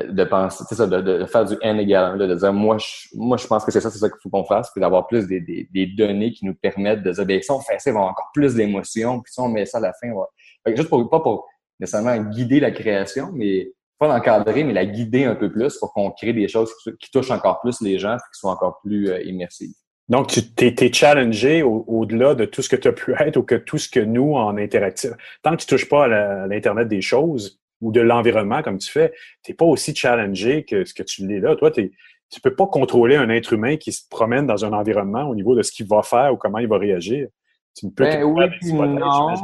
de 0.03 0.25
penser, 0.25 0.65
ça, 0.75 0.87
de, 0.87 1.01
de, 1.01 1.27
faire 1.27 1.45
du 1.45 1.57
N 1.63 1.79
égal 1.79 2.19
de 2.19 2.35
dire 2.35 2.53
moi 2.53 2.79
je, 2.79 3.09
moi 3.15 3.37
je 3.37 3.47
pense 3.47 3.65
que 3.65 3.71
c'est 3.71 3.81
ça, 3.81 3.91
c'est 3.91 3.99
ça 3.99 4.09
qu'il 4.09 4.19
faut 4.23 4.31
qu'on 4.31 4.45
fasse, 4.45 4.71
puis 4.73 4.81
d'avoir 4.81 5.07
plus 5.07 5.27
des, 5.27 5.41
des, 5.41 5.69
des, 5.73 5.87
données 5.87 6.33
qui 6.33 6.47
nous 6.47 6.55
permettent 6.55 7.03
de 7.03 7.13
dire, 7.13 7.27
bien, 7.27 7.41
si 7.41 7.51
on 7.51 7.61
fait 7.61 7.79
ça, 7.79 7.91
il 7.91 7.93
va 7.93 8.01
avoir 8.01 8.13
encore 8.13 8.31
plus 8.35 8.55
d'émotions, 8.55 9.21
puis 9.21 9.33
si 9.33 9.41
on 9.41 9.49
met 9.49 9.67
ça 9.67 9.79
à 9.79 9.81
la 9.81 9.93
fin, 9.93 10.13
va... 10.13 10.75
juste 10.75 10.89
pour, 10.89 11.09
pas 11.09 11.21
pour 11.21 11.47
nécessairement 11.79 12.17
guider 12.31 12.61
la 12.61 12.71
création, 12.71 13.31
mais 13.33 13.73
pas 13.99 14.09
l'encadrer, 14.09 14.65
mais 14.65 14.73
la 14.73 14.87
guider 14.87 15.25
un 15.25 15.35
peu 15.35 15.51
plus 15.51 15.77
pour 15.79 15.93
qu'on 15.93 16.11
crée 16.11 16.33
des 16.33 16.49
choses 16.49 16.73
qui, 17.01 17.11
touchent 17.11 17.31
encore 17.31 17.61
plus 17.61 17.81
les 17.81 17.99
gens, 17.99 18.15
et 18.15 18.19
qui 18.33 18.39
soient 18.41 18.53
encore 18.53 18.81
plus 18.83 19.11
euh, 19.11 19.23
immersives. 19.23 19.75
Donc, 20.09 20.29
tu 20.29 20.43
t'es, 20.43 20.93
challengé 20.93 21.63
au-delà 21.63 22.35
de 22.35 22.45
tout 22.45 22.61
ce 22.61 22.69
que 22.69 22.77
tu 22.77 22.89
as 22.89 22.93
pu 22.93 23.15
être 23.19 23.39
ou 23.39 23.43
que 23.43 23.55
tout 23.55 23.79
ce 23.79 23.89
que 23.89 24.01
nous, 24.01 24.35
en 24.35 24.59
interactif. 24.59 25.13
Tant 25.43 25.53
que 25.53 25.63
tu 25.63 25.67
touches 25.67 25.89
pas 25.89 26.05
à 26.05 26.47
l'Internet 26.47 26.89
des 26.89 27.01
choses, 27.01 27.59
ou 27.81 27.93
de 27.93 28.01
l'environnement 28.01 28.63
comme 28.63 28.79
tu 28.79 28.91
fais, 28.91 29.13
tu 29.43 29.51
n'es 29.51 29.57
pas 29.57 29.65
aussi 29.65 29.95
challengé 29.95 30.65
que 30.65 30.85
ce 30.85 30.95
que 30.95 31.03
tu 31.03 31.27
l'es 31.27 31.41
là. 31.41 31.57
Toi, 31.57 31.71
tu 31.71 31.83
ne 31.83 32.41
peux 32.43 32.55
pas 32.55 32.67
contrôler 32.67 33.17
un 33.17 33.29
être 33.29 33.53
humain 33.53 33.77
qui 33.77 33.93
se 33.93 34.03
promène 34.09 34.47
dans 34.47 34.65
un 34.65 34.73
environnement 34.73 35.29
au 35.29 35.35
niveau 35.35 35.55
de 35.55 35.63
ce 35.63 35.73
qu'il 35.73 35.87
va 35.87 36.03
faire 36.03 36.33
ou 36.33 36.37
comment 36.37 36.59
il 36.59 36.69
va 36.69 36.79
réagir. 36.79 37.29
Tu 37.77 37.87
ne 37.87 37.91
peux 37.91 38.05
ben, 38.05 38.23
oui, 38.25 38.73
non. 38.73 39.35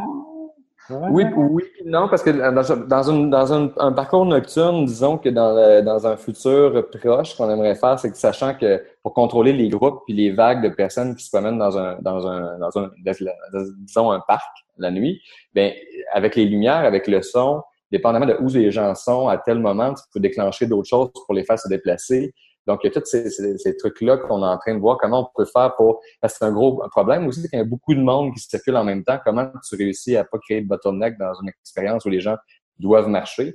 Oui, 0.89 1.25
oui, 1.37 1.63
non, 1.85 2.09
parce 2.09 2.23
que 2.23 2.31
dans, 2.31 3.29
dans, 3.29 3.53
un, 3.53 3.93
parcours 3.93 4.27
nocturne, 4.27 4.87
disons 4.87 5.19
que 5.19 5.29
dans, 5.29 5.85
dans 5.85 6.07
un 6.07 6.17
futur 6.17 6.89
proche, 6.91 7.31
ce 7.31 7.37
qu'on 7.37 7.51
aimerait 7.51 7.77
faire, 7.77 7.99
c'est 7.99 8.11
que 8.11 8.17
sachant 8.17 8.55
que 8.55 8.83
pour 9.03 9.15
contrôler 9.15 9.53
les 9.53 9.69
groupes 9.69 10.03
puis 10.05 10.15
les 10.15 10.33
vagues 10.33 10.63
de 10.63 10.69
personnes 10.69 11.15
qui 11.15 11.25
se 11.25 11.31
promènent 11.31 11.59
dans 11.59 11.79
un, 11.79 11.97
dans 12.01 12.27
un, 12.27 12.59
dans 12.59 12.79
un, 12.79 12.91
disons 13.79 14.11
un 14.11 14.21
parc 14.21 14.51
la 14.79 14.91
nuit, 14.91 15.21
ben 15.55 15.73
avec 16.13 16.35
les 16.35 16.47
lumières, 16.47 16.85
avec 16.85 17.07
le 17.07 17.23
son, 17.23 17.63
dépendamment 17.93 18.27
de 18.27 18.37
où 18.41 18.49
les 18.49 18.71
gens 18.71 18.95
sont 18.95 19.29
à 19.29 19.39
tel 19.39 19.59
moment, 19.59 19.95
tu 19.95 20.03
peux 20.13 20.21
déclencher 20.21 20.67
d'autres 20.67 20.89
choses 20.89 21.11
pour 21.13 21.35
les 21.35 21.45
faire 21.45 21.59
se 21.59 21.69
déplacer. 21.69 22.35
Donc, 22.67 22.81
il 22.83 22.89
y 22.89 22.91
a 22.91 23.01
tous 23.01 23.07
ces, 23.07 23.77
trucs-là 23.77 24.19
qu'on 24.19 24.43
est 24.43 24.47
en 24.47 24.59
train 24.59 24.75
de 24.75 24.81
voir 24.81 24.99
comment 24.99 25.21
on 25.21 25.43
peut 25.43 25.49
faire 25.51 25.75
pour... 25.77 26.01
C'est 26.27 26.45
un 26.45 26.53
gros 26.53 26.83
problème 26.91 27.27
aussi, 27.27 27.49
qu'il 27.49 27.59
y 27.59 27.63
a 27.63 27.65
beaucoup 27.65 27.95
de 27.95 28.01
monde 28.01 28.35
qui 28.35 28.41
circule 28.41 28.77
en 28.77 28.85
même 28.85 29.03
temps. 29.03 29.19
Comment 29.25 29.51
tu 29.67 29.77
réussis 29.77 30.17
à 30.17 30.25
pas 30.25 30.39
créer 30.39 30.61
de 30.61 30.69
bottleneck 30.69 31.19
dans 31.19 31.33
une 31.43 31.49
expérience 31.49 32.05
où 32.05 32.11
les 32.11 32.21
gens 32.21 32.37
doivent 32.79 33.09
marcher? 33.09 33.55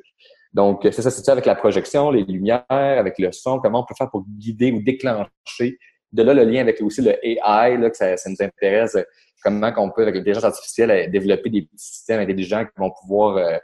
Donc, 0.54 0.82
c'est 0.84 1.02
ça, 1.02 1.12
c'est 1.12 1.30
avec 1.30 1.46
la 1.46 1.56
projection, 1.56 2.12
les 2.12 2.24
lumières, 2.24 2.64
avec 2.70 3.20
le 3.20 3.32
son, 3.32 3.60
comment 3.60 3.82
on 3.82 3.86
peut 3.86 3.96
faire 3.98 4.10
pour 4.10 4.24
guider 4.26 4.72
ou 4.72 4.82
déclencher? 4.82 5.78
De 6.12 6.24
là, 6.24 6.34
le 6.34 6.44
lien 6.46 6.62
avec 6.62 6.82
aussi 6.82 7.02
le 7.02 7.14
AI, 7.26 7.78
là, 7.78 7.90
que 7.90 7.98
ça, 7.98 8.16
nous 8.26 8.38
intéresse, 8.40 8.98
comment 9.44 9.72
on 9.78 9.92
peut, 9.92 10.04
avec 10.04 10.16
l'intelligence 10.16 10.46
artificielle, 10.46 11.12
développer 11.12 11.50
des 11.50 11.70
systèmes 11.76 12.22
intelligents 12.22 12.64
qui 12.64 12.72
vont 12.78 12.92
pouvoir 13.02 13.38
euh, 13.38 13.58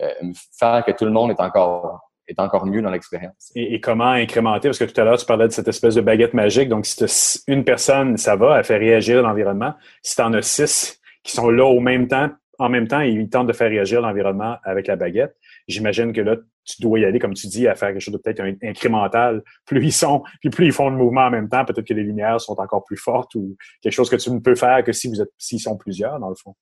euh, 0.00 0.32
faire 0.58 0.84
que 0.84 0.92
tout 0.92 1.04
le 1.04 1.12
monde 1.12 1.30
est 1.30 1.40
encore 1.40 2.11
est 2.28 2.38
encore 2.38 2.66
mieux 2.66 2.82
dans 2.82 2.90
l'expérience. 2.90 3.52
Et, 3.54 3.80
comment 3.80 4.10
incrémenter? 4.10 4.68
Parce 4.68 4.78
que 4.78 4.84
tout 4.84 5.00
à 5.00 5.04
l'heure, 5.04 5.18
tu 5.18 5.26
parlais 5.26 5.48
de 5.48 5.52
cette 5.52 5.68
espèce 5.68 5.94
de 5.94 6.00
baguette 6.00 6.34
magique. 6.34 6.68
Donc, 6.68 6.86
si 6.86 6.96
tu 6.96 7.04
as 7.04 7.42
une 7.48 7.64
personne, 7.64 8.16
ça 8.16 8.36
va, 8.36 8.58
elle 8.58 8.64
fait 8.64 8.76
réagir 8.76 9.22
l'environnement. 9.22 9.74
Si 10.02 10.16
tu 10.16 10.22
en 10.22 10.32
as 10.32 10.42
six 10.42 11.00
qui 11.22 11.32
sont 11.32 11.50
là 11.50 11.64
au 11.64 11.80
même 11.80 12.08
temps, 12.08 12.30
en 12.58 12.68
même 12.68 12.86
temps, 12.86 13.00
ils 13.00 13.28
tentent 13.28 13.46
de 13.46 13.52
faire 13.52 13.70
réagir 13.70 14.00
l'environnement 14.00 14.56
avec 14.64 14.86
la 14.86 14.96
baguette, 14.96 15.36
j'imagine 15.66 16.12
que 16.12 16.20
là, 16.20 16.36
tu 16.64 16.80
dois 16.80 17.00
y 17.00 17.04
aller, 17.04 17.18
comme 17.18 17.34
tu 17.34 17.48
dis, 17.48 17.66
à 17.66 17.74
faire 17.74 17.88
quelque 17.88 18.00
chose 18.00 18.14
de 18.14 18.18
peut-être 18.18 18.40
incrémental. 18.62 19.42
Plus 19.66 19.84
ils 19.84 19.92
sont, 19.92 20.22
puis 20.40 20.50
plus 20.50 20.66
ils 20.66 20.72
font 20.72 20.90
le 20.90 20.96
mouvement 20.96 21.22
en 21.22 21.30
même 21.30 21.48
temps, 21.48 21.64
peut-être 21.64 21.86
que 21.86 21.94
les 21.94 22.04
lumières 22.04 22.40
sont 22.40 22.58
encore 22.60 22.84
plus 22.84 22.96
fortes 22.96 23.34
ou 23.34 23.56
quelque 23.80 23.92
chose 23.92 24.08
que 24.08 24.16
tu 24.16 24.30
ne 24.30 24.38
peux 24.38 24.54
faire 24.54 24.84
que 24.84 24.92
si 24.92 25.08
vous 25.08 25.20
êtes, 25.20 25.32
s'ils 25.38 25.60
sont 25.60 25.76
plusieurs, 25.76 26.20
dans 26.20 26.28
le 26.28 26.36
fond. 26.36 26.54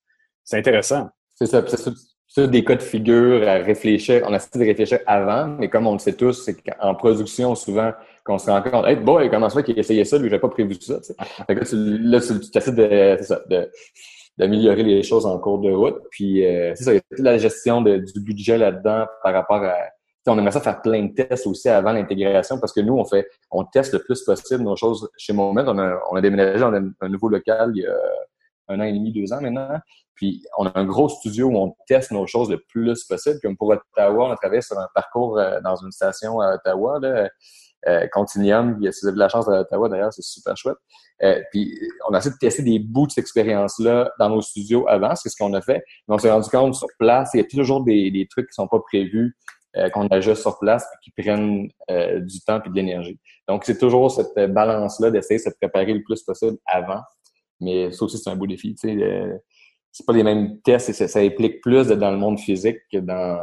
C'est 0.42 0.56
intéressant. 0.56 1.10
C'est 1.34 1.46
ça 1.46 1.62
c'est 1.66 1.92
des 2.36 2.64
cas 2.64 2.76
de 2.76 2.82
figure 2.82 3.46
à 3.48 3.54
réfléchir. 3.54 4.22
On 4.26 4.32
a 4.32 4.36
essayé 4.36 4.64
de 4.64 4.70
réfléchir 4.70 5.00
avant, 5.06 5.46
mais 5.46 5.68
comme 5.68 5.86
on 5.86 5.94
le 5.94 5.98
sait 5.98 6.12
tous, 6.12 6.44
c'est 6.44 6.54
qu'en 6.54 6.94
production, 6.94 7.54
souvent, 7.54 7.92
qu'on 8.24 8.38
se 8.38 8.50
rend 8.50 8.62
compte, 8.62 8.86
hey, 8.86 8.96
boy, 8.96 9.30
comment 9.30 9.48
ça 9.48 9.62
qu'il 9.62 9.78
essayait 9.78 10.04
ça, 10.04 10.18
lui, 10.18 10.28
j'avais 10.28 10.40
pas 10.40 10.48
prévu 10.48 10.76
ça, 10.80 11.00
là, 11.48 12.20
tu, 12.20 12.58
essaies 12.58 12.72
de, 12.72 13.70
d'améliorer 14.38 14.82
les 14.82 15.02
choses 15.02 15.26
en 15.26 15.38
cours 15.38 15.58
de 15.58 15.70
route. 15.70 15.98
Puis, 16.10 16.46
euh, 16.46 16.72
c'est 16.74 16.84
ça, 16.84 16.92
il 16.92 16.96
y 16.96 16.98
a 16.98 17.00
toute 17.00 17.18
la 17.18 17.38
gestion 17.38 17.82
du 17.82 18.20
budget 18.20 18.58
là-dedans 18.58 19.06
par 19.22 19.32
rapport 19.32 19.62
à, 19.64 19.74
on 20.26 20.38
aimerait 20.38 20.52
ça 20.52 20.60
faire 20.60 20.80
plein 20.82 21.04
de 21.04 21.12
tests 21.12 21.46
aussi 21.46 21.68
avant 21.68 21.92
l'intégration 21.92 22.58
parce 22.60 22.72
que 22.72 22.80
nous, 22.80 22.94
on 22.94 23.04
fait, 23.04 23.26
on 23.50 23.64
teste 23.64 23.92
le 23.92 23.98
plus 24.00 24.22
possible 24.22 24.62
nos 24.62 24.76
choses 24.76 25.10
chez 25.16 25.32
Moment. 25.32 25.64
On 25.66 25.78
a, 25.78 25.98
on 26.10 26.16
a 26.16 26.20
déménagé 26.20 26.60
dans 26.60 26.72
un, 26.72 27.08
nouveau 27.08 27.28
local 27.28 27.72
il 27.74 27.82
y 27.82 27.86
a 27.86 27.96
un 28.70 28.80
an 28.80 28.84
et 28.84 28.92
demi, 28.92 29.12
deux 29.12 29.32
ans 29.32 29.40
maintenant. 29.40 29.68
Puis 30.14 30.42
on 30.58 30.66
a 30.66 30.78
un 30.78 30.84
gros 30.84 31.08
studio 31.08 31.48
où 31.48 31.56
on 31.56 31.74
teste 31.86 32.10
nos 32.10 32.26
choses 32.26 32.50
le 32.50 32.62
plus 32.68 33.04
possible. 33.04 33.38
Comme 33.42 33.56
pour 33.56 33.68
Ottawa, 33.68 34.28
on 34.28 34.30
a 34.30 34.36
travaillé 34.36 34.60
sur 34.60 34.78
un 34.78 34.88
parcours 34.94 35.38
euh, 35.38 35.60
dans 35.62 35.76
une 35.76 35.90
station 35.92 36.40
à 36.40 36.54
Ottawa, 36.54 36.98
là, 37.00 37.28
euh, 37.88 38.06
Continuum. 38.12 38.78
Si 38.92 39.00
vous 39.00 39.08
avez 39.08 39.14
de 39.14 39.18
la 39.18 39.30
chance 39.30 39.48
à 39.48 39.60
Ottawa, 39.60 39.88
d'ailleurs, 39.88 40.12
c'est 40.12 40.22
super 40.22 40.56
chouette. 40.56 40.76
Euh, 41.22 41.40
puis 41.50 41.74
on 42.08 42.14
a 42.14 42.18
essayé 42.18 42.32
de 42.32 42.38
tester 42.38 42.62
des 42.62 42.78
bouts 42.78 43.06
de 43.06 43.12
cette 43.12 43.22
expérience-là 43.22 44.12
dans 44.18 44.28
nos 44.28 44.42
studios 44.42 44.86
avant, 44.88 45.14
c'est 45.16 45.30
ce 45.30 45.36
qu'on 45.36 45.54
a 45.54 45.62
fait. 45.62 45.82
Mais 46.06 46.14
on 46.14 46.18
s'est 46.18 46.30
rendu 46.30 46.48
compte 46.50 46.74
sur 46.74 46.88
place, 46.98 47.30
il 47.34 47.38
y 47.38 47.40
a 47.40 47.44
toujours 47.44 47.82
des, 47.82 48.10
des 48.10 48.26
trucs 48.28 48.48
qui 48.48 48.54
sont 48.54 48.68
pas 48.68 48.80
prévus. 48.80 49.36
Euh, 49.76 49.88
qu'on 49.88 50.08
ajuste 50.08 50.42
sur 50.42 50.58
place 50.58 50.82
et 50.82 50.96
qui 51.04 51.12
prennent 51.22 51.68
du 52.26 52.40
temps 52.40 52.60
et 52.60 52.68
de 52.68 52.74
l'énergie. 52.74 53.20
Donc, 53.46 53.62
c'est 53.64 53.78
toujours 53.78 54.10
cette 54.10 54.52
balance-là 54.52 55.12
d'essayer 55.12 55.38
de 55.38 55.44
se 55.44 55.56
préparer 55.60 55.94
le 55.94 56.02
plus 56.02 56.24
possible 56.24 56.58
avant. 56.66 57.02
Mais 57.60 57.90
ça 57.92 58.04
aussi, 58.04 58.18
c'est 58.18 58.30
un 58.30 58.36
beau 58.36 58.46
défi. 58.46 58.74
Tu 58.74 58.88
sais, 58.88 59.40
c'est 59.92 60.06
pas 60.06 60.12
les 60.12 60.22
mêmes 60.22 60.60
tests 60.60 60.88
et 60.88 60.92
ça, 60.92 61.20
implique 61.20 61.60
plus 61.60 61.88
d'être 61.88 61.98
dans 61.98 62.12
le 62.12 62.16
monde 62.16 62.38
physique 62.38 62.78
que 62.92 62.98
dans, 62.98 63.38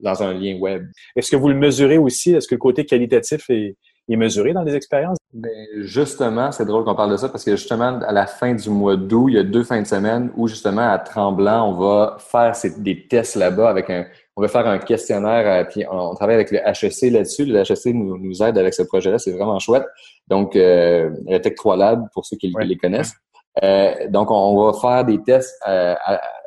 dans 0.00 0.22
un 0.22 0.34
lien 0.34 0.58
web. 0.58 0.86
Est-ce 1.16 1.30
que 1.30 1.36
vous 1.36 1.48
le 1.48 1.54
mesurez 1.54 1.98
aussi? 1.98 2.32
Est-ce 2.32 2.46
que 2.46 2.54
le 2.54 2.60
côté 2.60 2.84
qualitatif 2.84 3.48
est, 3.50 3.76
est 4.08 4.16
mesuré 4.16 4.52
dans 4.52 4.62
les 4.62 4.74
expériences? 4.74 5.18
Ben, 5.32 5.50
justement, 5.76 6.50
c'est 6.52 6.64
drôle 6.64 6.84
qu'on 6.84 6.94
parle 6.94 7.12
de 7.12 7.16
ça 7.16 7.28
parce 7.28 7.44
que 7.44 7.50
justement, 7.52 8.00
à 8.00 8.12
la 8.12 8.26
fin 8.26 8.54
du 8.54 8.70
mois 8.70 8.96
d'août, 8.96 9.28
il 9.28 9.34
y 9.34 9.38
a 9.38 9.42
deux 9.42 9.62
fins 9.62 9.82
de 9.82 9.86
semaine 9.86 10.30
où 10.36 10.48
justement, 10.48 10.90
à 10.90 10.98
Tremblant, 10.98 11.68
on 11.68 11.72
va 11.74 12.16
faire 12.18 12.54
des 12.78 13.06
tests 13.06 13.36
là-bas 13.36 13.68
avec 13.68 13.90
un, 13.90 14.06
on 14.36 14.42
va 14.42 14.48
faire 14.48 14.66
un 14.66 14.78
questionnaire, 14.78 15.46
euh, 15.46 15.64
puis 15.68 15.84
on, 15.90 16.14
travaille 16.14 16.36
avec 16.36 16.50
le 16.50 16.58
HEC 16.58 17.12
là-dessus. 17.12 17.44
Le 17.44 17.60
HEC 17.60 17.94
nous, 17.94 18.16
nous 18.18 18.42
aide 18.42 18.56
avec 18.56 18.72
ce 18.72 18.82
projet-là, 18.82 19.18
c'est 19.18 19.32
vraiment 19.32 19.58
chouette. 19.58 19.84
Donc, 20.28 20.56
euh, 20.56 21.10
le 21.26 21.38
Tech 21.38 21.54
3 21.56 21.76
Lab, 21.76 22.06
pour 22.14 22.24
ceux 22.24 22.36
qui 22.36 22.52
les 22.58 22.76
connaissent. 22.76 23.14
Euh, 23.64 24.08
donc, 24.08 24.30
on, 24.30 24.64
va 24.64 24.78
faire 24.78 25.04
des 25.04 25.22
tests 25.22 25.56
euh, 25.66 25.94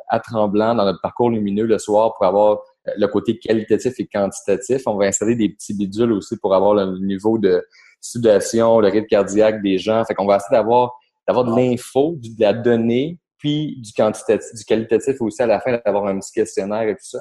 à, 0.08 0.20
tremblant 0.20 0.74
dans 0.74 0.84
notre 0.84 1.00
parcours 1.00 1.30
lumineux 1.30 1.66
le 1.66 1.78
soir 1.78 2.14
pour 2.14 2.26
avoir 2.26 2.60
euh, 2.88 2.92
le 2.96 3.06
côté 3.06 3.38
qualitatif 3.38 3.94
et 3.98 4.06
quantitatif. 4.06 4.82
On 4.86 4.96
va 4.96 5.06
installer 5.06 5.36
des 5.36 5.50
petits 5.50 5.74
bidules 5.74 6.12
aussi 6.12 6.36
pour 6.38 6.54
avoir 6.54 6.74
le 6.74 6.98
niveau 6.98 7.38
de 7.38 7.66
sudation, 8.00 8.80
le 8.80 8.88
rythme 8.88 9.06
cardiaque 9.06 9.62
des 9.62 9.78
gens. 9.78 10.04
Fait 10.04 10.14
qu'on 10.14 10.26
va 10.26 10.36
essayer 10.36 10.56
d'avoir 10.56 10.92
d'avoir 11.26 11.44
de 11.44 11.54
l'info, 11.54 12.16
de 12.18 12.40
la 12.40 12.52
donnée, 12.52 13.16
puis 13.38 13.80
du 13.80 13.92
quantitatif, 13.92 14.52
du 14.54 14.64
qualitatif 14.64 15.20
aussi 15.20 15.40
à 15.40 15.46
la 15.46 15.60
fin, 15.60 15.78
d'avoir 15.84 16.06
un 16.06 16.18
petit 16.18 16.32
questionnaire 16.32 16.82
et 16.82 16.94
tout 16.94 17.04
ça. 17.04 17.20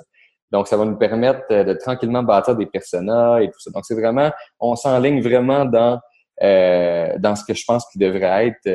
Donc, 0.52 0.68
ça 0.68 0.76
va 0.76 0.86
nous 0.86 0.98
permettre 0.98 1.48
de 1.50 1.74
tranquillement 1.74 2.24
bâtir 2.24 2.56
des 2.56 2.66
personnages 2.66 3.44
et 3.44 3.48
tout 3.48 3.60
ça. 3.60 3.70
Donc, 3.72 3.86
c'est 3.86 3.94
vraiment, 3.94 4.32
on 4.60 4.76
s'enligne 4.76 5.22
vraiment 5.22 5.66
dans 5.66 6.00
dans 6.42 7.36
ce 7.36 7.46
que 7.46 7.54
je 7.54 7.64
pense 7.68 7.86
qu'il 7.92 8.02
devrait 8.02 8.48
être 8.48 8.68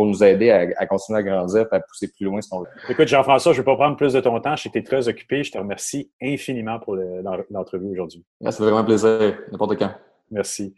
pour 0.00 0.06
nous 0.06 0.24
aider 0.24 0.50
à, 0.50 0.86
continuer 0.86 1.18
à 1.18 1.22
grandir 1.22 1.66
et 1.70 1.76
à 1.76 1.80
pousser 1.80 2.08
plus 2.10 2.24
loin 2.24 2.40
ce 2.40 2.48
qu'on 2.48 2.60
veut. 2.60 2.68
Écoute, 2.88 3.06
Jean-François, 3.06 3.52
je 3.52 3.58
ne 3.58 3.62
vais 3.62 3.66
pas 3.66 3.76
prendre 3.76 3.98
plus 3.98 4.14
de 4.14 4.20
ton 4.20 4.40
temps. 4.40 4.56
J'étais 4.56 4.82
très 4.82 5.06
occupé. 5.08 5.42
Je 5.44 5.52
te 5.52 5.58
remercie 5.58 6.10
infiniment 6.22 6.78
pour 6.80 6.96
l'entrevue 7.50 7.90
aujourd'hui. 7.92 8.24
Ça 8.42 8.50
fait 8.52 8.62
vraiment 8.62 8.78
un 8.78 8.84
plaisir, 8.84 9.36
n'importe 9.52 9.78
quand. 9.78 9.90
Merci. 10.30 10.74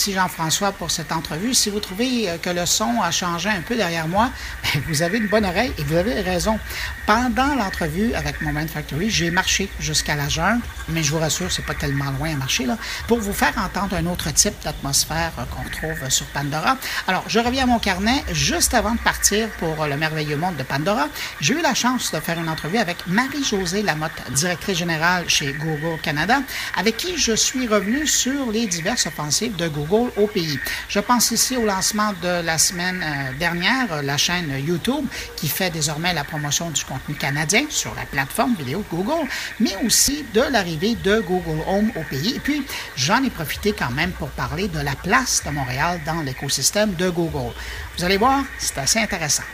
Merci 0.00 0.14
Jean-François 0.14 0.72
pour 0.72 0.90
cette 0.90 1.12
entrevue. 1.12 1.52
Si 1.52 1.68
vous 1.68 1.78
trouvez 1.78 2.30
euh, 2.30 2.38
que 2.38 2.48
le 2.48 2.64
son 2.64 3.02
a 3.02 3.10
changé 3.10 3.50
un 3.50 3.60
peu 3.60 3.76
derrière 3.76 4.08
moi, 4.08 4.30
vous 4.88 5.02
avez 5.02 5.18
une 5.18 5.26
bonne 5.26 5.44
oreille 5.44 5.72
et 5.78 5.82
vous 5.82 5.96
avez 5.96 6.20
raison. 6.20 6.58
Pendant 7.06 7.54
l'entrevue 7.54 8.14
avec 8.14 8.40
Moment 8.40 8.66
Factory, 8.66 9.10
j'ai 9.10 9.30
marché 9.30 9.68
jusqu'à 9.80 10.14
la 10.14 10.28
jungle, 10.28 10.62
mais 10.88 11.02
je 11.02 11.10
vous 11.10 11.18
rassure, 11.18 11.50
c'est 11.50 11.64
pas 11.64 11.74
tellement 11.74 12.10
loin 12.18 12.32
à 12.32 12.36
marcher 12.36 12.66
là, 12.66 12.76
pour 13.08 13.18
vous 13.18 13.32
faire 13.32 13.52
entendre 13.58 13.96
un 13.96 14.06
autre 14.06 14.32
type 14.32 14.54
d'atmosphère 14.62 15.32
euh, 15.38 15.44
qu'on 15.44 15.68
trouve 15.70 16.08
sur 16.08 16.26
Pandora. 16.26 16.76
Alors, 17.08 17.24
je 17.26 17.38
reviens 17.40 17.64
à 17.64 17.66
mon 17.66 17.78
carnet 17.78 18.24
juste 18.32 18.74
avant 18.74 18.94
de 18.94 19.00
partir 19.00 19.48
pour 19.58 19.86
le 19.86 19.96
merveilleux 19.96 20.36
monde 20.36 20.56
de 20.56 20.62
Pandora. 20.62 21.08
J'ai 21.40 21.54
eu 21.54 21.62
la 21.62 21.74
chance 21.74 22.12
de 22.12 22.20
faire 22.20 22.38
une 22.38 22.48
entrevue 22.48 22.78
avec 22.78 23.06
Marie-Josée 23.06 23.82
Lamotte, 23.82 24.12
directrice 24.34 24.78
générale 24.78 25.28
chez 25.28 25.52
Google 25.52 26.00
Canada, 26.02 26.40
avec 26.76 26.96
qui 26.96 27.16
je 27.16 27.32
suis 27.32 27.66
revenu 27.66 28.06
sur 28.06 28.50
les 28.50 28.66
diverses 28.66 29.06
offensives 29.06 29.56
de 29.56 29.68
Google 29.68 30.10
au 30.16 30.26
pays. 30.26 30.58
Je 30.88 31.00
pense 31.00 31.30
ici 31.30 31.56
au 31.56 31.64
lancement 31.64 32.12
de 32.22 32.44
la 32.44 32.58
semaine 32.58 33.02
euh, 33.02 33.32
dernière, 33.38 34.02
la 34.02 34.16
chaîne 34.16 34.59
YouTube, 34.60 35.06
qui 35.36 35.48
fait 35.48 35.70
désormais 35.70 36.14
la 36.14 36.24
promotion 36.24 36.70
du 36.70 36.84
contenu 36.84 37.14
canadien 37.14 37.64
sur 37.68 37.94
la 37.94 38.04
plateforme 38.04 38.54
vidéo 38.54 38.84
Google, 38.90 39.28
mais 39.58 39.76
aussi 39.84 40.24
de 40.34 40.40
l'arrivée 40.40 40.94
de 40.96 41.20
Google 41.20 41.62
Home 41.66 41.90
au 41.96 42.02
pays. 42.08 42.34
Et 42.36 42.40
puis, 42.40 42.64
j'en 42.96 43.22
ai 43.22 43.30
profité 43.30 43.72
quand 43.72 43.90
même 43.90 44.12
pour 44.12 44.28
parler 44.30 44.68
de 44.68 44.80
la 44.80 44.94
place 44.94 45.42
de 45.44 45.50
Montréal 45.50 46.00
dans 46.06 46.22
l'écosystème 46.22 46.94
de 46.94 47.10
Google. 47.10 47.52
Vous 47.96 48.04
allez 48.04 48.16
voir, 48.16 48.44
c'est 48.58 48.78
assez 48.78 48.98
intéressant. 48.98 49.44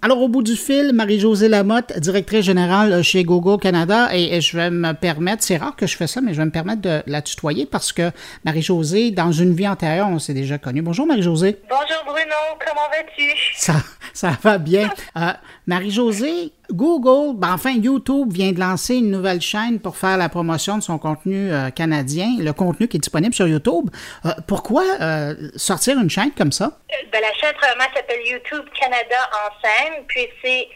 Alors, 0.00 0.22
au 0.22 0.28
bout 0.28 0.44
du 0.44 0.54
fil, 0.54 0.92
Marie-Josée 0.92 1.48
Lamotte, 1.48 1.98
directrice 1.98 2.44
générale 2.44 3.02
chez 3.02 3.24
Google 3.24 3.60
Canada, 3.60 4.10
et, 4.12 4.40
je 4.40 4.56
vais 4.56 4.70
me 4.70 4.92
permettre, 4.92 5.42
c'est 5.42 5.56
rare 5.56 5.74
que 5.74 5.88
je 5.88 5.96
fais 5.96 6.06
ça, 6.06 6.20
mais 6.20 6.34
je 6.34 6.38
vais 6.38 6.44
me 6.44 6.52
permettre 6.52 6.82
de 6.82 7.02
la 7.08 7.20
tutoyer 7.20 7.66
parce 7.66 7.92
que 7.92 8.12
Marie-Josée, 8.44 9.10
dans 9.10 9.32
une 9.32 9.54
vie 9.54 9.66
antérieure, 9.66 10.06
on 10.06 10.20
s'est 10.20 10.34
déjà 10.34 10.56
connus. 10.56 10.82
Bonjour 10.82 11.04
Marie-Josée. 11.04 11.58
Bonjour 11.68 12.04
Bruno, 12.06 12.36
comment 12.64 12.88
vas-tu? 12.90 13.28
Ça, 13.56 13.74
ça 14.14 14.38
va 14.40 14.58
bien. 14.58 14.88
Euh, 15.16 15.32
Marie-Josée, 15.68 16.50
Google, 16.72 17.36
ben 17.36 17.52
enfin 17.52 17.72
YouTube 17.72 18.32
vient 18.32 18.52
de 18.52 18.58
lancer 18.58 18.94
une 18.94 19.10
nouvelle 19.10 19.42
chaîne 19.42 19.80
pour 19.80 19.98
faire 19.98 20.16
la 20.16 20.30
promotion 20.30 20.78
de 20.78 20.82
son 20.82 20.96
contenu 20.98 21.52
euh, 21.52 21.68
canadien, 21.68 22.26
le 22.38 22.54
contenu 22.54 22.88
qui 22.88 22.96
est 22.96 23.00
disponible 23.00 23.34
sur 23.34 23.46
YouTube. 23.46 23.90
Euh, 24.24 24.30
pourquoi 24.46 24.82
euh, 25.02 25.34
sortir 25.56 25.98
une 25.98 26.08
chaîne 26.08 26.32
comme 26.32 26.52
ça? 26.52 26.70
Ben, 27.12 27.20
la 27.20 27.34
chaîne, 27.34 27.54
premièrement, 27.58 27.84
s'appelle 27.94 28.26
YouTube 28.26 28.64
Canada 28.80 29.16
en 29.44 29.60
scène, 29.60 30.04
puis 30.06 30.26
c'est 30.42 30.68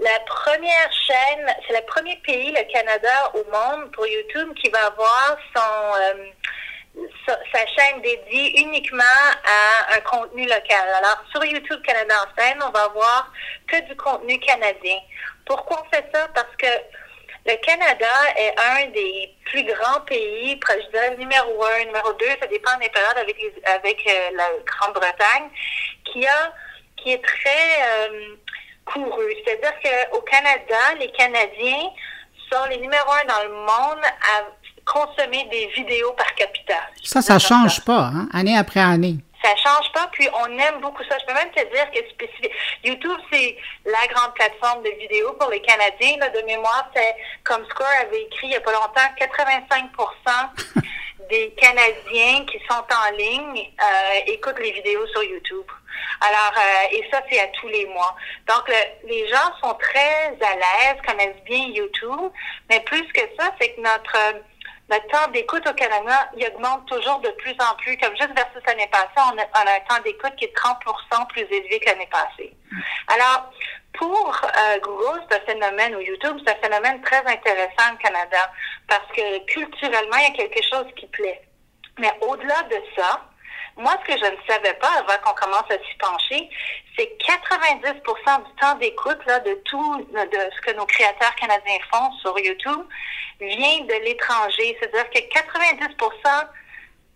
la 0.00 0.18
première 0.26 0.90
chaîne, 1.06 1.46
c'est 1.68 1.74
le 1.74 1.86
premier 1.86 2.16
pays, 2.26 2.50
le 2.50 2.72
Canada, 2.72 3.32
au 3.34 3.44
monde 3.44 3.92
pour 3.92 4.08
YouTube 4.08 4.48
qui 4.60 4.68
va 4.70 4.86
avoir 4.86 5.38
son 5.54 6.18
sa 7.26 7.66
chaîne 7.66 8.02
dédiée 8.02 8.60
uniquement 8.60 9.02
à 9.44 9.94
un 9.96 10.00
contenu 10.00 10.44
local. 10.44 10.88
Alors, 10.96 11.22
sur 11.30 11.44
YouTube 11.44 11.80
Canada 11.82 12.14
en 12.24 12.40
scène, 12.40 12.58
on 12.62 12.70
va 12.70 12.84
avoir 12.84 13.32
que 13.66 13.80
du 13.88 13.96
contenu 13.96 14.38
canadien. 14.40 14.98
Pourquoi 15.46 15.82
on 15.82 15.94
fait 15.94 16.04
ça? 16.12 16.28
Parce 16.34 16.54
que 16.58 16.66
le 17.44 17.56
Canada 17.56 18.06
est 18.36 18.54
un 18.58 18.90
des 18.90 19.34
plus 19.46 19.64
grands 19.64 20.00
pays, 20.02 20.60
je 20.68 21.16
numéro 21.16 21.64
un, 21.64 21.84
numéro 21.84 22.12
deux, 22.12 22.30
ça 22.40 22.46
dépend 22.46 22.76
des 22.78 22.88
périodes 22.88 23.18
avec, 23.18 23.36
avec 23.64 24.06
euh, 24.06 24.30
la 24.34 24.48
Grande-Bretagne, 24.64 25.50
qui 26.04 26.26
a 26.26 26.52
qui 26.96 27.12
est 27.12 27.24
très 27.24 28.08
euh, 28.08 28.36
couru. 28.84 29.34
C'est-à-dire 29.44 29.72
qu'au 29.82 30.20
Canada, 30.20 30.94
les 31.00 31.10
Canadiens 31.10 31.90
sont 32.52 32.64
les 32.70 32.76
numéro 32.76 33.10
un 33.10 33.24
dans 33.24 33.42
le 33.42 33.54
monde 33.54 34.04
à 34.04 34.44
consommer 34.92 35.46
des 35.50 35.66
vidéos 35.68 36.12
par 36.12 36.34
capita. 36.34 36.74
Ça, 37.02 37.22
ça 37.22 37.38
change 37.38 37.84
pas, 37.84 38.10
hein, 38.14 38.28
année 38.32 38.56
après 38.56 38.80
année 38.80 39.16
ça 39.44 39.56
change 39.56 39.90
pas, 39.92 40.08
puis 40.12 40.28
on 40.32 40.58
aime 40.58 40.80
beaucoup 40.80 41.02
ça. 41.08 41.18
Je 41.18 41.26
peux 41.26 41.34
même 41.34 41.50
te 41.50 41.60
dire 41.74 41.90
que 41.90 41.98
spécifique. 42.10 42.52
YouTube, 42.84 43.18
c'est 43.32 43.56
la 43.84 44.06
grande 44.12 44.34
plateforme 44.34 44.82
de 44.82 44.90
vidéos 45.00 45.32
pour 45.32 45.50
les 45.50 45.60
Canadiens. 45.60 46.16
Là, 46.18 46.28
de 46.28 46.42
mémoire, 46.46 46.88
c'est 46.94 47.16
comme 47.44 47.64
Score 47.66 47.86
avait 48.02 48.22
écrit 48.22 48.46
il 48.46 48.50
n'y 48.50 48.56
a 48.56 48.60
pas 48.60 48.72
longtemps, 48.72 49.00
85% 49.18 50.84
des 51.28 51.50
Canadiens 51.56 52.44
qui 52.46 52.58
sont 52.68 52.84
en 52.84 53.16
ligne 53.16 53.68
euh, 53.80 54.20
écoutent 54.32 54.60
les 54.60 54.72
vidéos 54.72 55.06
sur 55.08 55.22
YouTube. 55.24 55.66
Alors, 56.20 56.54
euh, 56.56 56.96
et 56.96 57.08
ça, 57.10 57.20
c'est 57.30 57.40
à 57.40 57.48
tous 57.48 57.68
les 57.68 57.86
mois. 57.86 58.14
Donc, 58.46 58.70
les 59.04 59.28
gens 59.28 59.50
sont 59.60 59.74
très 59.74 60.36
à 60.40 60.54
l'aise, 60.54 61.00
connaissent 61.06 61.42
bien 61.44 61.66
YouTube, 61.66 62.30
mais 62.70 62.80
plus 62.80 63.06
que 63.12 63.22
ça, 63.38 63.50
c'est 63.60 63.74
que 63.74 63.80
notre 63.80 64.16
le 64.92 65.10
temps 65.10 65.30
d'écoute 65.32 65.66
au 65.66 65.72
Canada, 65.74 66.30
il 66.36 66.46
augmente 66.48 66.86
toujours 66.86 67.18
de 67.20 67.30
plus 67.30 67.54
en 67.58 67.74
plus. 67.76 67.96
Comme 67.96 68.16
juste 68.16 68.34
versus 68.36 68.62
l'année 68.66 68.88
passée, 68.92 69.08
on 69.16 69.38
a, 69.38 69.42
un 69.42 69.80
temps 69.88 70.02
d'écoute 70.04 70.34
qui 70.36 70.44
est 70.44 70.56
30% 70.56 71.26
plus 71.28 71.42
élevé 71.42 71.80
que 71.80 71.86
l'année 71.86 72.08
passée. 72.10 72.54
Alors, 73.08 73.50
pour 73.94 74.40
euh, 74.44 74.78
Google, 74.80 75.22
c'est 75.28 75.36
un 75.36 75.46
phénomène, 75.46 75.96
ou 75.96 76.00
YouTube, 76.00 76.38
c'est 76.44 76.52
un 76.52 76.60
phénomène 76.60 77.00
très 77.02 77.24
intéressant 77.26 77.94
au 77.94 77.96
Canada, 77.96 78.50
parce 78.88 79.06
que 79.14 79.44
culturellement, 79.46 80.16
il 80.16 80.22
y 80.22 80.26
a 80.26 80.46
quelque 80.46 80.62
chose 80.62 80.86
qui 80.96 81.06
plaît. 81.06 81.42
Mais 81.98 82.12
au-delà 82.20 82.62
de 82.70 82.76
ça, 82.96 83.20
moi, 83.76 83.96
ce 84.02 84.12
que 84.12 84.18
je 84.18 84.30
ne 84.30 84.36
savais 84.46 84.74
pas 84.74 84.90
avant 84.98 85.18
qu'on 85.24 85.34
commence 85.34 85.70
à 85.70 85.78
s'y 85.78 85.96
pencher, 85.98 86.48
c'est 86.96 87.16
90% 87.18 88.44
du 88.44 88.54
temps 88.60 88.74
d'écoute 88.76 89.18
de 89.26 89.54
tout 89.64 90.06
de 90.12 90.50
ce 90.54 90.60
que 90.60 90.76
nos 90.76 90.86
créateurs 90.86 91.34
canadiens 91.36 91.78
font 91.90 92.12
sur 92.20 92.38
YouTube 92.38 92.86
vient 93.40 93.80
de 93.80 94.04
l'étranger. 94.04 94.76
C'est-à-dire 94.78 95.08
que 95.10 95.18
90% 95.18 96.48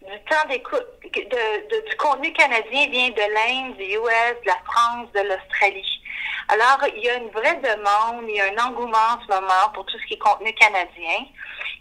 du 0.08 0.18
temps 0.30 0.48
d'écoute 0.48 0.86
de, 1.04 1.88
du 1.90 1.96
contenu 1.96 2.32
canadien 2.32 2.88
vient 2.88 3.10
de 3.10 3.34
l'Inde, 3.34 3.76
du 3.76 3.84
US, 3.84 4.40
de 4.42 4.46
la 4.46 4.58
France, 4.64 5.08
de 5.12 5.20
l'Australie. 5.20 6.02
Alors, 6.48 6.78
il 6.96 7.02
y 7.02 7.10
a 7.10 7.16
une 7.16 7.30
vraie 7.30 7.56
demande, 7.56 8.24
il 8.28 8.36
y 8.36 8.40
a 8.40 8.44
un 8.52 8.68
engouement 8.68 8.96
en 8.96 9.20
ce 9.20 9.26
moment 9.28 9.68
pour 9.74 9.84
tout 9.86 9.98
ce 9.98 10.06
qui 10.06 10.14
est 10.14 10.18
contenu 10.18 10.52
canadien. 10.54 11.26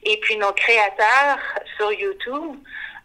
Et 0.03 0.17
puis, 0.21 0.37
nos 0.37 0.51
créateurs 0.53 1.37
sur 1.77 1.91
YouTube 1.93 2.55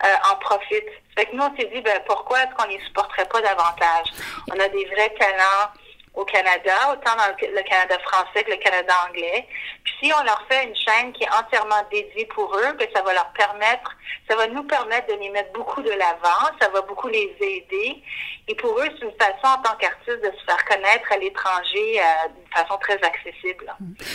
euh, 0.04 0.32
en 0.32 0.36
profitent. 0.36 1.02
Fait 1.20 1.28
nous, 1.34 1.42
on 1.42 1.54
s'est 1.54 1.68
dit, 1.74 1.82
ben, 1.82 2.00
pourquoi 2.06 2.38
est-ce 2.38 2.54
qu'on 2.54 2.66
ne 2.66 2.78
les 2.78 2.84
supporterait 2.86 3.26
pas 3.26 3.42
davantage? 3.42 4.06
On 4.50 4.58
a 4.58 4.68
des 4.68 4.86
vrais 4.86 5.10
talents 5.18 5.68
au 6.14 6.24
Canada, 6.24 6.72
autant 6.92 7.14
dans 7.14 7.28
le 7.28 7.62
Canada 7.62 7.98
français 8.04 8.42
que 8.42 8.50
le 8.50 8.56
Canada 8.56 8.94
anglais. 9.06 9.46
Puis 9.84 9.94
si 10.02 10.12
on 10.18 10.24
leur 10.24 10.42
fait 10.50 10.64
une 10.64 10.74
chaîne 10.74 11.12
qui 11.12 11.24
est 11.24 11.30
entièrement 11.30 11.82
dédiée 11.92 12.24
pour 12.34 12.56
eux, 12.56 12.72
ben 12.78 12.88
ça 12.94 13.02
va 13.02 13.12
leur 13.12 13.30
permettre, 13.32 13.94
ça 14.28 14.34
va 14.34 14.46
nous 14.46 14.62
permettre 14.62 15.08
de 15.08 15.20
les 15.20 15.28
mettre 15.28 15.52
beaucoup 15.52 15.82
de 15.82 15.90
l'avant, 15.90 16.56
ça 16.58 16.68
va 16.70 16.80
beaucoup 16.80 17.08
les 17.08 17.36
aider. 17.38 18.02
Et 18.50 18.54
pour 18.56 18.70
eux, 18.80 18.88
c'est 18.98 19.06
une 19.06 19.12
façon 19.12 19.58
en 19.58 19.62
tant 19.62 19.76
qu'artiste 19.78 20.24
de 20.24 20.32
se 20.36 20.44
faire 20.44 20.64
connaître 20.64 21.12
à 21.12 21.16
l'étranger 21.18 22.00
euh, 22.00 22.28
d'une 22.34 22.52
façon 22.52 22.76
très 22.80 22.94
accessible. 22.94 23.72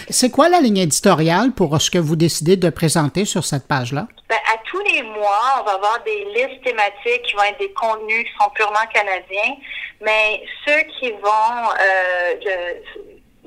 C'est 0.10 0.30
quoi 0.30 0.50
la 0.50 0.60
ligne 0.60 0.80
éditoriale 0.80 1.54
pour 1.54 1.80
ce 1.80 1.90
que 1.90 1.98
vous 1.98 2.18
décidez 2.18 2.58
de 2.58 2.70
présenter 2.70 3.24
sur 3.24 3.46
cette 3.46 3.66
page-là? 3.66 4.08
Ben, 4.28 4.36
à 4.54 4.58
tous 4.70 4.82
les 4.92 5.04
mois, 5.04 5.62
on 5.62 5.64
va 5.64 5.76
avoir 5.76 6.04
des 6.04 6.26
listes 6.36 6.62
thématiques 6.66 7.22
qui 7.24 7.34
vont 7.34 7.44
être 7.44 7.60
des 7.60 7.72
contenus 7.72 8.26
qui 8.26 8.44
sont 8.44 8.50
purement 8.50 8.86
canadiens, 8.94 9.56
mais 10.02 10.44
ceux 10.68 10.82
qui 11.00 11.12
vont, 11.12 11.70
euh, 11.80 12.34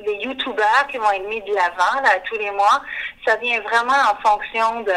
les 0.04 0.14
YouTubers 0.24 0.86
qui 0.90 0.98
vont 0.98 1.10
être 1.10 1.28
mis 1.28 1.42
de 1.42 1.54
l'avant 1.54 2.02
à 2.04 2.18
tous 2.20 2.36
les 2.36 2.50
mois, 2.50 2.82
ça 3.26 3.36
vient 3.36 3.60
vraiment 3.60 3.92
en 3.92 4.28
fonction 4.28 4.80
de, 4.80 4.92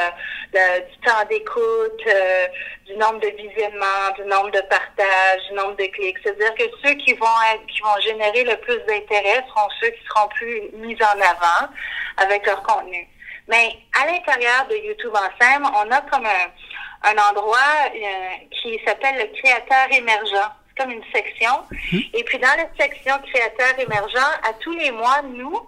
du 0.53 0.97
temps 1.05 1.25
d'écoute, 1.29 2.01
euh, 2.07 2.47
du 2.85 2.95
nombre 2.97 3.19
de 3.19 3.29
visionnements, 3.29 4.11
du 4.15 4.23
nombre 4.25 4.51
de 4.51 4.61
partages, 4.61 5.41
du 5.49 5.55
nombre 5.55 5.75
de 5.77 5.85
clics. 5.85 6.17
C'est-à-dire 6.23 6.53
que 6.55 6.63
ceux 6.83 6.93
qui 6.95 7.13
vont 7.13 7.27
qui 7.67 7.81
vont 7.81 7.99
générer 8.01 8.43
le 8.43 8.57
plus 8.57 8.79
d'intérêt 8.87 9.43
seront 9.47 9.69
ceux 9.81 9.89
qui 9.89 10.03
seront 10.07 10.27
plus 10.29 10.61
mis 10.73 10.97
en 11.01 11.19
avant 11.19 11.71
avec 12.17 12.45
leur 12.45 12.61
contenu. 12.63 13.07
Mais 13.47 13.75
à 13.99 14.05
l'intérieur 14.05 14.67
de 14.69 14.75
YouTube 14.75 15.13
Ensemble, 15.13 15.67
on 15.75 15.91
a 15.91 16.01
comme 16.01 16.25
un, 16.25 17.29
endroit 17.29 17.57
euh, 17.93 18.29
qui 18.61 18.79
s'appelle 18.85 19.17
le 19.17 19.41
créateur 19.41 19.87
émergent. 19.91 20.51
Comme 20.81 20.91
une 20.91 21.03
section. 21.13 21.51
Mhm. 21.71 22.01
Et 22.13 22.23
puis 22.23 22.39
dans 22.39 22.55
la 22.57 22.65
section 22.79 23.15
créateur 23.19 23.79
émergent, 23.79 24.39
à 24.43 24.53
tous 24.61 24.73
les 24.73 24.91
mois, 24.91 25.21
nous, 25.23 25.67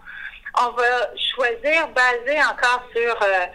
on 0.59 0.69
va 0.71 1.09
choisir, 1.35 1.87
basé 1.89 2.39
encore 2.41 2.83
sur 2.95 3.21
euh, 3.21 3.45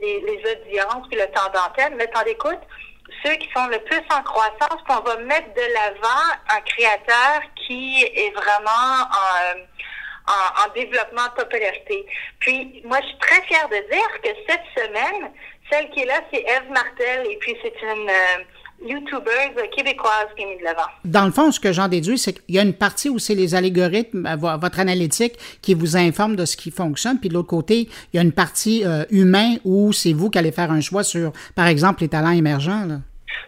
les, 0.00 0.38
audiences 0.38 1.08
puis 1.08 1.18
le 1.18 1.26
temps 1.32 1.50
d'antenne, 1.52 1.98
le 1.98 2.06
temps 2.06 2.22
d'écoute, 2.24 2.60
ceux 3.24 3.34
qui 3.34 3.48
sont 3.54 3.66
le 3.66 3.78
plus 3.80 4.02
en 4.10 4.22
croissance, 4.22 4.80
puis 4.84 4.94
on 4.96 5.00
va 5.00 5.16
mettre 5.16 5.52
de 5.54 5.74
l'avant 5.74 6.24
un 6.50 6.60
créateur 6.60 7.42
qui 7.66 8.02
est 8.02 8.30
vraiment 8.34 9.02
en 9.10 9.58
en, 10.28 10.72
développement 10.74 11.24
de 11.24 11.42
popularité. 11.42 12.06
Puis, 12.40 12.82
moi, 12.84 12.98
je 13.00 13.06
suis 13.06 13.18
très 13.18 13.42
fière 13.42 13.68
de 13.68 13.76
dire 13.90 14.20
que 14.22 14.28
cette 14.48 14.64
semaine, 14.76 15.32
celle 15.70 15.90
qui 15.90 16.00
est 16.00 16.06
là, 16.06 16.20
c'est 16.32 16.40
Eve 16.40 16.70
Martel, 16.70 17.26
et 17.30 17.36
puis 17.38 17.56
c'est 17.62 17.74
une 17.82 18.08
euh, 18.08 18.44
YouTubers 18.80 19.70
québécoises 19.76 20.28
qui 20.36 20.42
est 20.42 20.46
mis 20.46 20.58
de 20.58 20.64
l'avant. 20.64 20.86
Dans 21.04 21.26
le 21.26 21.32
fond, 21.32 21.50
ce 21.50 21.60
que 21.60 21.72
j'en 21.72 21.88
déduis, 21.88 22.18
c'est 22.18 22.32
qu'il 22.32 22.54
y 22.54 22.58
a 22.58 22.62
une 22.62 22.74
partie 22.74 23.08
où 23.08 23.18
c'est 23.18 23.34
les 23.34 23.54
algorithmes, 23.54 24.28
votre 24.60 24.80
analytique 24.80 25.34
qui 25.62 25.74
vous 25.74 25.96
informe 25.96 26.36
de 26.36 26.44
ce 26.44 26.56
qui 26.56 26.70
fonctionne, 26.70 27.18
puis 27.18 27.28
de 27.28 27.34
l'autre 27.34 27.48
côté, 27.48 27.88
il 28.12 28.16
y 28.16 28.18
a 28.18 28.22
une 28.22 28.32
partie 28.32 28.84
euh, 28.84 29.04
humain 29.10 29.56
où 29.64 29.92
c'est 29.92 30.12
vous 30.12 30.30
qui 30.30 30.38
allez 30.38 30.52
faire 30.52 30.70
un 30.70 30.80
choix 30.80 31.02
sur, 31.02 31.32
par 31.54 31.66
exemple, 31.66 32.02
les 32.02 32.08
talents 32.08 32.30
émergents. 32.30 32.84
Là. 32.86 32.96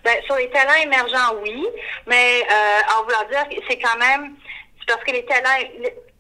Ben, 0.05 0.17
sur 0.25 0.37
les 0.37 0.51
talents 0.51 0.83
émergents, 0.83 1.37
oui, 1.43 1.67
mais 2.07 2.43
euh, 2.51 2.99
en 2.99 3.05
voulant 3.05 3.29
dire, 3.31 3.61
c'est 3.69 3.79
quand 3.79 3.99
même, 3.99 4.33
parce 4.87 5.03
que 5.05 5.13
les 5.13 5.25
talents, 5.25 5.69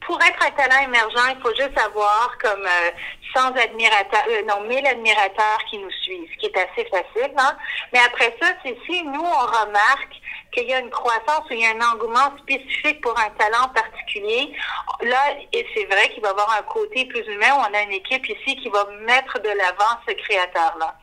pour 0.06 0.20
être 0.22 0.46
un 0.46 0.50
talent 0.52 0.82
émergent, 0.82 1.34
il 1.36 1.42
faut 1.42 1.54
juste 1.54 1.78
avoir 1.78 2.36
comme 2.40 2.64
euh, 2.64 2.90
100 3.34 3.56
admirateurs, 3.56 4.24
euh, 4.28 4.42
non, 4.48 4.62
1000 4.66 4.86
admirateurs 4.86 5.58
qui 5.68 5.78
nous 5.78 5.90
suivent, 5.90 6.28
ce 6.32 6.38
qui 6.38 6.46
est 6.46 6.56
assez 6.56 6.88
facile. 6.88 7.32
Hein? 7.36 7.56
Mais 7.92 8.00
après 8.00 8.36
ça, 8.40 8.48
c'est 8.64 8.76
si 8.86 9.02
nous, 9.04 9.20
on 9.20 9.46
remarque 9.46 10.20
qu'il 10.52 10.68
y 10.68 10.74
a 10.74 10.80
une 10.80 10.90
croissance 10.90 11.44
ou 11.50 11.52
il 11.52 11.60
y 11.60 11.66
a 11.66 11.70
un 11.70 11.92
engouement 11.92 12.36
spécifique 12.38 13.00
pour 13.02 13.16
un 13.18 13.30
talent 13.30 13.68
particulier, 13.74 14.52
là, 15.02 15.34
et 15.52 15.66
c'est 15.74 15.84
vrai 15.84 16.08
qu'il 16.08 16.22
va 16.22 16.28
y 16.28 16.30
avoir 16.32 16.56
un 16.58 16.62
côté 16.62 17.04
plus 17.06 17.24
humain 17.26 17.54
où 17.54 17.60
on 17.70 17.74
a 17.74 17.82
une 17.82 17.92
équipe 17.92 18.28
ici 18.28 18.56
qui 18.56 18.68
va 18.68 18.84
mettre 19.06 19.38
de 19.40 19.48
l'avant 19.48 20.00
ce 20.08 20.12
créateur-là. 20.14 20.96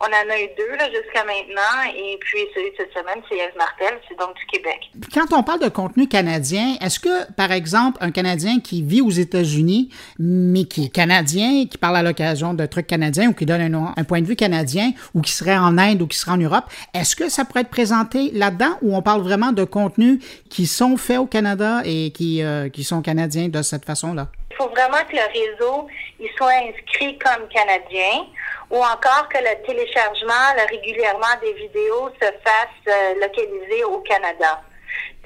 On 0.00 0.06
en 0.06 0.30
a 0.30 0.40
eu 0.40 0.48
deux 0.56 0.76
là, 0.76 0.88
jusqu'à 0.90 1.24
maintenant, 1.24 1.92
et 1.96 2.18
puis 2.20 2.40
celui 2.54 2.70
de 2.70 2.76
cette 2.76 2.92
semaine, 2.92 3.22
c'est 3.28 3.36
Eve 3.36 3.56
Martel, 3.56 3.98
c'est 4.08 4.18
donc 4.18 4.34
du 4.36 4.44
Québec. 4.46 4.90
Quand 5.12 5.32
on 5.32 5.42
parle 5.42 5.60
de 5.60 5.68
contenu 5.68 6.08
canadien, 6.08 6.76
est-ce 6.80 6.98
que, 6.98 7.30
par 7.32 7.52
exemple, 7.52 7.98
un 8.00 8.10
Canadien 8.10 8.60
qui 8.60 8.82
vit 8.82 9.00
aux 9.00 9.10
États-Unis, 9.10 9.90
mais 10.18 10.64
qui 10.64 10.86
est 10.86 10.88
canadien, 10.88 11.66
qui 11.66 11.78
parle 11.78 11.96
à 11.96 12.02
l'occasion 12.02 12.54
de 12.54 12.66
trucs 12.66 12.86
canadiens 12.86 13.30
ou 13.30 13.34
qui 13.34 13.46
donne 13.46 13.74
un, 13.96 14.04
point 14.04 14.20
de 14.20 14.26
vue 14.26 14.36
canadien, 14.36 14.92
ou 15.14 15.20
qui 15.20 15.32
serait 15.32 15.56
en 15.56 15.78
Inde 15.78 16.02
ou 16.02 16.06
qui 16.06 16.18
serait 16.18 16.32
en 16.32 16.38
Europe, 16.38 16.64
est-ce 16.92 17.16
que 17.16 17.28
ça 17.28 17.44
pourrait 17.44 17.60
être 17.60 17.70
présenté 17.70 18.30
là-dedans, 18.32 18.78
ou 18.82 18.96
on 18.96 19.02
parle 19.02 19.22
vraiment 19.22 19.52
de 19.52 19.64
contenus 19.64 20.18
qui 20.50 20.66
sont 20.66 20.96
faits 20.96 21.18
au 21.18 21.26
Canada 21.26 21.82
et 21.84 22.10
qui, 22.10 22.42
euh, 22.42 22.68
qui 22.68 22.84
sont 22.84 23.00
canadiens 23.02 23.48
de 23.48 23.62
cette 23.62 23.84
façon-là? 23.84 24.28
Il 24.54 24.62
faut 24.62 24.70
vraiment 24.70 25.04
que 25.10 25.16
le 25.16 25.26
réseau 25.32 25.88
il 26.20 26.30
soit 26.36 26.52
inscrit 26.52 27.18
comme 27.18 27.48
canadien 27.48 28.26
ou 28.70 28.76
encore 28.76 29.28
que 29.28 29.38
le 29.38 29.66
téléchargement 29.66 30.54
le 30.56 30.68
régulièrement 30.70 31.34
des 31.42 31.52
vidéos 31.54 32.08
se 32.22 32.26
fasse 32.26 32.86
euh, 32.88 33.14
localiser 33.20 33.82
au 33.84 33.98
Canada. 34.00 34.62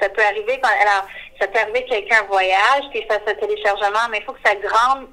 Ça 0.00 0.08
peut 0.08 0.22
arriver 0.22 0.58
quand 0.62 0.70
alors 0.80 1.06
ça 1.38 1.46
peut 1.46 1.58
arriver 1.58 1.84
que 1.84 1.90
quelqu'un 1.90 2.22
voyage 2.22 2.84
puis 2.90 3.04
fasse 3.08 3.20
un 3.26 3.34
téléchargement, 3.34 4.08
mais 4.10 4.18
il 4.18 4.24
faut 4.24 4.32
que 4.32 4.48
sa 4.48 4.54
grande 4.54 5.08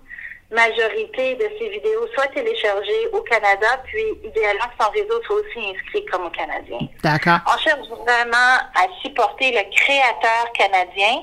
majorité 0.52 1.36
de 1.36 1.50
ces 1.60 1.70
vidéos 1.70 2.08
soient 2.14 2.28
téléchargées 2.28 3.08
au 3.12 3.22
Canada, 3.22 3.82
puis 3.86 4.04
idéalement 4.24 4.66
que 4.66 4.84
son 4.84 4.92
réseau 4.92 5.22
soit 5.24 5.38
aussi 5.38 5.76
inscrit 5.76 6.06
comme 6.06 6.26
au 6.28 6.30
Canadien. 6.30 6.80
D'accord. 7.04 7.40
On 7.48 7.58
cherche 7.58 7.88
vraiment 7.90 8.58
à 8.76 8.88
supporter 9.02 9.52
le 9.52 9.76
créateur 9.76 10.52
canadien 10.54 11.22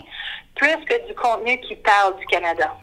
plus 0.57 0.76
que 0.84 1.07
du 1.07 1.14
contenu 1.14 1.59
qui 1.61 1.76
parle 1.76 2.16
du 2.18 2.26
Canada. 2.26 2.76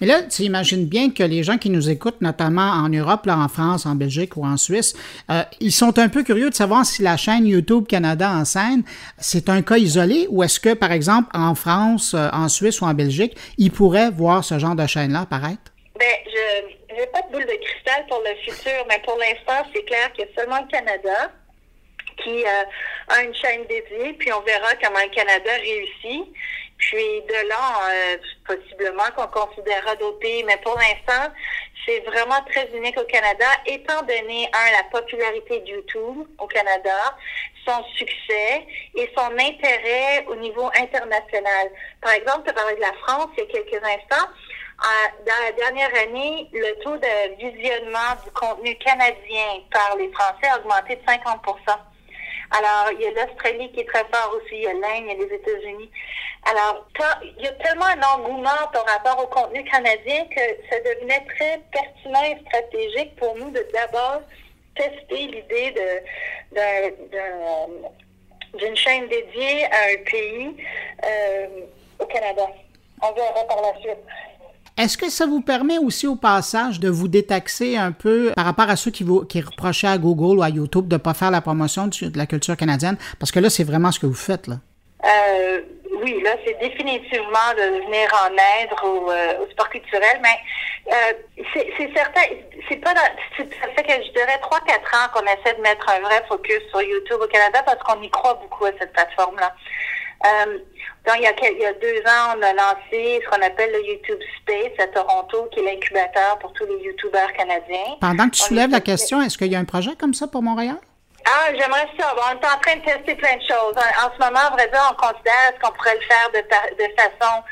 Mais 0.00 0.06
là, 0.06 0.22
tu 0.22 0.42
imagines 0.42 0.86
bien 0.86 1.10
que 1.10 1.22
les 1.22 1.42
gens 1.42 1.58
qui 1.58 1.70
nous 1.70 1.90
écoutent, 1.90 2.20
notamment 2.20 2.70
en 2.70 2.88
Europe, 2.88 3.26
là, 3.26 3.38
en 3.38 3.48
France, 3.48 3.86
en 3.86 3.94
Belgique 3.94 4.36
ou 4.36 4.44
en 4.44 4.56
Suisse, 4.56 4.94
euh, 5.30 5.42
ils 5.60 5.72
sont 5.72 5.98
un 5.98 6.08
peu 6.08 6.22
curieux 6.22 6.50
de 6.50 6.54
savoir 6.54 6.84
si 6.84 7.02
la 7.02 7.16
chaîne 7.16 7.46
YouTube 7.46 7.86
Canada 7.86 8.30
en 8.30 8.44
scène, 8.44 8.82
c'est 9.18 9.48
un 9.48 9.62
cas 9.62 9.76
isolé 9.76 10.26
ou 10.30 10.42
est-ce 10.42 10.60
que, 10.60 10.74
par 10.74 10.92
exemple, 10.92 11.28
en 11.34 11.54
France, 11.54 12.14
euh, 12.14 12.28
en 12.32 12.48
Suisse 12.48 12.80
ou 12.80 12.84
en 12.84 12.94
Belgique, 12.94 13.36
ils 13.58 13.70
pourraient 13.70 14.10
voir 14.10 14.44
ce 14.44 14.58
genre 14.58 14.74
de 14.74 14.86
chaîne-là 14.86 15.20
apparaître? 15.20 15.72
Ben, 15.98 16.06
je 16.26 16.94
n'ai 16.94 17.06
pas 17.06 17.22
de 17.22 17.32
boule 17.32 17.46
de 17.46 17.58
cristal 17.64 18.04
pour 18.08 18.22
le 18.24 18.34
futur, 18.44 18.84
mais 18.88 19.00
pour 19.04 19.18
l'instant, 19.18 19.68
c'est 19.74 19.84
clair 19.84 20.10
que 20.16 20.22
seulement 20.36 20.60
le 20.60 20.70
Canada 20.70 21.32
qui 22.22 22.44
euh, 22.44 23.14
a 23.14 23.22
une 23.22 23.34
chaîne 23.34 23.62
dédiée, 23.68 24.14
puis 24.14 24.32
on 24.32 24.40
verra 24.42 24.68
comment 24.82 25.00
le 25.02 25.14
Canada 25.14 25.50
réussit. 25.52 26.32
Puis 26.78 27.22
de 27.22 27.48
là, 27.48 27.90
euh, 27.90 28.16
possiblement 28.46 29.04
qu'on 29.16 29.28
considérera 29.28 29.94
d'autres 29.96 30.18
pays, 30.18 30.42
mais 30.44 30.56
pour 30.58 30.76
l'instant, 30.76 31.32
c'est 31.86 32.00
vraiment 32.00 32.42
très 32.50 32.68
unique 32.74 32.98
au 32.98 33.04
Canada, 33.04 33.46
étant 33.66 34.00
donné, 34.02 34.48
un, 34.52 34.72
la 34.72 34.84
popularité 34.90 35.60
de 35.60 35.68
YouTube 35.68 36.26
au 36.38 36.46
Canada, 36.46 37.16
son 37.66 37.82
succès 37.96 38.66
et 38.94 39.10
son 39.16 39.32
intérêt 39.38 40.24
au 40.28 40.36
niveau 40.36 40.66
international. 40.76 41.70
Par 42.00 42.12
exemple, 42.12 42.48
tu 42.48 42.54
parlé 42.54 42.76
de 42.76 42.80
la 42.80 42.92
France 43.04 43.28
il 43.36 43.44
y 43.44 43.46
a 43.46 43.52
quelques 43.52 43.82
instants. 43.84 44.28
Euh, 44.82 45.24
dans 45.24 45.44
la 45.44 45.52
dernière 45.52 45.94
année, 46.02 46.48
le 46.52 46.74
taux 46.82 46.96
de 46.96 47.36
visionnement 47.38 48.16
du 48.24 48.30
contenu 48.32 48.76
canadien 48.78 49.62
par 49.70 49.96
les 49.96 50.10
Français 50.12 50.48
a 50.50 50.58
augmenté 50.58 50.96
de 50.96 51.02
50 51.06 51.40
alors, 52.50 52.92
il 52.92 53.00
y 53.00 53.06
a 53.06 53.10
l'Australie 53.10 53.70
qui 53.72 53.80
est 53.80 53.88
très 53.88 54.04
fort 54.12 54.34
aussi, 54.36 54.54
il 54.56 54.62
y 54.62 54.66
a 54.66 54.72
l'Inde, 54.72 55.04
il 55.04 55.08
y 55.08 55.10
a 55.10 55.26
les 55.26 55.34
États-Unis. 55.34 55.90
Alors, 56.44 56.86
il 57.22 57.42
y 57.42 57.46
a 57.46 57.52
tellement 57.52 57.86
un 57.86 58.02
engouement 58.02 58.68
par 58.72 58.84
rapport 58.86 59.24
au 59.24 59.26
contenu 59.28 59.64
canadien 59.64 60.26
que 60.26 60.40
ça 60.70 60.78
devenait 60.80 61.24
très 61.36 61.60
pertinent 61.72 62.22
et 62.22 62.38
stratégique 62.46 63.16
pour 63.16 63.34
nous 63.36 63.50
de 63.50 63.66
d'abord 63.72 64.20
tester 64.76 65.26
l'idée 65.26 65.74
d'une 68.54 68.76
chaîne 68.76 69.08
dédiée 69.08 69.64
à 69.66 69.84
un 69.92 70.04
pays 70.04 70.56
euh, 71.04 71.46
au 71.98 72.06
Canada. 72.06 72.46
On 73.02 73.12
verra 73.12 73.44
par 73.44 73.62
la 73.62 73.80
suite. 73.80 73.98
Est-ce 74.76 74.98
que 74.98 75.08
ça 75.08 75.26
vous 75.26 75.40
permet 75.40 75.78
aussi 75.78 76.08
au 76.08 76.16
passage 76.16 76.80
de 76.80 76.88
vous 76.88 77.06
détaxer 77.06 77.76
un 77.76 77.92
peu 77.92 78.32
par 78.34 78.44
rapport 78.44 78.68
à 78.68 78.74
ceux 78.74 78.90
qui, 78.90 79.04
vous, 79.04 79.24
qui 79.24 79.40
reprochaient 79.40 79.86
à 79.86 79.98
Google 79.98 80.38
ou 80.38 80.42
à 80.42 80.48
YouTube 80.48 80.88
de 80.88 80.96
ne 80.96 80.98
pas 80.98 81.14
faire 81.14 81.30
la 81.30 81.40
promotion 81.40 81.86
de 81.86 82.18
la 82.18 82.26
culture 82.26 82.56
canadienne? 82.56 82.96
Parce 83.20 83.30
que 83.30 83.38
là, 83.38 83.50
c'est 83.50 83.62
vraiment 83.62 83.92
ce 83.92 84.00
que 84.00 84.06
vous 84.06 84.14
faites, 84.14 84.48
là. 84.48 84.56
Euh, 85.04 85.60
oui, 86.02 86.20
là, 86.24 86.32
c'est 86.44 86.58
définitivement 86.58 87.54
de 87.56 87.84
venir 87.86 88.08
en 88.26 88.32
aide 88.32 88.70
au, 88.82 89.10
euh, 89.10 89.48
sport 89.52 89.68
culturel, 89.68 90.20
mais 90.20 90.92
euh, 90.92 91.44
c'est 91.54 91.94
certain, 91.94 92.22
c'est 92.68 92.76
pas 92.76 92.94
dans, 92.94 93.00
ça 93.36 93.68
fait 93.76 93.82
que 93.84 93.92
je 93.92 94.10
dirais 94.10 94.40
3-4 94.42 94.50
ans 94.50 95.08
qu'on 95.14 95.24
essaie 95.24 95.56
de 95.56 95.62
mettre 95.62 95.88
un 95.88 96.00
vrai 96.00 96.22
focus 96.28 96.60
sur 96.70 96.82
YouTube 96.82 97.20
au 97.22 97.28
Canada 97.28 97.62
parce 97.64 97.78
qu'on 97.82 98.02
y 98.02 98.10
croit 98.10 98.34
beaucoup 98.34 98.64
à 98.64 98.70
cette 98.78 98.92
plateforme-là. 98.92 99.54
Euh, 100.24 100.58
donc, 101.06 101.16
il 101.18 101.22
y, 101.22 101.26
a, 101.26 101.32
il 101.50 101.58
y 101.58 101.66
a 101.66 101.72
deux 101.74 102.00
ans, 102.06 102.36
on 102.36 102.42
a 102.42 102.52
lancé 102.54 103.20
ce 103.22 103.28
qu'on 103.28 103.42
appelle 103.44 103.72
le 103.72 103.86
YouTube 103.86 104.18
Space 104.40 104.72
à 104.78 104.86
Toronto, 104.88 105.48
qui 105.52 105.60
est 105.60 105.62
l'incubateur 105.64 106.38
pour 106.38 106.52
tous 106.54 106.64
les 106.64 106.82
YouTubeurs 106.82 107.32
canadiens. 107.34 107.96
Pendant 108.00 108.24
que 108.26 108.36
tu 108.36 108.42
soulèves 108.42 108.70
la 108.70 108.80
question, 108.80 109.20
est-ce 109.20 109.36
qu'il 109.36 109.52
y 109.52 109.56
a 109.56 109.58
un 109.58 109.66
projet 109.66 109.94
comme 109.98 110.14
ça 110.14 110.26
pour 110.26 110.42
Montréal? 110.42 110.78
Ah, 111.26 111.48
j'aimerais 111.52 111.88
ça. 111.98 112.14
on 112.16 112.32
est 112.32 112.46
en 112.46 112.58
train 112.60 112.76
de 112.76 112.84
tester 112.84 113.14
plein 113.14 113.36
de 113.36 113.42
choses. 113.42 113.74
En, 113.76 114.12
ce 114.12 114.18
moment, 114.24 114.46
à 114.46 114.50
vrai 114.50 114.68
dire, 114.68 114.80
on 114.90 114.94
considère 114.94 115.52
ce 115.54 115.60
qu'on 115.60 115.72
pourrait 115.72 115.94
le 115.94 116.06
faire 116.06 116.30
de, 116.32 116.40
de 116.40 116.94
façon 116.96 117.42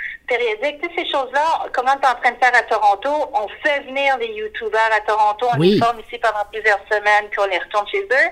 Toutes 0.81 0.95
ces 0.97 1.11
choses-là, 1.11 1.67
comment 1.73 1.93
on 1.93 2.01
est 2.01 2.11
en 2.11 2.15
train 2.15 2.31
de 2.31 2.39
faire 2.43 2.55
à 2.55 2.63
Toronto, 2.63 3.31
on 3.35 3.49
fait 3.63 3.81
venir 3.81 4.17
les 4.19 4.29
YouTubers 4.29 4.91
à 4.93 5.01
Toronto, 5.01 5.47
on 5.55 5.61
les 5.61 5.79
forme 5.79 6.01
ici 6.01 6.19
pendant 6.19 6.45
plusieurs 6.51 6.81
semaines, 6.91 7.29
puis 7.31 7.41
on 7.41 7.47
les 7.47 7.59
retourne 7.59 7.87
chez 7.89 8.03
eux. 8.03 8.31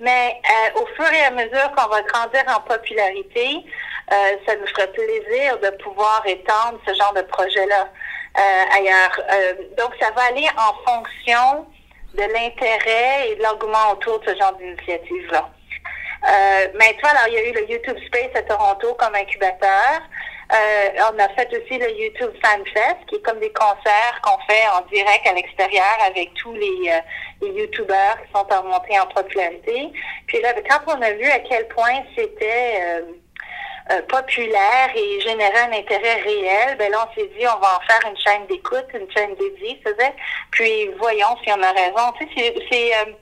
Mais 0.00 0.40
euh, 0.44 0.80
au 0.82 0.86
fur 0.94 1.10
et 1.12 1.24
à 1.24 1.30
mesure 1.30 1.70
qu'on 1.76 1.88
va 1.88 2.02
grandir 2.02 2.42
en 2.48 2.60
popularité, 2.60 3.64
euh, 4.12 4.14
ça 4.46 4.56
nous 4.56 4.66
ferait 4.68 4.92
plaisir 4.92 5.58
de 5.58 5.70
pouvoir 5.82 6.22
étendre 6.26 6.78
ce 6.86 6.94
genre 6.94 7.14
de 7.14 7.22
projet-là 7.22 7.88
euh, 8.38 8.76
ailleurs. 8.76 9.20
donc, 9.78 9.92
ça 10.00 10.10
va 10.12 10.22
aller 10.24 10.46
en 10.56 10.90
fonction 10.90 11.66
de 12.14 12.22
l'intérêt 12.22 13.30
et 13.30 13.36
de 13.36 13.42
l'engouement 13.42 13.92
autour 13.92 14.20
de 14.20 14.30
ce 14.30 14.36
genre 14.36 14.52
d'initiative-là. 14.54 15.50
Euh, 16.26 16.66
maintenant, 16.74 17.10
alors, 17.10 17.28
il 17.28 17.34
y 17.34 17.36
a 17.36 17.48
eu 17.48 17.52
le 17.52 17.70
YouTube 17.70 17.96
Space 18.06 18.34
à 18.34 18.42
Toronto 18.42 18.94
comme 18.94 19.14
incubateur. 19.14 20.02
Euh, 20.50 20.88
on 21.12 21.18
a 21.18 21.28
fait 21.30 21.48
aussi 21.52 21.78
le 21.78 21.90
YouTube 21.90 22.30
Fan 22.42 22.64
Fest, 22.72 22.96
qui 23.06 23.16
est 23.16 23.22
comme 23.22 23.38
des 23.38 23.52
concerts 23.52 24.18
qu'on 24.22 24.38
fait 24.48 24.66
en 24.72 24.80
direct 24.90 25.26
à 25.26 25.34
l'extérieur 25.34 25.98
avec 26.06 26.32
tous 26.34 26.54
les, 26.54 26.90
euh, 26.90 27.48
YouTubers 27.54 28.16
qui 28.24 28.32
sont 28.32 28.46
en 28.50 28.64
montée 28.64 28.98
en 28.98 29.06
popularité. 29.06 29.92
Puis 30.26 30.40
là, 30.40 30.54
quand 30.68 30.80
on 30.96 31.02
a 31.02 31.12
vu 31.12 31.26
à 31.26 31.40
quel 31.40 31.68
point 31.68 32.02
c'était 32.16 32.80
euh, 32.80 33.02
euh, 33.90 34.02
populaire 34.02 34.90
et 34.94 35.20
générer 35.20 35.60
un 35.60 35.72
intérêt 35.72 36.20
réel, 36.20 36.76
ben 36.78 36.90
là, 36.90 37.08
on 37.08 37.14
s'est 37.14 37.30
dit, 37.38 37.46
on 37.46 37.58
va 37.58 37.78
en 37.78 37.86
faire 37.86 38.10
une 38.10 38.18
chaîne 38.18 38.46
d'écoute, 38.46 38.86
une 38.92 39.10
chaîne 39.10 39.34
dédiée, 39.36 39.80
c'est 39.84 39.96
Puis 40.50 40.90
voyons 40.98 41.36
si 41.42 41.50
on 41.50 41.62
a 41.62 41.70
raison. 41.70 42.12
Tu 42.18 42.26
sais, 42.36 42.54
c'est, 42.70 42.94
euh, 42.94 43.12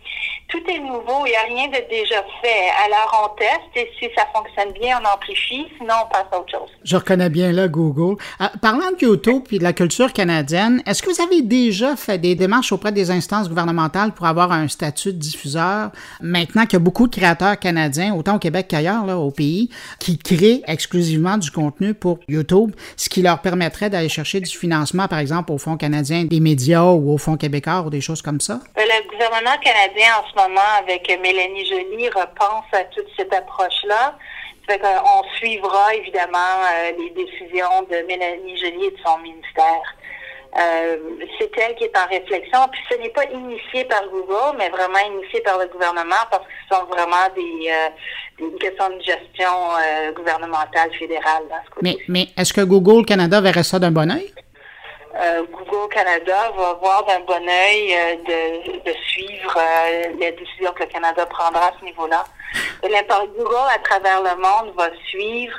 tout 0.49 0.63
est 0.69 0.79
nouveau, 0.79 1.27
il 1.27 1.31
n'y 1.31 1.37
a 1.37 1.43
rien 1.43 1.69
de 1.69 1.89
déjà 1.89 2.23
fait. 2.41 2.71
Alors, 2.85 3.31
on 3.33 3.37
teste 3.37 3.77
et 3.77 3.91
si 3.99 4.07
ça 4.17 4.27
fonctionne 4.35 4.73
bien, 4.81 4.99
on 5.03 5.15
amplifie, 5.15 5.67
sinon 5.79 5.95
on 6.05 6.09
passe 6.09 6.27
à 6.33 6.39
autre 6.39 6.51
chose. 6.51 6.71
Je 6.85 6.97
reconnais 6.97 7.29
bien 7.29 7.53
là 7.53 7.69
Google. 7.69 8.21
Euh, 8.41 8.47
parlant 8.61 8.91
de 8.91 9.05
YouTube 9.05 9.45
et 9.51 9.59
de 9.59 9.65
la 9.65 9.73
culture 9.73 10.13
canadienne, 10.13 10.83
est-ce 10.87 11.03
que 11.03 11.11
vous 11.11 11.21
avez 11.21 11.43
déjà 11.43 11.97
fait 11.97 12.19
des 12.19 12.35
démarches 12.35 12.73
auprès 12.73 12.93
des 12.93 13.11
instances 13.11 13.49
gouvernementales 13.49 14.13
pour 14.13 14.27
avoir 14.27 14.53
un 14.53 14.69
statut 14.69 15.13
de 15.13 15.19
diffuseur? 15.19 15.91
Maintenant 16.21 16.63
qu'il 16.63 16.75
y 16.75 16.77
a 16.77 16.81
beaucoup 16.81 17.09
de 17.09 17.15
créateurs 17.15 17.59
canadiens, 17.59 18.15
autant 18.15 18.37
au 18.37 18.39
Québec 18.39 18.67
qu'ailleurs, 18.69 19.05
là, 19.05 19.17
au 19.17 19.31
pays, 19.31 19.71
qui 19.99 20.19
créent 20.19 20.56
exclusivement 20.67 21.39
du 21.39 21.51
contenu 21.51 21.95
pour 21.95 22.19
YouTube, 22.29 22.73
ce 22.97 23.09
qui 23.09 23.23
leur 23.23 23.41
permettrait 23.41 23.91
d'aller 23.91 24.09
chercher 24.09 24.41
du 24.41 24.57
financement, 24.57 25.09
par 25.09 25.19
exemple, 25.19 25.53
au 25.53 25.59
Fonds 25.59 25.77
canadien 25.77 26.25
des 26.25 26.41
médias 26.41 26.85
ou 26.85 27.13
au 27.13 27.19
Fonds 27.19 27.37
québécois 27.37 27.83
ou 27.83 27.91
des 27.91 28.01
choses 28.01 28.23
comme 28.23 28.41
ça? 28.41 28.61
Euh, 28.79 28.83
le 28.83 29.09
gouvernement 29.11 29.57
canadien, 29.63 30.09
en 30.21 30.29
ce 30.29 30.49
moment, 30.49 30.61
avec 30.81 31.09
Mélanie 31.23 31.67
Joly, 31.67 32.09
repense 32.09 32.67
à 32.73 32.85
toute 32.85 33.07
cette 33.17 33.33
approche-là. 33.33 34.17
On 34.69 35.23
suivra 35.37 35.95
évidemment 35.95 36.39
euh, 36.39 36.93
les 36.99 37.11
décisions 37.11 37.83
de 37.89 38.05
Mélanie 38.07 38.57
Joly 38.59 38.87
et 38.87 38.91
de 38.91 38.99
son 39.05 39.19
ministère. 39.19 39.95
Euh, 40.59 40.97
c'est 41.39 41.51
elle 41.59 41.75
qui 41.75 41.85
est 41.85 41.97
en 41.97 42.07
réflexion. 42.09 42.61
Puis 42.73 42.81
ce 42.91 42.97
n'est 42.97 43.11
pas 43.11 43.25
initié 43.25 43.85
par 43.85 44.03
Google, 44.09 44.57
mais 44.57 44.71
vraiment 44.71 44.99
initié 45.07 45.41
par 45.43 45.59
le 45.59 45.67
gouvernement 45.67 46.25
parce 46.31 46.45
que 46.45 46.53
ce 46.69 46.77
sont 46.77 46.85
vraiment 46.87 47.29
des, 47.35 47.71
euh, 47.71 48.59
questions 48.59 48.89
de 48.89 49.03
gestion 49.03 49.53
euh, 49.77 50.13
gouvernementale 50.13 50.91
fédérale 50.99 51.43
dans 51.51 51.57
ce 51.57 51.83
Mais, 51.83 51.97
mais 52.09 52.29
est-ce 52.39 52.55
que 52.55 52.63
Google 52.63 53.05
Canada 53.05 53.41
verrait 53.41 53.65
ça 53.65 53.79
d'un 53.79 53.91
bon 53.91 54.11
oeil? 54.11 54.33
Google 55.51 55.89
Canada 55.95 56.53
va 56.55 56.75
voir 56.75 57.07
d'un 57.07 57.21
bon 57.21 57.43
oeil 57.49 57.97
de, 58.27 58.93
suivre 59.09 59.59
les 60.21 60.33
décisions 60.33 60.73
que 60.73 60.83
le 60.83 60.91
Canada 60.91 61.25
prendra 61.25 61.69
à 61.69 61.73
ce 61.81 61.87
niveau-là. 61.87 62.23
Google, 62.83 63.67
à 63.75 63.79
travers 63.79 64.23
le 64.23 64.37
monde, 64.37 64.75
va 64.77 64.91
suivre 65.09 65.57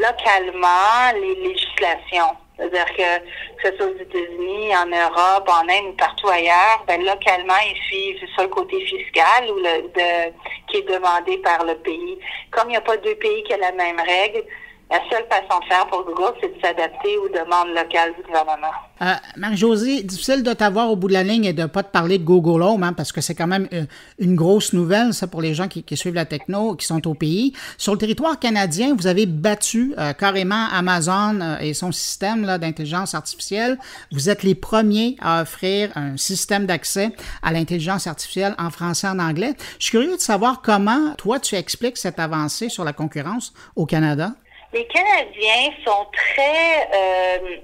localement 0.00 1.12
les 1.14 1.36
législations. 1.36 2.36
C'est-à-dire 2.56 2.86
que, 2.96 3.18
que 3.62 3.70
ce 3.70 3.76
soit 3.76 3.86
aux 3.86 3.98
États-Unis, 3.98 4.76
en 4.76 4.86
Europe, 4.86 5.48
en 5.48 5.68
Inde 5.68 5.92
ou 5.92 5.96
partout 5.96 6.28
ailleurs, 6.28 6.84
ben, 6.86 7.02
localement, 7.04 7.54
ils 7.66 7.80
suivent 7.82 8.28
ça 8.36 8.42
le 8.42 8.48
côté 8.48 8.80
fiscal 8.84 9.50
ou 9.50 9.56
le, 9.56 9.88
de, 9.88 10.32
qui 10.68 10.78
est 10.78 10.88
demandé 10.88 11.38
par 11.38 11.64
le 11.64 11.74
pays. 11.76 12.18
Comme 12.50 12.68
il 12.68 12.72
n'y 12.72 12.76
a 12.76 12.82
pas 12.82 12.96
deux 12.98 13.14
pays 13.16 13.42
qui 13.44 13.54
ont 13.54 13.58
la 13.58 13.72
même 13.72 13.98
règle, 14.00 14.44
la 14.92 15.00
seule 15.10 15.24
façon 15.26 15.58
de 15.60 15.64
faire 15.64 15.86
pour 15.86 16.04
Google, 16.04 16.34
c'est 16.38 16.54
de 16.54 16.60
s'adapter 16.60 17.16
aux 17.16 17.28
demandes 17.28 17.68
locales 17.68 18.12
du 18.14 18.22
gouvernement. 18.26 18.72
Euh, 19.00 19.14
Marie-Josée, 19.38 20.02
difficile 20.02 20.42
de 20.42 20.52
t'avoir 20.52 20.90
au 20.90 20.96
bout 20.96 21.08
de 21.08 21.14
la 21.14 21.22
ligne 21.22 21.46
et 21.46 21.54
de 21.54 21.62
ne 21.62 21.66
pas 21.66 21.82
te 21.82 21.90
parler 21.90 22.18
de 22.18 22.24
Google 22.24 22.62
Home, 22.62 22.82
hein, 22.82 22.92
parce 22.92 23.10
que 23.10 23.22
c'est 23.22 23.34
quand 23.34 23.46
même 23.46 23.68
euh, 23.72 23.86
une 24.18 24.36
grosse 24.36 24.74
nouvelle, 24.74 25.14
ça, 25.14 25.26
pour 25.26 25.40
les 25.40 25.54
gens 25.54 25.66
qui, 25.66 25.82
suivent 25.96 26.14
la 26.14 26.26
techno, 26.26 26.76
qui 26.76 26.84
sont 26.84 27.08
au 27.08 27.14
pays. 27.14 27.54
Sur 27.78 27.94
le 27.94 27.98
territoire 27.98 28.38
canadien, 28.38 28.94
vous 28.94 29.06
avez 29.06 29.24
battu 29.24 29.94
euh, 29.96 30.12
carrément 30.12 30.66
Amazon 30.70 31.56
et 31.60 31.72
son 31.72 31.90
système 31.90 32.58
d'intelligence 32.58 33.14
artificielle. 33.14 33.78
Vous 34.10 34.28
êtes 34.28 34.42
les 34.42 34.54
premiers 34.54 35.16
à 35.22 35.40
offrir 35.40 35.90
un 35.94 36.18
système 36.18 36.66
d'accès 36.66 37.12
à 37.42 37.50
l'intelligence 37.52 38.06
artificielle 38.06 38.54
en 38.58 38.68
français 38.68 39.06
et 39.06 39.10
en 39.10 39.18
anglais. 39.18 39.54
Je 39.78 39.84
suis 39.84 39.90
curieux 39.92 40.16
de 40.16 40.20
savoir 40.20 40.60
comment, 40.60 41.14
toi, 41.16 41.40
tu 41.40 41.54
expliques 41.54 41.96
cette 41.96 42.18
avancée 42.18 42.68
sur 42.68 42.84
la 42.84 42.92
concurrence 42.92 43.54
au 43.74 43.86
Canada 43.86 44.32
les 44.72 44.86
Canadiens 44.86 45.70
sont 45.84 46.06
très, 46.12 46.88
euh, 46.94 47.56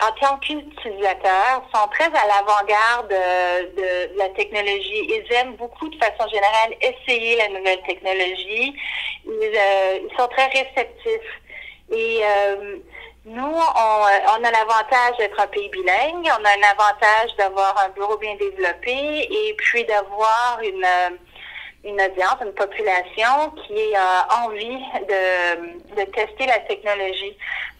en 0.00 0.12
tant 0.20 0.38
qu'utilisateurs, 0.38 1.62
sont 1.74 1.88
très 1.88 2.06
à 2.06 2.26
l'avant-garde 2.26 3.08
de, 3.08 4.18
la 4.18 4.28
technologie. 4.30 5.08
Ils 5.08 5.32
aiment 5.34 5.56
beaucoup, 5.56 5.88
de 5.88 5.96
façon 5.96 6.28
générale, 6.28 6.74
essayer 6.80 7.36
la 7.36 7.48
nouvelle 7.48 7.82
technologie. 7.82 8.74
Ils, 9.26 9.52
euh, 9.54 9.98
ils 10.08 10.16
sont 10.16 10.28
très 10.28 10.46
réceptifs. 10.46 11.40
Et 11.90 12.20
euh, 12.22 12.76
nous, 13.24 13.42
on, 13.44 14.04
on 14.38 14.44
a 14.44 14.50
l'avantage 14.50 15.16
d'être 15.18 15.40
un 15.40 15.46
pays 15.48 15.68
bilingue. 15.70 16.24
On 16.24 16.44
a 16.44 16.50
un 16.50 16.70
avantage 16.70 17.34
d'avoir 17.36 17.76
un 17.84 17.88
bureau 17.90 18.16
bien 18.18 18.36
développé 18.36 19.26
et 19.30 19.54
puis 19.54 19.84
d'avoir 19.84 20.60
une 20.62 20.86
une 21.88 22.00
audience, 22.00 22.36
une 22.42 22.52
population 22.52 23.50
qui 23.66 23.94
a 23.94 24.26
envie 24.44 24.78
de, 25.08 25.96
de 25.96 26.04
tester 26.10 26.46
la 26.46 26.58
technologie. 26.60 27.36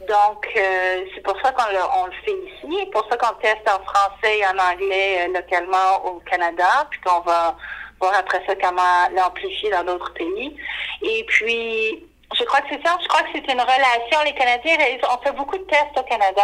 Donc, 0.08 0.48
euh, 0.56 1.04
c'est 1.14 1.22
pour 1.22 1.36
ça 1.42 1.52
qu'on 1.52 1.70
le, 1.72 1.78
on 2.02 2.06
le 2.06 2.12
fait 2.24 2.38
ici, 2.48 2.86
pour 2.92 3.06
ça 3.08 3.16
qu'on 3.16 3.34
teste 3.40 3.68
en 3.68 3.82
français 3.84 4.38
et 4.38 4.46
en 4.46 4.58
anglais 4.58 5.20
euh, 5.20 5.32
localement 5.34 6.04
au 6.06 6.20
Canada, 6.20 6.86
puis 6.90 7.00
qu'on 7.00 7.20
va 7.20 7.56
voir 8.00 8.14
après 8.16 8.42
ça 8.46 8.54
comment 8.56 9.08
l'amplifier 9.14 9.70
dans 9.70 9.84
d'autres 9.84 10.12
pays. 10.14 10.56
Et 11.02 11.24
puis, 11.24 12.06
je 12.34 12.44
crois 12.44 12.60
que 12.60 12.68
c'est 12.70 12.82
ça. 12.84 12.96
Je 13.02 13.08
crois 13.08 13.22
que 13.22 13.28
c'est 13.32 13.52
une 13.52 13.60
relation. 13.60 14.18
Les 14.24 14.34
Canadiens, 14.34 14.76
on 15.12 15.22
fait 15.22 15.32
beaucoup 15.32 15.56
de 15.56 15.64
tests 15.64 15.96
au 15.96 16.02
Canada. 16.02 16.42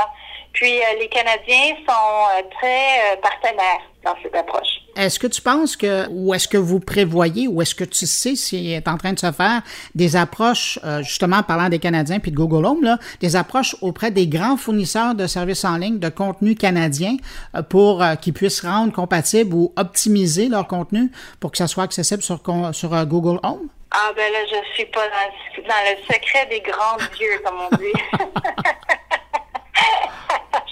Puis 0.53 0.81
euh, 0.81 0.99
les 0.99 1.09
Canadiens 1.09 1.77
sont 1.87 2.45
très 2.59 3.19
partenaires 3.21 3.83
dans 4.05 4.15
cette 4.23 4.35
approche. 4.35 4.85
Est-ce 4.97 5.19
que 5.19 5.27
tu 5.27 5.43
penses 5.43 5.77
que, 5.77 6.09
ou 6.11 6.35
est-ce 6.35 6.47
que 6.47 6.57
vous 6.57 6.79
prévoyez, 6.79 7.49
ou 7.49 7.61
est-ce 7.61 7.75
que 7.75 7.85
tu 7.85 8.07
sais 8.07 8.37
s'il 8.37 8.71
est 8.71 8.87
en 8.87 8.97
train 8.97 9.13
de 9.13 9.19
se 9.19 9.33
faire 9.33 9.63
des 9.95 10.15
approches, 10.15 10.79
euh, 10.85 11.03
justement 11.03 11.43
parlant 11.43 11.69
des 11.69 11.81
Canadiens 11.81 12.21
puis 12.21 12.31
de 12.31 12.37
Google 12.37 12.65
Home, 12.65 12.85
là, 12.85 12.99
des 13.21 13.35
approches 13.35 13.77
auprès 13.81 14.13
des 14.13 14.29
grands 14.29 14.57
fournisseurs 14.57 15.15
de 15.17 15.27
services 15.27 15.65
en 15.65 15.77
ligne 15.77 15.99
de 15.99 16.09
contenu 16.09 16.55
canadien 16.55 17.17
euh, 17.57 17.63
pour 17.63 18.03
euh, 18.03 18.15
qu'ils 18.15 18.35
puissent 18.35 18.61
rendre 18.61 18.93
compatible 18.93 19.55
ou 19.55 19.73
optimiser 19.77 20.49
leur 20.49 20.69
contenu 20.69 21.11
pour 21.41 21.51
que 21.51 21.59
ça 21.59 21.67
soit 21.67 21.85
accessible 21.85 22.23
sur, 22.23 22.41
sur 22.73 23.07
Google 23.07 23.41
Home? 23.43 23.69
Ah 23.97 24.11
ben 24.17 24.33
là, 24.33 24.41
je 24.51 24.75
suis 24.75 24.87
pas 24.87 25.07
dans, 25.09 25.31
le 25.63 25.97
secret 26.13 26.47
des 26.51 26.61
grands 26.61 26.97
dieux, 27.17 27.41
comme 27.45 27.61
on 27.61 27.77
dit. 27.77 27.93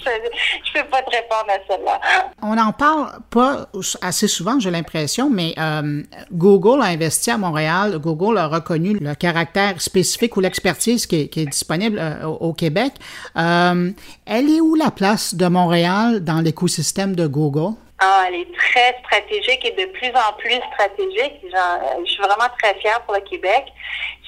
je 0.05 0.73
peux 0.73 0.89
pas 0.89 1.01
te 1.03 1.11
répondre 1.11 1.47
à 1.47 1.59
cela. 1.65 2.01
On 2.41 2.55
n'en 2.55 2.73
parle 2.73 3.19
pas 3.29 3.69
assez 4.01 4.27
souvent, 4.27 4.59
j'ai 4.59 4.71
l'impression, 4.71 5.29
mais 5.29 5.53
euh, 5.57 6.03
Google 6.33 6.81
a 6.81 6.87
investi 6.87 7.31
à 7.31 7.37
Montréal. 7.37 7.97
Google 7.99 8.37
a 8.37 8.47
reconnu 8.47 8.97
le 8.99 9.15
caractère 9.15 9.81
spécifique 9.81 10.35
ou 10.35 10.41
l'expertise 10.41 11.07
qui, 11.07 11.29
est 11.33 11.45
disponible 11.45 11.99
euh, 11.99 12.25
au, 12.25 12.51
Québec. 12.51 12.91
Euh, 13.37 13.91
elle 14.25 14.49
est 14.49 14.59
où 14.59 14.75
la 14.75 14.91
place 14.91 15.33
de 15.35 15.47
Montréal 15.47 16.25
dans 16.25 16.41
l'écosystème 16.41 17.15
de 17.15 17.25
Google? 17.25 17.75
Ah, 18.05 18.25
elle 18.27 18.35
est 18.35 18.53
très 18.53 18.97
stratégique 18.99 19.63
et 19.63 19.71
de 19.71 19.85
plus 19.93 20.09
en 20.09 20.33
plus 20.37 20.59
stratégique. 20.73 21.39
Je 21.43 22.11
suis 22.11 22.21
vraiment 22.21 22.49
très 22.61 22.75
fière 22.79 22.99
pour 23.03 23.13
le 23.13 23.21
Québec. 23.21 23.63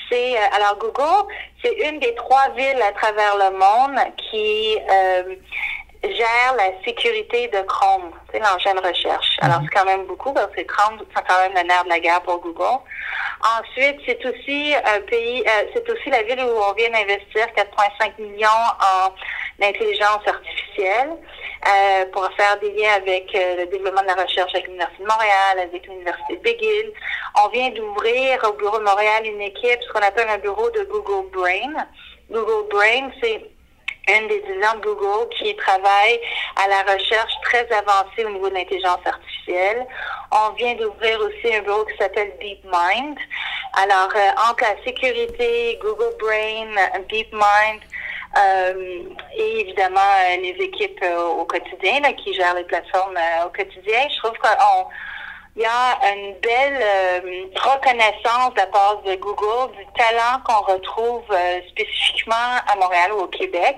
C'est 0.09 0.37
alors 0.37 0.77
Google, 0.77 1.33
c'est 1.61 1.73
une 1.89 1.99
des 1.99 2.15
trois 2.15 2.49
villes 2.55 2.81
à 2.81 2.93
travers 2.93 3.35
le 3.35 3.57
monde 3.57 3.99
qui 4.29 4.77
gère 6.03 6.55
la 6.57 6.71
sécurité 6.83 7.47
de 7.47 7.61
Chrome, 7.61 8.11
l'engin 8.33 8.73
de 8.75 8.87
recherche. 8.87 9.37
Alors, 9.41 9.61
mhm. 9.61 9.67
c'est 9.67 9.79
quand 9.79 9.85
même 9.85 10.05
beaucoup 10.05 10.33
parce 10.33 10.51
que 10.53 10.61
Chrome, 10.61 10.99
c'est 11.15 11.27
quand 11.27 11.39
même 11.39 11.53
le 11.55 11.67
nerf 11.67 11.83
de 11.83 11.89
la 11.89 11.99
guerre 11.99 12.21
pour 12.21 12.39
Google. 12.39 12.79
Ensuite, 13.59 13.99
c'est 14.05 14.25
aussi 14.25 14.73
un 14.75 15.01
pays, 15.01 15.43
euh, 15.47 15.63
c'est 15.73 15.89
aussi 15.89 16.09
la 16.09 16.23
ville 16.23 16.39
où 16.39 16.57
on 16.69 16.73
vient 16.73 16.89
d'investir 16.89 17.47
4,5 17.55 18.19
millions 18.19 18.47
en 18.47 19.11
intelligence 19.63 20.21
artificielle 20.25 21.11
euh, 21.67 22.05
pour 22.11 22.29
faire 22.37 22.59
des 22.59 22.71
liens 22.71 22.93
avec 22.95 23.33
euh, 23.35 23.57
le 23.57 23.65
développement 23.67 24.01
de 24.01 24.07
la 24.07 24.23
recherche 24.23 24.53
avec 24.53 24.67
l'Université 24.67 25.03
de 25.03 25.07
Montréal, 25.07 25.59
avec 25.59 25.87
l'Université 25.87 26.37
de 26.37 26.41
McGill. 26.41 26.93
On 27.43 27.49
vient 27.49 27.69
d'ouvrir 27.69 28.39
au 28.49 28.53
bureau 28.53 28.79
de 28.79 28.83
Montréal 28.83 29.25
une 29.25 29.41
équipe, 29.41 29.81
ce 29.81 29.91
qu'on 29.91 30.05
appelle 30.05 30.29
un 30.29 30.37
bureau 30.37 30.69
de 30.71 30.83
Google 30.83 31.29
Brain. 31.31 31.85
Google 32.29 32.67
Brain, 32.69 33.11
c'est 33.21 33.54
une 34.07 34.27
des 34.27 34.35
étudiants 34.35 34.75
de 34.75 34.81
Google 34.81 35.29
qui 35.37 35.55
travaille 35.55 36.19
à 36.63 36.67
la 36.67 36.93
recherche 36.93 37.33
très 37.43 37.67
avancée 37.71 38.25
au 38.25 38.29
niveau 38.29 38.49
de 38.49 38.55
l'intelligence 38.55 38.99
artificielle. 39.05 39.85
On 40.31 40.51
vient 40.53 40.75
d'ouvrir 40.75 41.19
aussi 41.21 41.55
un 41.55 41.61
bureau 41.61 41.85
qui 41.85 41.97
s'appelle 41.97 42.33
DeepMind. 42.39 43.17
Alors, 43.73 44.09
euh, 44.15 44.49
entre 44.49 44.63
la 44.63 44.83
sécurité, 44.83 45.79
Google 45.81 46.15
Brain, 46.19 46.75
DeepMind, 47.09 47.81
euh, 48.37 49.03
et 49.35 49.61
évidemment 49.61 49.99
euh, 49.99 50.37
les 50.37 50.55
équipes 50.59 51.03
au 51.37 51.45
quotidien 51.45 52.01
qui 52.13 52.33
gèrent 52.33 52.55
les 52.55 52.65
plateformes 52.65 53.17
au 53.45 53.49
quotidien, 53.49 54.07
je 54.09 54.17
trouve 54.17 54.37
qu'on 54.37 54.87
il 55.57 55.61
y 55.61 55.65
a 55.65 55.97
une 56.13 56.33
belle 56.41 56.79
euh, 56.81 57.45
reconnaissance 57.55 58.53
de 58.55 58.59
la 58.59 58.67
part 58.67 59.01
de 59.03 59.15
Google 59.15 59.71
du 59.77 59.85
talent 59.97 60.41
qu'on 60.43 60.73
retrouve 60.73 61.23
euh, 61.31 61.61
spécifiquement 61.69 62.35
à 62.67 62.75
Montréal 62.75 63.13
ou 63.13 63.21
au 63.21 63.27
Québec. 63.27 63.77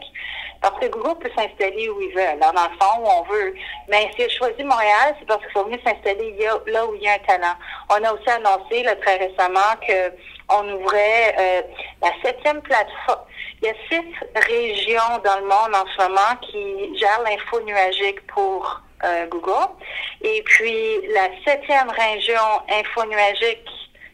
Parce 0.62 0.80
que 0.80 0.88
Google 0.88 1.20
peut 1.20 1.30
s'installer 1.36 1.90
où 1.90 2.02
il 2.02 2.14
veut, 2.14 2.22
là, 2.22 2.52
dans 2.52 2.52
le 2.52 2.78
fond, 2.80 3.02
où 3.02 3.08
on 3.08 3.24
veut. 3.24 3.54
Mais 3.88 4.10
s'il 4.16 4.26
a 4.26 4.30
choisi 4.30 4.64
Montréal, 4.64 5.16
c'est 5.20 5.26
parce 5.26 5.42
qu'il 5.42 5.52
faut 5.52 5.66
venir 5.66 5.80
s'installer 5.86 6.36
là 6.68 6.86
où 6.86 6.96
il 6.96 7.04
y 7.04 7.08
a 7.08 7.14
un 7.14 7.20
talent. 7.20 7.56
On 7.90 8.04
a 8.04 8.14
aussi 8.14 8.30
annoncé 8.30 8.84
là, 8.84 8.96
très 8.96 9.18
récemment 9.18 9.60
qu'on 9.86 10.74
ouvrait 10.74 11.36
euh, 11.40 11.62
la 12.02 12.12
septième 12.24 12.62
plateforme. 12.62 13.26
Il 13.62 13.68
y 13.68 13.72
a 13.72 13.74
six 13.90 14.06
régions 14.36 15.18
dans 15.24 15.40
le 15.40 15.46
monde 15.46 15.76
en 15.76 15.86
ce 15.96 16.04
moment 16.04 16.36
qui 16.42 16.98
gèrent 16.98 17.22
l'info 17.24 17.62
nuagique 17.62 18.26
pour 18.28 18.82
euh, 19.04 19.26
Google. 19.28 19.74
Et 20.22 20.42
puis, 20.44 21.08
la 21.14 21.30
septième 21.46 21.90
région 21.90 22.42
infonuagique 22.70 23.68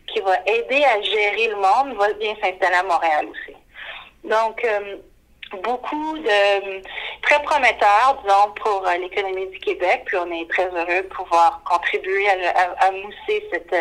qui 0.07 0.19
va 0.21 0.37
aider 0.45 0.83
à 0.83 1.01
gérer 1.01 1.47
le 1.47 1.55
monde 1.55 1.97
va 1.97 2.13
bien 2.13 2.35
s'installer 2.41 2.75
à 2.75 2.83
Montréal 2.83 3.27
aussi. 3.29 3.55
Donc, 4.23 4.63
euh, 4.63 4.97
beaucoup 5.61 6.17
de 6.17 6.81
très 7.21 7.41
prometteurs, 7.43 8.21
disons, 8.23 8.53
pour 8.61 8.87
euh, 8.87 8.97
l'économie 8.97 9.47
du 9.49 9.59
Québec. 9.59 10.03
Puis 10.05 10.17
on 10.17 10.31
est 10.31 10.49
très 10.49 10.67
heureux 10.67 11.03
de 11.03 11.07
pouvoir 11.07 11.61
contribuer 11.65 12.27
à, 12.29 12.91
mousser 12.91 13.43
cette, 13.51 13.75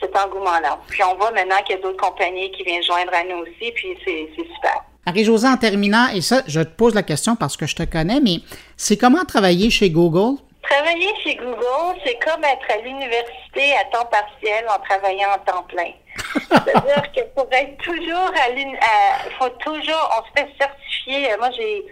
cet 0.00 0.16
engouement-là. 0.16 0.78
Puis 0.88 1.02
on 1.02 1.16
voit 1.16 1.32
maintenant 1.32 1.62
qu'il 1.64 1.76
y 1.76 1.78
a 1.78 1.82
d'autres 1.82 2.02
compagnies 2.02 2.50
qui 2.52 2.64
viennent 2.64 2.82
joindre 2.82 3.12
à 3.14 3.24
nous 3.24 3.42
aussi, 3.42 3.72
puis 3.72 3.96
c'est 4.04 4.28
super. 4.36 4.84
Marie-Josée, 5.06 5.46
en 5.46 5.56
terminant, 5.56 6.08
et 6.12 6.20
ça, 6.20 6.42
je 6.48 6.60
te 6.60 6.68
pose 6.68 6.94
la 6.94 7.04
question 7.04 7.36
parce 7.36 7.56
que 7.56 7.66
je 7.66 7.76
te 7.76 7.84
connais, 7.84 8.20
mais 8.20 8.40
c'est 8.76 8.96
comment 8.96 9.24
travailler 9.24 9.70
chez 9.70 9.88
Google? 9.88 10.40
Travailler 10.68 11.14
chez 11.22 11.36
Google, 11.36 12.00
c'est 12.04 12.18
comme 12.18 12.42
être 12.44 12.70
à 12.70 12.78
l'université 12.78 13.76
à 13.76 13.84
temps 13.84 14.06
partiel 14.06 14.66
en 14.68 14.78
travaillant 14.80 15.28
en 15.30 15.38
temps 15.38 15.62
plein. 15.64 15.92
C'est-à-dire 16.34 17.12
que 17.12 17.22
pour 17.34 17.46
être 17.52 17.76
toujours 17.78 18.32
à 18.44 18.48
l'université, 18.50 19.30
faut 19.38 19.48
toujours, 19.60 20.10
on 20.18 20.24
se 20.24 20.42
fait 20.42 20.50
certifier. 20.58 21.36
Moi, 21.38 21.50
j'ai 21.52 21.84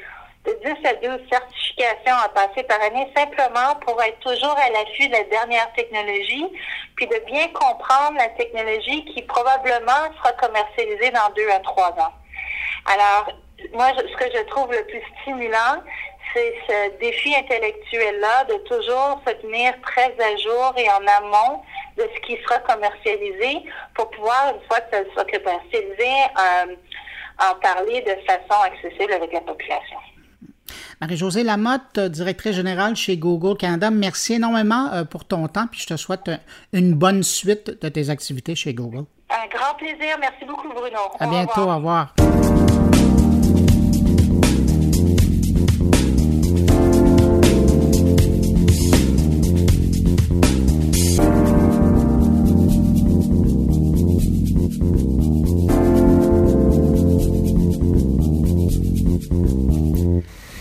de 0.45 0.53
10 0.62 0.87
à 0.87 0.95
12 0.95 1.20
certifications 1.31 2.16
à 2.25 2.29
passer 2.29 2.62
par 2.64 2.81
année 2.83 3.11
simplement 3.16 3.77
pour 3.87 4.01
être 4.03 4.18
toujours 4.20 4.57
à 4.59 4.70
l'affût 4.70 5.09
de 5.09 5.12
la 5.12 5.25
dernière 5.25 5.72
technologie, 5.72 6.47
puis 6.97 7.07
de 7.07 7.18
bien 7.27 7.49
comprendre 7.49 8.18
la 8.18 8.29
technologie 8.31 9.05
qui 9.07 9.22
probablement 9.22 10.12
sera 10.18 10.33
commercialisée 10.33 11.11
dans 11.11 11.33
deux 11.35 11.49
à 11.51 11.61
trois 11.61 11.91
ans. 11.91 12.12
Alors, 12.87 13.29
moi, 13.72 13.93
ce 13.97 14.16
que 14.16 14.31
je 14.37 14.43
trouve 14.45 14.70
le 14.70 14.85
plus 14.87 15.03
stimulant, 15.22 15.83
c'est 16.35 16.55
ce 16.68 16.99
défi 16.99 17.35
intellectuel-là 17.35 18.45
de 18.45 18.55
toujours 18.68 19.22
se 19.26 19.32
tenir 19.35 19.72
très 19.82 20.14
à 20.20 20.37
jour 20.37 20.74
et 20.76 20.89
en 20.91 21.07
amont 21.22 21.62
de 21.97 22.03
ce 22.03 22.20
qui 22.26 22.37
sera 22.43 22.59
commercialisé 22.59 23.62
pour 23.95 24.11
pouvoir, 24.11 24.55
une 24.55 24.66
fois 24.66 24.80
que 24.80 24.97
ça 24.97 25.05
sera 25.12 25.24
commercialisé, 25.24 26.11
euh, 26.39 26.74
en 27.41 27.55
parler 27.61 28.01
de 28.03 28.14
façon 28.26 28.62
accessible 28.62 29.12
avec 29.12 29.32
la 29.32 29.41
population. 29.41 29.97
Marie-Josée 31.01 31.43
Lamotte, 31.43 31.99
directrice 31.99 32.57
générale 32.57 32.97
chez 32.97 33.16
Google 33.16 33.57
Canada, 33.57 33.91
merci 33.91 34.35
énormément 34.35 34.93
euh, 34.93 35.05
pour 35.05 35.24
ton 35.24 35.47
temps, 35.49 35.66
puis 35.70 35.80
je 35.80 35.87
te 35.87 35.97
souhaite 35.97 36.30
une 36.72 36.95
bonne 36.95 37.22
suite 37.22 37.82
de 37.82 37.89
tes 37.89 38.11
activités 38.11 38.55
chez 38.55 38.74
Google. 38.74 39.05
Un 39.30 39.47
grand 39.49 39.74
plaisir. 39.74 40.16
Merci 40.20 40.45
beaucoup, 40.45 40.68
Bruno. 40.68 40.99
À 41.18 41.26
bientôt. 41.26 41.62
Au 41.62 41.76
revoir. 41.76 42.14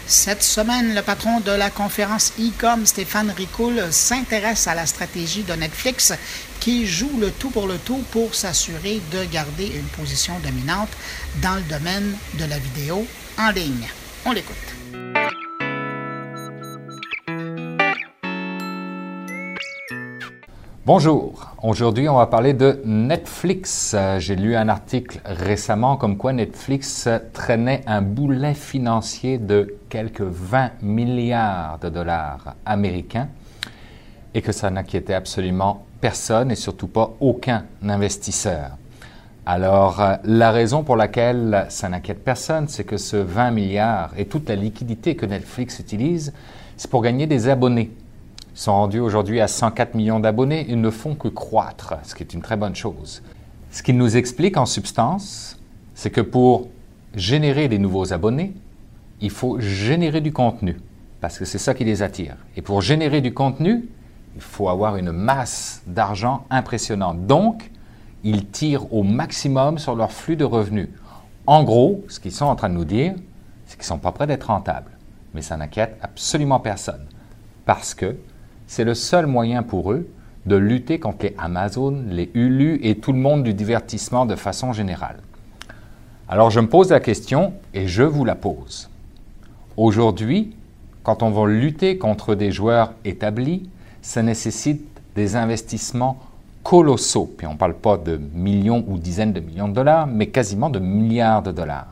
Cette 0.05 0.43
semaine, 0.43 0.93
le 0.93 1.01
patron 1.01 1.39
de 1.39 1.51
la 1.51 1.69
conférence 1.69 2.33
e-com, 2.37 2.85
Stéphane 2.85 3.31
Ricoul, 3.31 3.81
s'intéresse 3.91 4.67
à 4.67 4.75
la 4.75 4.85
stratégie 4.85 5.43
de 5.43 5.53
Netflix 5.53 6.13
qui 6.59 6.85
joue 6.85 7.19
le 7.19 7.31
tout 7.31 7.49
pour 7.49 7.67
le 7.67 7.77
tout 7.77 8.03
pour 8.11 8.35
s'assurer 8.35 9.01
de 9.11 9.23
garder 9.25 9.67
une 9.67 9.87
position 9.97 10.33
dominante 10.39 10.89
dans 11.41 11.55
le 11.55 11.61
domaine 11.63 12.15
de 12.35 12.45
la 12.45 12.59
vidéo 12.59 13.07
en 13.37 13.49
ligne. 13.51 13.87
On 14.25 14.31
l'écoute. 14.31 15.02
Bonjour, 20.85 21.55
aujourd'hui 21.61 22.09
on 22.09 22.17
va 22.17 22.25
parler 22.25 22.51
de 22.51 22.81
Netflix. 22.83 23.95
J'ai 24.17 24.35
lu 24.35 24.53
un 24.57 24.67
article 24.67 25.21
récemment 25.23 25.95
comme 25.95 26.17
quoi 26.17 26.33
Netflix 26.33 27.07
traînait 27.31 27.83
un 27.87 28.01
boulet 28.01 28.53
financier 28.53 29.37
de 29.37 29.77
quelques 29.87 30.19
20 30.19 30.71
milliards 30.81 31.79
de 31.79 31.87
dollars 31.87 32.55
américains 32.65 33.29
et 34.33 34.41
que 34.41 34.51
ça 34.51 34.69
n'inquiétait 34.69 35.13
absolument 35.13 35.85
personne 36.01 36.51
et 36.51 36.55
surtout 36.55 36.87
pas 36.87 37.13
aucun 37.21 37.63
investisseur. 37.81 38.71
Alors 39.45 40.03
la 40.25 40.51
raison 40.51 40.83
pour 40.83 40.97
laquelle 40.97 41.65
ça 41.69 41.87
n'inquiète 41.87 42.25
personne, 42.25 42.67
c'est 42.67 42.83
que 42.83 42.97
ce 42.97 43.15
20 43.15 43.51
milliards 43.51 44.11
et 44.17 44.25
toute 44.25 44.49
la 44.49 44.57
liquidité 44.57 45.15
que 45.15 45.25
Netflix 45.25 45.79
utilise, 45.79 46.33
c'est 46.75 46.91
pour 46.91 47.03
gagner 47.03 47.25
des 47.25 47.47
abonnés 47.47 47.89
sont 48.53 48.73
rendus 48.73 48.99
aujourd'hui 48.99 49.41
à 49.41 49.47
104 49.47 49.95
millions 49.95 50.19
d'abonnés. 50.19 50.65
Ils 50.69 50.79
ne 50.79 50.89
font 50.89 51.15
que 51.15 51.27
croître, 51.27 51.95
ce 52.03 52.15
qui 52.15 52.23
est 52.23 52.33
une 52.33 52.41
très 52.41 52.57
bonne 52.57 52.75
chose. 52.75 53.21
Ce 53.71 53.81
qu'ils 53.81 53.97
nous 53.97 54.17
expliquent 54.17 54.57
en 54.57 54.65
substance, 54.65 55.59
c'est 55.95 56.11
que 56.11 56.21
pour 56.21 56.67
générer 57.15 57.67
des 57.67 57.79
nouveaux 57.79 58.13
abonnés, 58.13 58.53
il 59.21 59.29
faut 59.29 59.59
générer 59.59 60.21
du 60.21 60.31
contenu, 60.33 60.77
parce 61.21 61.39
que 61.39 61.45
c'est 61.45 61.57
ça 61.57 61.73
qui 61.73 61.83
les 61.83 62.03
attire. 62.03 62.35
Et 62.55 62.61
pour 62.61 62.81
générer 62.81 63.21
du 63.21 63.33
contenu, 63.33 63.87
il 64.35 64.41
faut 64.41 64.69
avoir 64.69 64.97
une 64.97 65.11
masse 65.11 65.81
d'argent 65.87 66.45
impressionnante. 66.49 67.25
Donc, 67.25 67.71
ils 68.23 68.47
tirent 68.47 68.91
au 68.93 69.03
maximum 69.03 69.77
sur 69.77 69.95
leur 69.95 70.11
flux 70.11 70.35
de 70.35 70.45
revenus. 70.45 70.89
En 71.45 71.63
gros, 71.63 72.03
ce 72.07 72.19
qu'ils 72.19 72.31
sont 72.31 72.45
en 72.45 72.55
train 72.55 72.69
de 72.69 72.75
nous 72.75 72.85
dire, 72.85 73.13
c'est 73.65 73.75
qu'ils 73.75 73.83
ne 73.83 73.87
sont 73.87 73.99
pas 73.99 74.11
prêts 74.11 74.27
d'être 74.27 74.45
rentables. 74.45 74.91
Mais 75.33 75.41
ça 75.41 75.57
n'inquiète 75.57 75.97
absolument 76.01 76.59
personne. 76.59 77.05
Parce 77.65 77.93
que 77.93 78.15
c'est 78.73 78.83
le 78.83 78.95
seul 78.95 79.27
moyen 79.27 79.61
pour 79.61 79.91
eux 79.91 80.07
de 80.47 80.55
lutter 80.55 80.99
contre 80.99 81.27
les 81.27 81.35
Amazon, 81.37 82.05
les 82.09 82.31
Hulu 82.33 82.79
et 82.81 82.95
tout 82.95 83.13
le 83.13 83.19
monde 83.19 83.43
du 83.43 83.53
divertissement 83.53 84.25
de 84.25 84.35
façon 84.35 84.73
générale. 84.73 85.17
Alors 86.27 86.49
je 86.49 86.59
me 86.59 86.67
pose 86.67 86.89
la 86.89 86.99
question 86.99 87.53
et 87.75 87.85
je 87.85 88.01
vous 88.01 88.25
la 88.25 88.33
pose. 88.33 88.89
Aujourd'hui, 89.77 90.55
quand 91.03 91.21
on 91.21 91.29
va 91.29 91.45
lutter 91.45 91.99
contre 91.99 92.33
des 92.33 92.51
joueurs 92.51 92.93
établis, 93.05 93.69
ça 94.01 94.23
nécessite 94.23 94.83
des 95.15 95.35
investissements 95.35 96.17
colossaux. 96.63 97.31
Puis 97.37 97.45
on 97.45 97.53
ne 97.53 97.57
parle 97.57 97.75
pas 97.75 97.97
de 97.97 98.19
millions 98.33 98.83
ou 98.87 98.97
dizaines 98.97 99.33
de 99.33 99.39
millions 99.39 99.67
de 99.67 99.75
dollars, 99.75 100.07
mais 100.07 100.27
quasiment 100.29 100.71
de 100.71 100.79
milliards 100.79 101.43
de 101.43 101.51
dollars. 101.51 101.89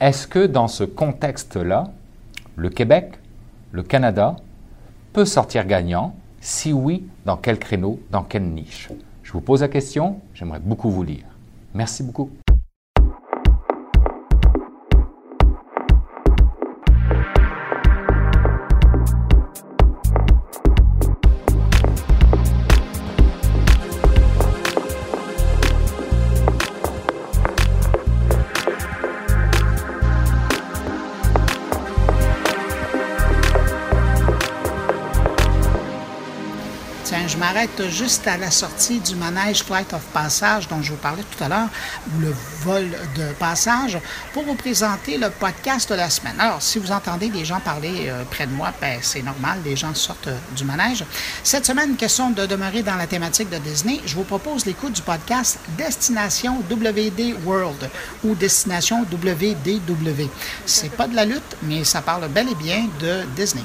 Est-ce 0.00 0.26
que 0.26 0.44
dans 0.44 0.66
ce 0.66 0.82
contexte-là, 0.82 1.84
le 2.56 2.68
Québec, 2.68 3.12
le 3.70 3.84
Canada, 3.84 4.34
peut 5.12 5.24
sortir 5.24 5.66
gagnant 5.66 6.14
Si 6.40 6.72
oui, 6.72 7.06
dans 7.26 7.36
quel 7.36 7.58
créneau, 7.58 8.00
dans 8.10 8.22
quelle 8.22 8.44
niche? 8.44 8.88
Je 9.22 9.32
vous 9.32 9.40
pose 9.40 9.60
la 9.60 9.68
question, 9.68 10.20
j'aimerais 10.34 10.60
beaucoup 10.60 10.90
vous 10.90 11.02
lire. 11.02 11.24
Merci 11.74 12.02
beaucoup. 12.02 12.30
Juste 37.88 38.26
à 38.26 38.38
la 38.38 38.50
sortie 38.50 39.00
du 39.00 39.14
manège 39.16 39.62
Flight 39.64 39.92
of 39.92 40.02
Passage 40.12 40.68
dont 40.68 40.80
je 40.82 40.92
vous 40.92 40.98
parlais 40.98 41.22
tout 41.22 41.44
à 41.44 41.48
l'heure, 41.48 41.68
ou 42.14 42.20
le 42.20 42.34
vol 42.62 42.88
de 43.16 43.32
passage, 43.38 43.98
pour 44.32 44.44
vous 44.44 44.54
présenter 44.54 45.18
le 45.18 45.28
podcast 45.28 45.90
de 45.90 45.94
la 45.94 46.08
semaine. 46.08 46.36
Alors, 46.38 46.62
si 46.62 46.78
vous 46.78 46.90
entendez 46.90 47.28
des 47.28 47.44
gens 47.44 47.60
parler 47.60 48.08
euh, 48.08 48.24
près 48.30 48.46
de 48.46 48.52
moi, 48.52 48.72
ben, 48.80 48.98
c'est 49.02 49.22
normal, 49.22 49.62
des 49.62 49.76
gens 49.76 49.94
sortent 49.94 50.28
euh, 50.28 50.38
du 50.56 50.64
manège. 50.64 51.04
Cette 51.42 51.66
semaine, 51.66 51.96
question 51.96 52.30
de 52.30 52.46
demeurer 52.46 52.82
dans 52.82 52.96
la 52.96 53.06
thématique 53.06 53.50
de 53.50 53.58
Disney, 53.58 54.00
je 54.06 54.14
vous 54.14 54.24
propose 54.24 54.64
l'écoute 54.64 54.94
du 54.94 55.02
podcast 55.02 55.58
Destination 55.76 56.62
WD 56.70 57.36
World 57.44 57.90
ou 58.24 58.34
Destination 58.34 59.02
WDW. 59.02 60.28
C'est 60.64 60.92
pas 60.92 61.08
de 61.08 61.16
la 61.16 61.26
lutte, 61.26 61.56
mais 61.62 61.84
ça 61.84 62.00
parle 62.00 62.28
bel 62.28 62.48
et 62.48 62.54
bien 62.54 62.86
de 63.00 63.22
Disney. 63.36 63.64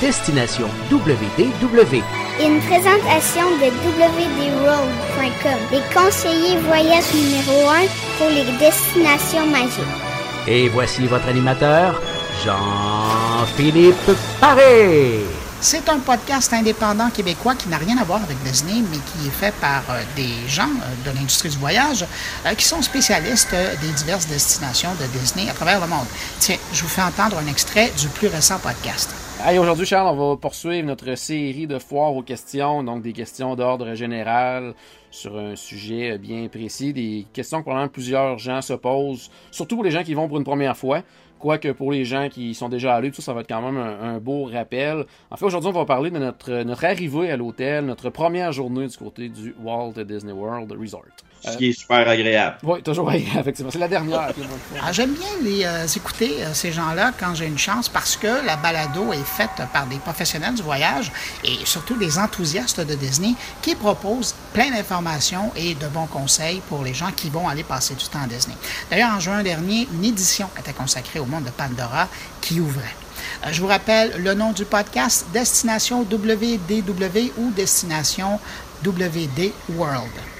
Destination 0.00 0.68
WDW. 0.90 2.23
Une 2.40 2.58
présentation 2.62 3.48
de 3.58 3.66
WDWorld.com, 3.66 5.58
les 5.70 5.82
conseillers 5.94 6.58
voyage 6.58 7.04
numéro 7.14 7.68
1 7.68 7.74
pour 8.18 8.28
les 8.28 8.44
destinations 8.58 9.46
magiques. 9.46 9.78
Et 10.48 10.68
voici 10.68 11.06
votre 11.06 11.28
animateur, 11.28 12.02
Jean-Philippe 12.44 14.10
Paré. 14.40 15.20
C'est 15.60 15.88
un 15.88 16.00
podcast 16.00 16.52
indépendant 16.52 17.08
québécois 17.08 17.54
qui 17.54 17.68
n'a 17.68 17.78
rien 17.78 17.98
à 17.98 18.04
voir 18.04 18.20
avec 18.24 18.42
Disney, 18.42 18.82
mais 18.90 18.98
qui 18.98 19.28
est 19.28 19.30
fait 19.30 19.54
par 19.60 19.84
euh, 19.90 20.02
des 20.16 20.48
gens 20.48 20.64
euh, 20.64 21.10
de 21.10 21.16
l'industrie 21.16 21.50
du 21.50 21.58
voyage 21.58 22.04
euh, 22.44 22.54
qui 22.54 22.64
sont 22.64 22.82
spécialistes 22.82 23.54
des 23.80 23.92
diverses 23.92 24.26
destinations 24.26 24.90
de 25.00 25.06
Disney 25.18 25.48
à 25.48 25.54
travers 25.54 25.80
le 25.80 25.86
monde. 25.86 26.06
Tiens, 26.40 26.58
je 26.72 26.82
vous 26.82 26.88
fais 26.88 27.02
entendre 27.02 27.38
un 27.38 27.46
extrait 27.46 27.92
du 27.96 28.08
plus 28.08 28.26
récent 28.26 28.58
podcast. 28.58 29.14
Hey, 29.42 29.58
aujourd'hui, 29.58 29.84
Charles, 29.84 30.18
on 30.18 30.30
va 30.30 30.36
poursuivre 30.36 30.86
notre 30.86 31.14
série 31.16 31.66
de 31.66 31.78
foires 31.78 32.14
aux 32.14 32.22
questions, 32.22 32.82
donc 32.82 33.02
des 33.02 33.12
questions 33.12 33.56
d'ordre 33.56 33.94
général 33.94 34.74
sur 35.14 35.38
un 35.38 35.54
sujet 35.54 36.18
bien 36.18 36.48
précis, 36.48 36.92
des 36.92 37.26
questions 37.32 37.58
que 37.58 37.64
probablement 37.64 37.88
plusieurs 37.88 38.38
gens 38.38 38.60
se 38.60 38.72
posent, 38.72 39.30
surtout 39.50 39.76
pour 39.76 39.84
les 39.84 39.92
gens 39.92 40.02
qui 40.02 40.14
vont 40.14 40.26
pour 40.28 40.38
une 40.38 40.44
première 40.44 40.76
fois. 40.76 41.02
Quoique 41.38 41.72
pour 41.72 41.92
les 41.92 42.06
gens 42.06 42.28
qui 42.30 42.54
sont 42.54 42.70
déjà 42.70 42.94
allés, 42.94 43.10
tout 43.10 43.20
ça, 43.20 43.26
ça 43.26 43.34
va 43.34 43.42
être 43.42 43.48
quand 43.48 43.60
même 43.60 43.76
un, 43.76 44.14
un 44.14 44.18
beau 44.18 44.44
rappel. 44.44 45.04
En 45.30 45.36
fait, 45.36 45.44
aujourd'hui, 45.44 45.68
on 45.68 45.72
va 45.78 45.84
parler 45.84 46.10
de 46.10 46.18
notre, 46.18 46.62
notre 46.62 46.84
arrivée 46.84 47.30
à 47.30 47.36
l'hôtel, 47.36 47.84
notre 47.84 48.08
première 48.08 48.50
journée 48.50 48.86
du 48.88 48.96
côté 48.96 49.28
du 49.28 49.54
Walt 49.62 49.92
Disney 50.04 50.32
World 50.32 50.72
Resort. 50.72 51.04
Ce 51.42 51.58
qui 51.58 51.68
est 51.68 51.72
super 51.78 52.08
agréable. 52.08 52.56
Oui, 52.62 52.82
toujours 52.82 53.10
agréable, 53.10 53.40
effectivement. 53.40 53.70
C'est 53.70 53.78
la 53.78 53.88
dernière. 53.88 54.32
Ah, 54.82 54.92
J'aime 54.92 55.12
bien 55.12 55.28
les 55.42 55.66
euh, 55.66 55.86
écouter, 55.86 56.42
euh, 56.42 56.54
ces 56.54 56.72
gens-là, 56.72 57.12
quand 57.20 57.34
j'ai 57.34 57.46
une 57.46 57.58
chance, 57.58 57.90
parce 57.90 58.16
que 58.16 58.46
la 58.46 58.56
balado 58.56 59.12
est 59.12 59.26
faite 59.26 59.60
par 59.74 59.86
des 59.86 59.96
professionnels 59.98 60.54
du 60.54 60.62
voyage 60.62 61.12
et 61.44 61.66
surtout 61.66 61.98
des 61.98 62.18
enthousiastes 62.18 62.80
de 62.80 62.94
Disney 62.94 63.34
qui 63.60 63.74
proposent 63.74 64.34
plein 64.54 64.70
d'informations 64.70 65.50
et 65.56 65.74
de 65.74 65.88
bons 65.88 66.06
conseils 66.06 66.62
pour 66.68 66.84
les 66.84 66.94
gens 66.94 67.10
qui 67.10 67.28
vont 67.28 67.48
aller 67.48 67.64
passer 67.64 67.94
du 67.94 68.04
temps 68.06 68.22
à 68.22 68.26
Disney. 68.26 68.56
D'ailleurs, 68.88 69.12
en 69.14 69.20
juin 69.20 69.42
dernier, 69.42 69.88
une 69.92 70.04
édition 70.04 70.48
était 70.58 70.72
consacrée 70.72 71.18
au 71.18 71.26
monde 71.26 71.44
de 71.44 71.50
Pandora 71.50 72.08
qui 72.40 72.60
ouvrait. 72.60 72.94
Euh, 73.44 73.52
Je 73.52 73.60
vous 73.60 73.66
rappelle 73.66 74.22
le 74.22 74.32
nom 74.32 74.52
du 74.52 74.64
podcast, 74.64 75.26
Destination 75.32 76.02
WDW 76.02 77.32
ou 77.36 77.50
Destination 77.50 78.38
WD 78.86 79.52
World. 79.70 80.33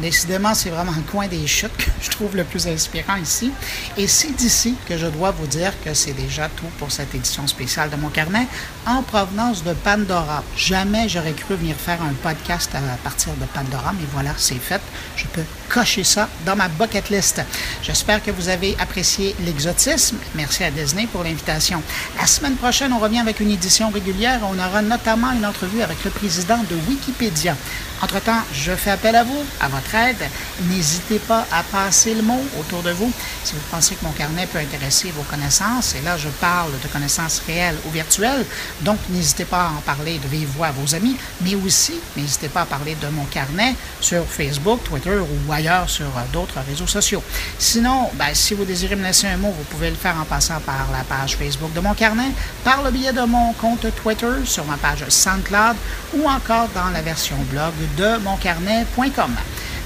Décidément, 0.00 0.54
c'est 0.54 0.70
vraiment 0.70 0.92
le 0.92 1.02
coin 1.02 1.26
des 1.26 1.46
chutes 1.46 1.76
que 1.76 1.90
je 2.00 2.10
trouve 2.10 2.36
le 2.36 2.44
plus 2.44 2.66
inspirant 2.66 3.16
ici. 3.16 3.52
Et 3.96 4.06
c'est 4.06 4.34
d'ici 4.34 4.76
que 4.88 4.96
je 4.96 5.06
dois 5.06 5.30
vous 5.32 5.46
dire 5.46 5.72
que 5.84 5.94
c'est 5.94 6.12
déjà 6.12 6.48
tout 6.48 6.68
pour 6.78 6.90
cette 6.92 7.14
édition 7.14 7.46
spéciale 7.46 7.90
de 7.90 7.96
mon 7.96 8.08
carnet 8.08 8.46
en 8.86 9.02
provenance 9.02 9.64
de 9.64 9.72
Pandora. 9.72 10.42
Jamais 10.56 11.08
j'aurais 11.08 11.32
cru 11.32 11.54
venir 11.56 11.76
faire 11.76 12.00
un 12.02 12.14
podcast 12.22 12.70
à 12.74 12.96
partir 13.02 13.32
de 13.34 13.44
Pandora, 13.46 13.92
mais 13.92 14.06
voilà, 14.12 14.32
c'est 14.36 14.54
fait. 14.54 14.80
Je 15.16 15.24
peux 15.26 15.44
cocher 15.68 16.04
ça 16.04 16.28
dans 16.46 16.56
ma 16.56 16.68
bucket 16.68 17.10
list. 17.10 17.40
J'espère 17.82 18.22
que 18.22 18.30
vous 18.30 18.48
avez 18.48 18.76
apprécié 18.78 19.34
l'exotisme. 19.44 20.16
Merci 20.34 20.64
à 20.64 20.70
Disney 20.70 21.06
pour 21.06 21.24
l'invitation. 21.24 21.82
La 22.18 22.26
semaine 22.26 22.56
prochaine, 22.56 22.92
on 22.92 22.98
revient 22.98 23.20
avec 23.20 23.40
une 23.40 23.50
édition 23.50 23.90
régulière. 23.90 24.40
On 24.42 24.58
aura 24.58 24.82
notamment 24.82 25.32
une 25.32 25.46
entrevue 25.46 25.82
avec 25.82 26.02
le 26.04 26.10
président 26.10 26.58
de 26.70 26.76
Wikipédia. 26.88 27.56
Entre-temps, 28.00 28.42
je 28.52 28.72
fais 28.72 28.90
appel 28.90 29.16
à 29.16 29.24
vous, 29.24 29.44
à 29.60 29.66
votre 29.66 29.92
aide. 29.96 30.22
N'hésitez 30.70 31.18
pas 31.18 31.44
à 31.50 31.64
passer 31.64 32.14
le 32.14 32.22
mot 32.22 32.40
autour 32.60 32.82
de 32.82 32.92
vous 32.92 33.10
si 33.42 33.54
vous 33.54 33.60
pensez 33.70 33.96
que 33.96 34.04
mon 34.04 34.12
carnet 34.12 34.46
peut 34.46 34.58
intéresser 34.58 35.10
vos 35.10 35.24
connaissances. 35.24 35.96
Et 35.96 36.00
là, 36.02 36.16
je 36.16 36.28
parle 36.28 36.70
de 36.80 36.88
connaissances 36.88 37.42
réelles 37.46 37.76
ou 37.86 37.90
virtuelles. 37.90 38.46
Donc, 38.82 38.98
n'hésitez 39.10 39.44
pas 39.44 39.64
à 39.64 39.70
en 39.70 39.80
parler 39.80 40.18
de 40.18 40.28
vive 40.28 40.48
voix 40.56 40.70
vos 40.70 40.94
amis, 40.94 41.16
mais 41.40 41.56
aussi, 41.56 41.94
n'hésitez 42.16 42.48
pas 42.48 42.62
à 42.62 42.66
parler 42.66 42.96
de 43.02 43.08
mon 43.08 43.24
carnet 43.24 43.74
sur 44.00 44.24
Facebook, 44.26 44.84
Twitter 44.84 45.18
ou 45.18 45.52
ailleurs 45.58 45.88
sur 45.88 46.06
euh, 46.06 46.20
d'autres 46.32 46.58
réseaux 46.66 46.86
sociaux. 46.86 47.22
Sinon, 47.58 48.10
ben, 48.14 48.32
si 48.32 48.54
vous 48.54 48.64
désirez 48.64 48.96
me 48.96 49.02
laisser 49.02 49.26
un 49.26 49.36
mot, 49.36 49.50
vous 49.50 49.64
pouvez 49.64 49.90
le 49.90 49.96
faire 49.96 50.16
en 50.20 50.24
passant 50.24 50.60
par 50.60 50.88
la 50.92 51.04
page 51.04 51.36
Facebook 51.36 51.72
de 51.72 51.80
mon 51.80 51.94
carnet, 51.94 52.30
par 52.64 52.82
le 52.82 52.90
biais 52.90 53.12
de 53.12 53.22
mon 53.22 53.52
compte 53.54 53.86
Twitter, 54.02 54.44
sur 54.44 54.64
ma 54.64 54.76
page 54.76 55.04
SoundCloud 55.08 55.76
ou 56.14 56.28
encore 56.28 56.68
dans 56.74 56.90
la 56.90 57.02
version 57.02 57.36
blog 57.50 57.72
de 57.96 58.18
moncarnet.com. 58.18 59.34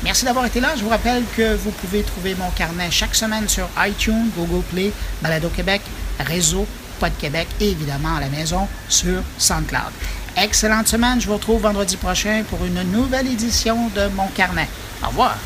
Merci 0.05 0.25
d'avoir 0.25 0.47
été 0.47 0.61
là. 0.61 0.71
Je 0.77 0.83
vous 0.83 0.91
rappelle 0.91 1.23
que 1.37 1.55
vous 1.55 1.71
pouvez 1.71 2.03
trouver 2.03 2.35
mon 2.35 2.51
carnet 2.51 2.91
chaque 2.91 3.15
semaine 3.15 3.49
sur 3.49 3.69
iTunes, 3.79 4.31
Google 4.37 4.65
Play, 4.65 4.93
Balado 5.23 5.49
Québec, 5.49 5.81
Réseau, 6.19 6.67
Pod 6.99 7.13
Québec 7.19 7.49
et 7.61 7.71
évidemment 7.71 8.17
à 8.17 8.21
la 8.21 8.29
maison 8.29 8.69
sur 8.89 9.23
SoundCloud. 9.39 9.93
Excellente 10.37 10.89
semaine. 10.89 11.21
Je 11.21 11.27
vous 11.27 11.35
retrouve 11.35 11.63
vendredi 11.63 11.97
prochain 11.97 12.43
pour 12.49 12.65
une 12.65 12.83
nouvelle 12.91 13.27
édition 13.27 13.89
de 13.95 14.09
mon 14.15 14.27
carnet. 14.29 14.69
Au 15.03 15.09
revoir. 15.09 15.37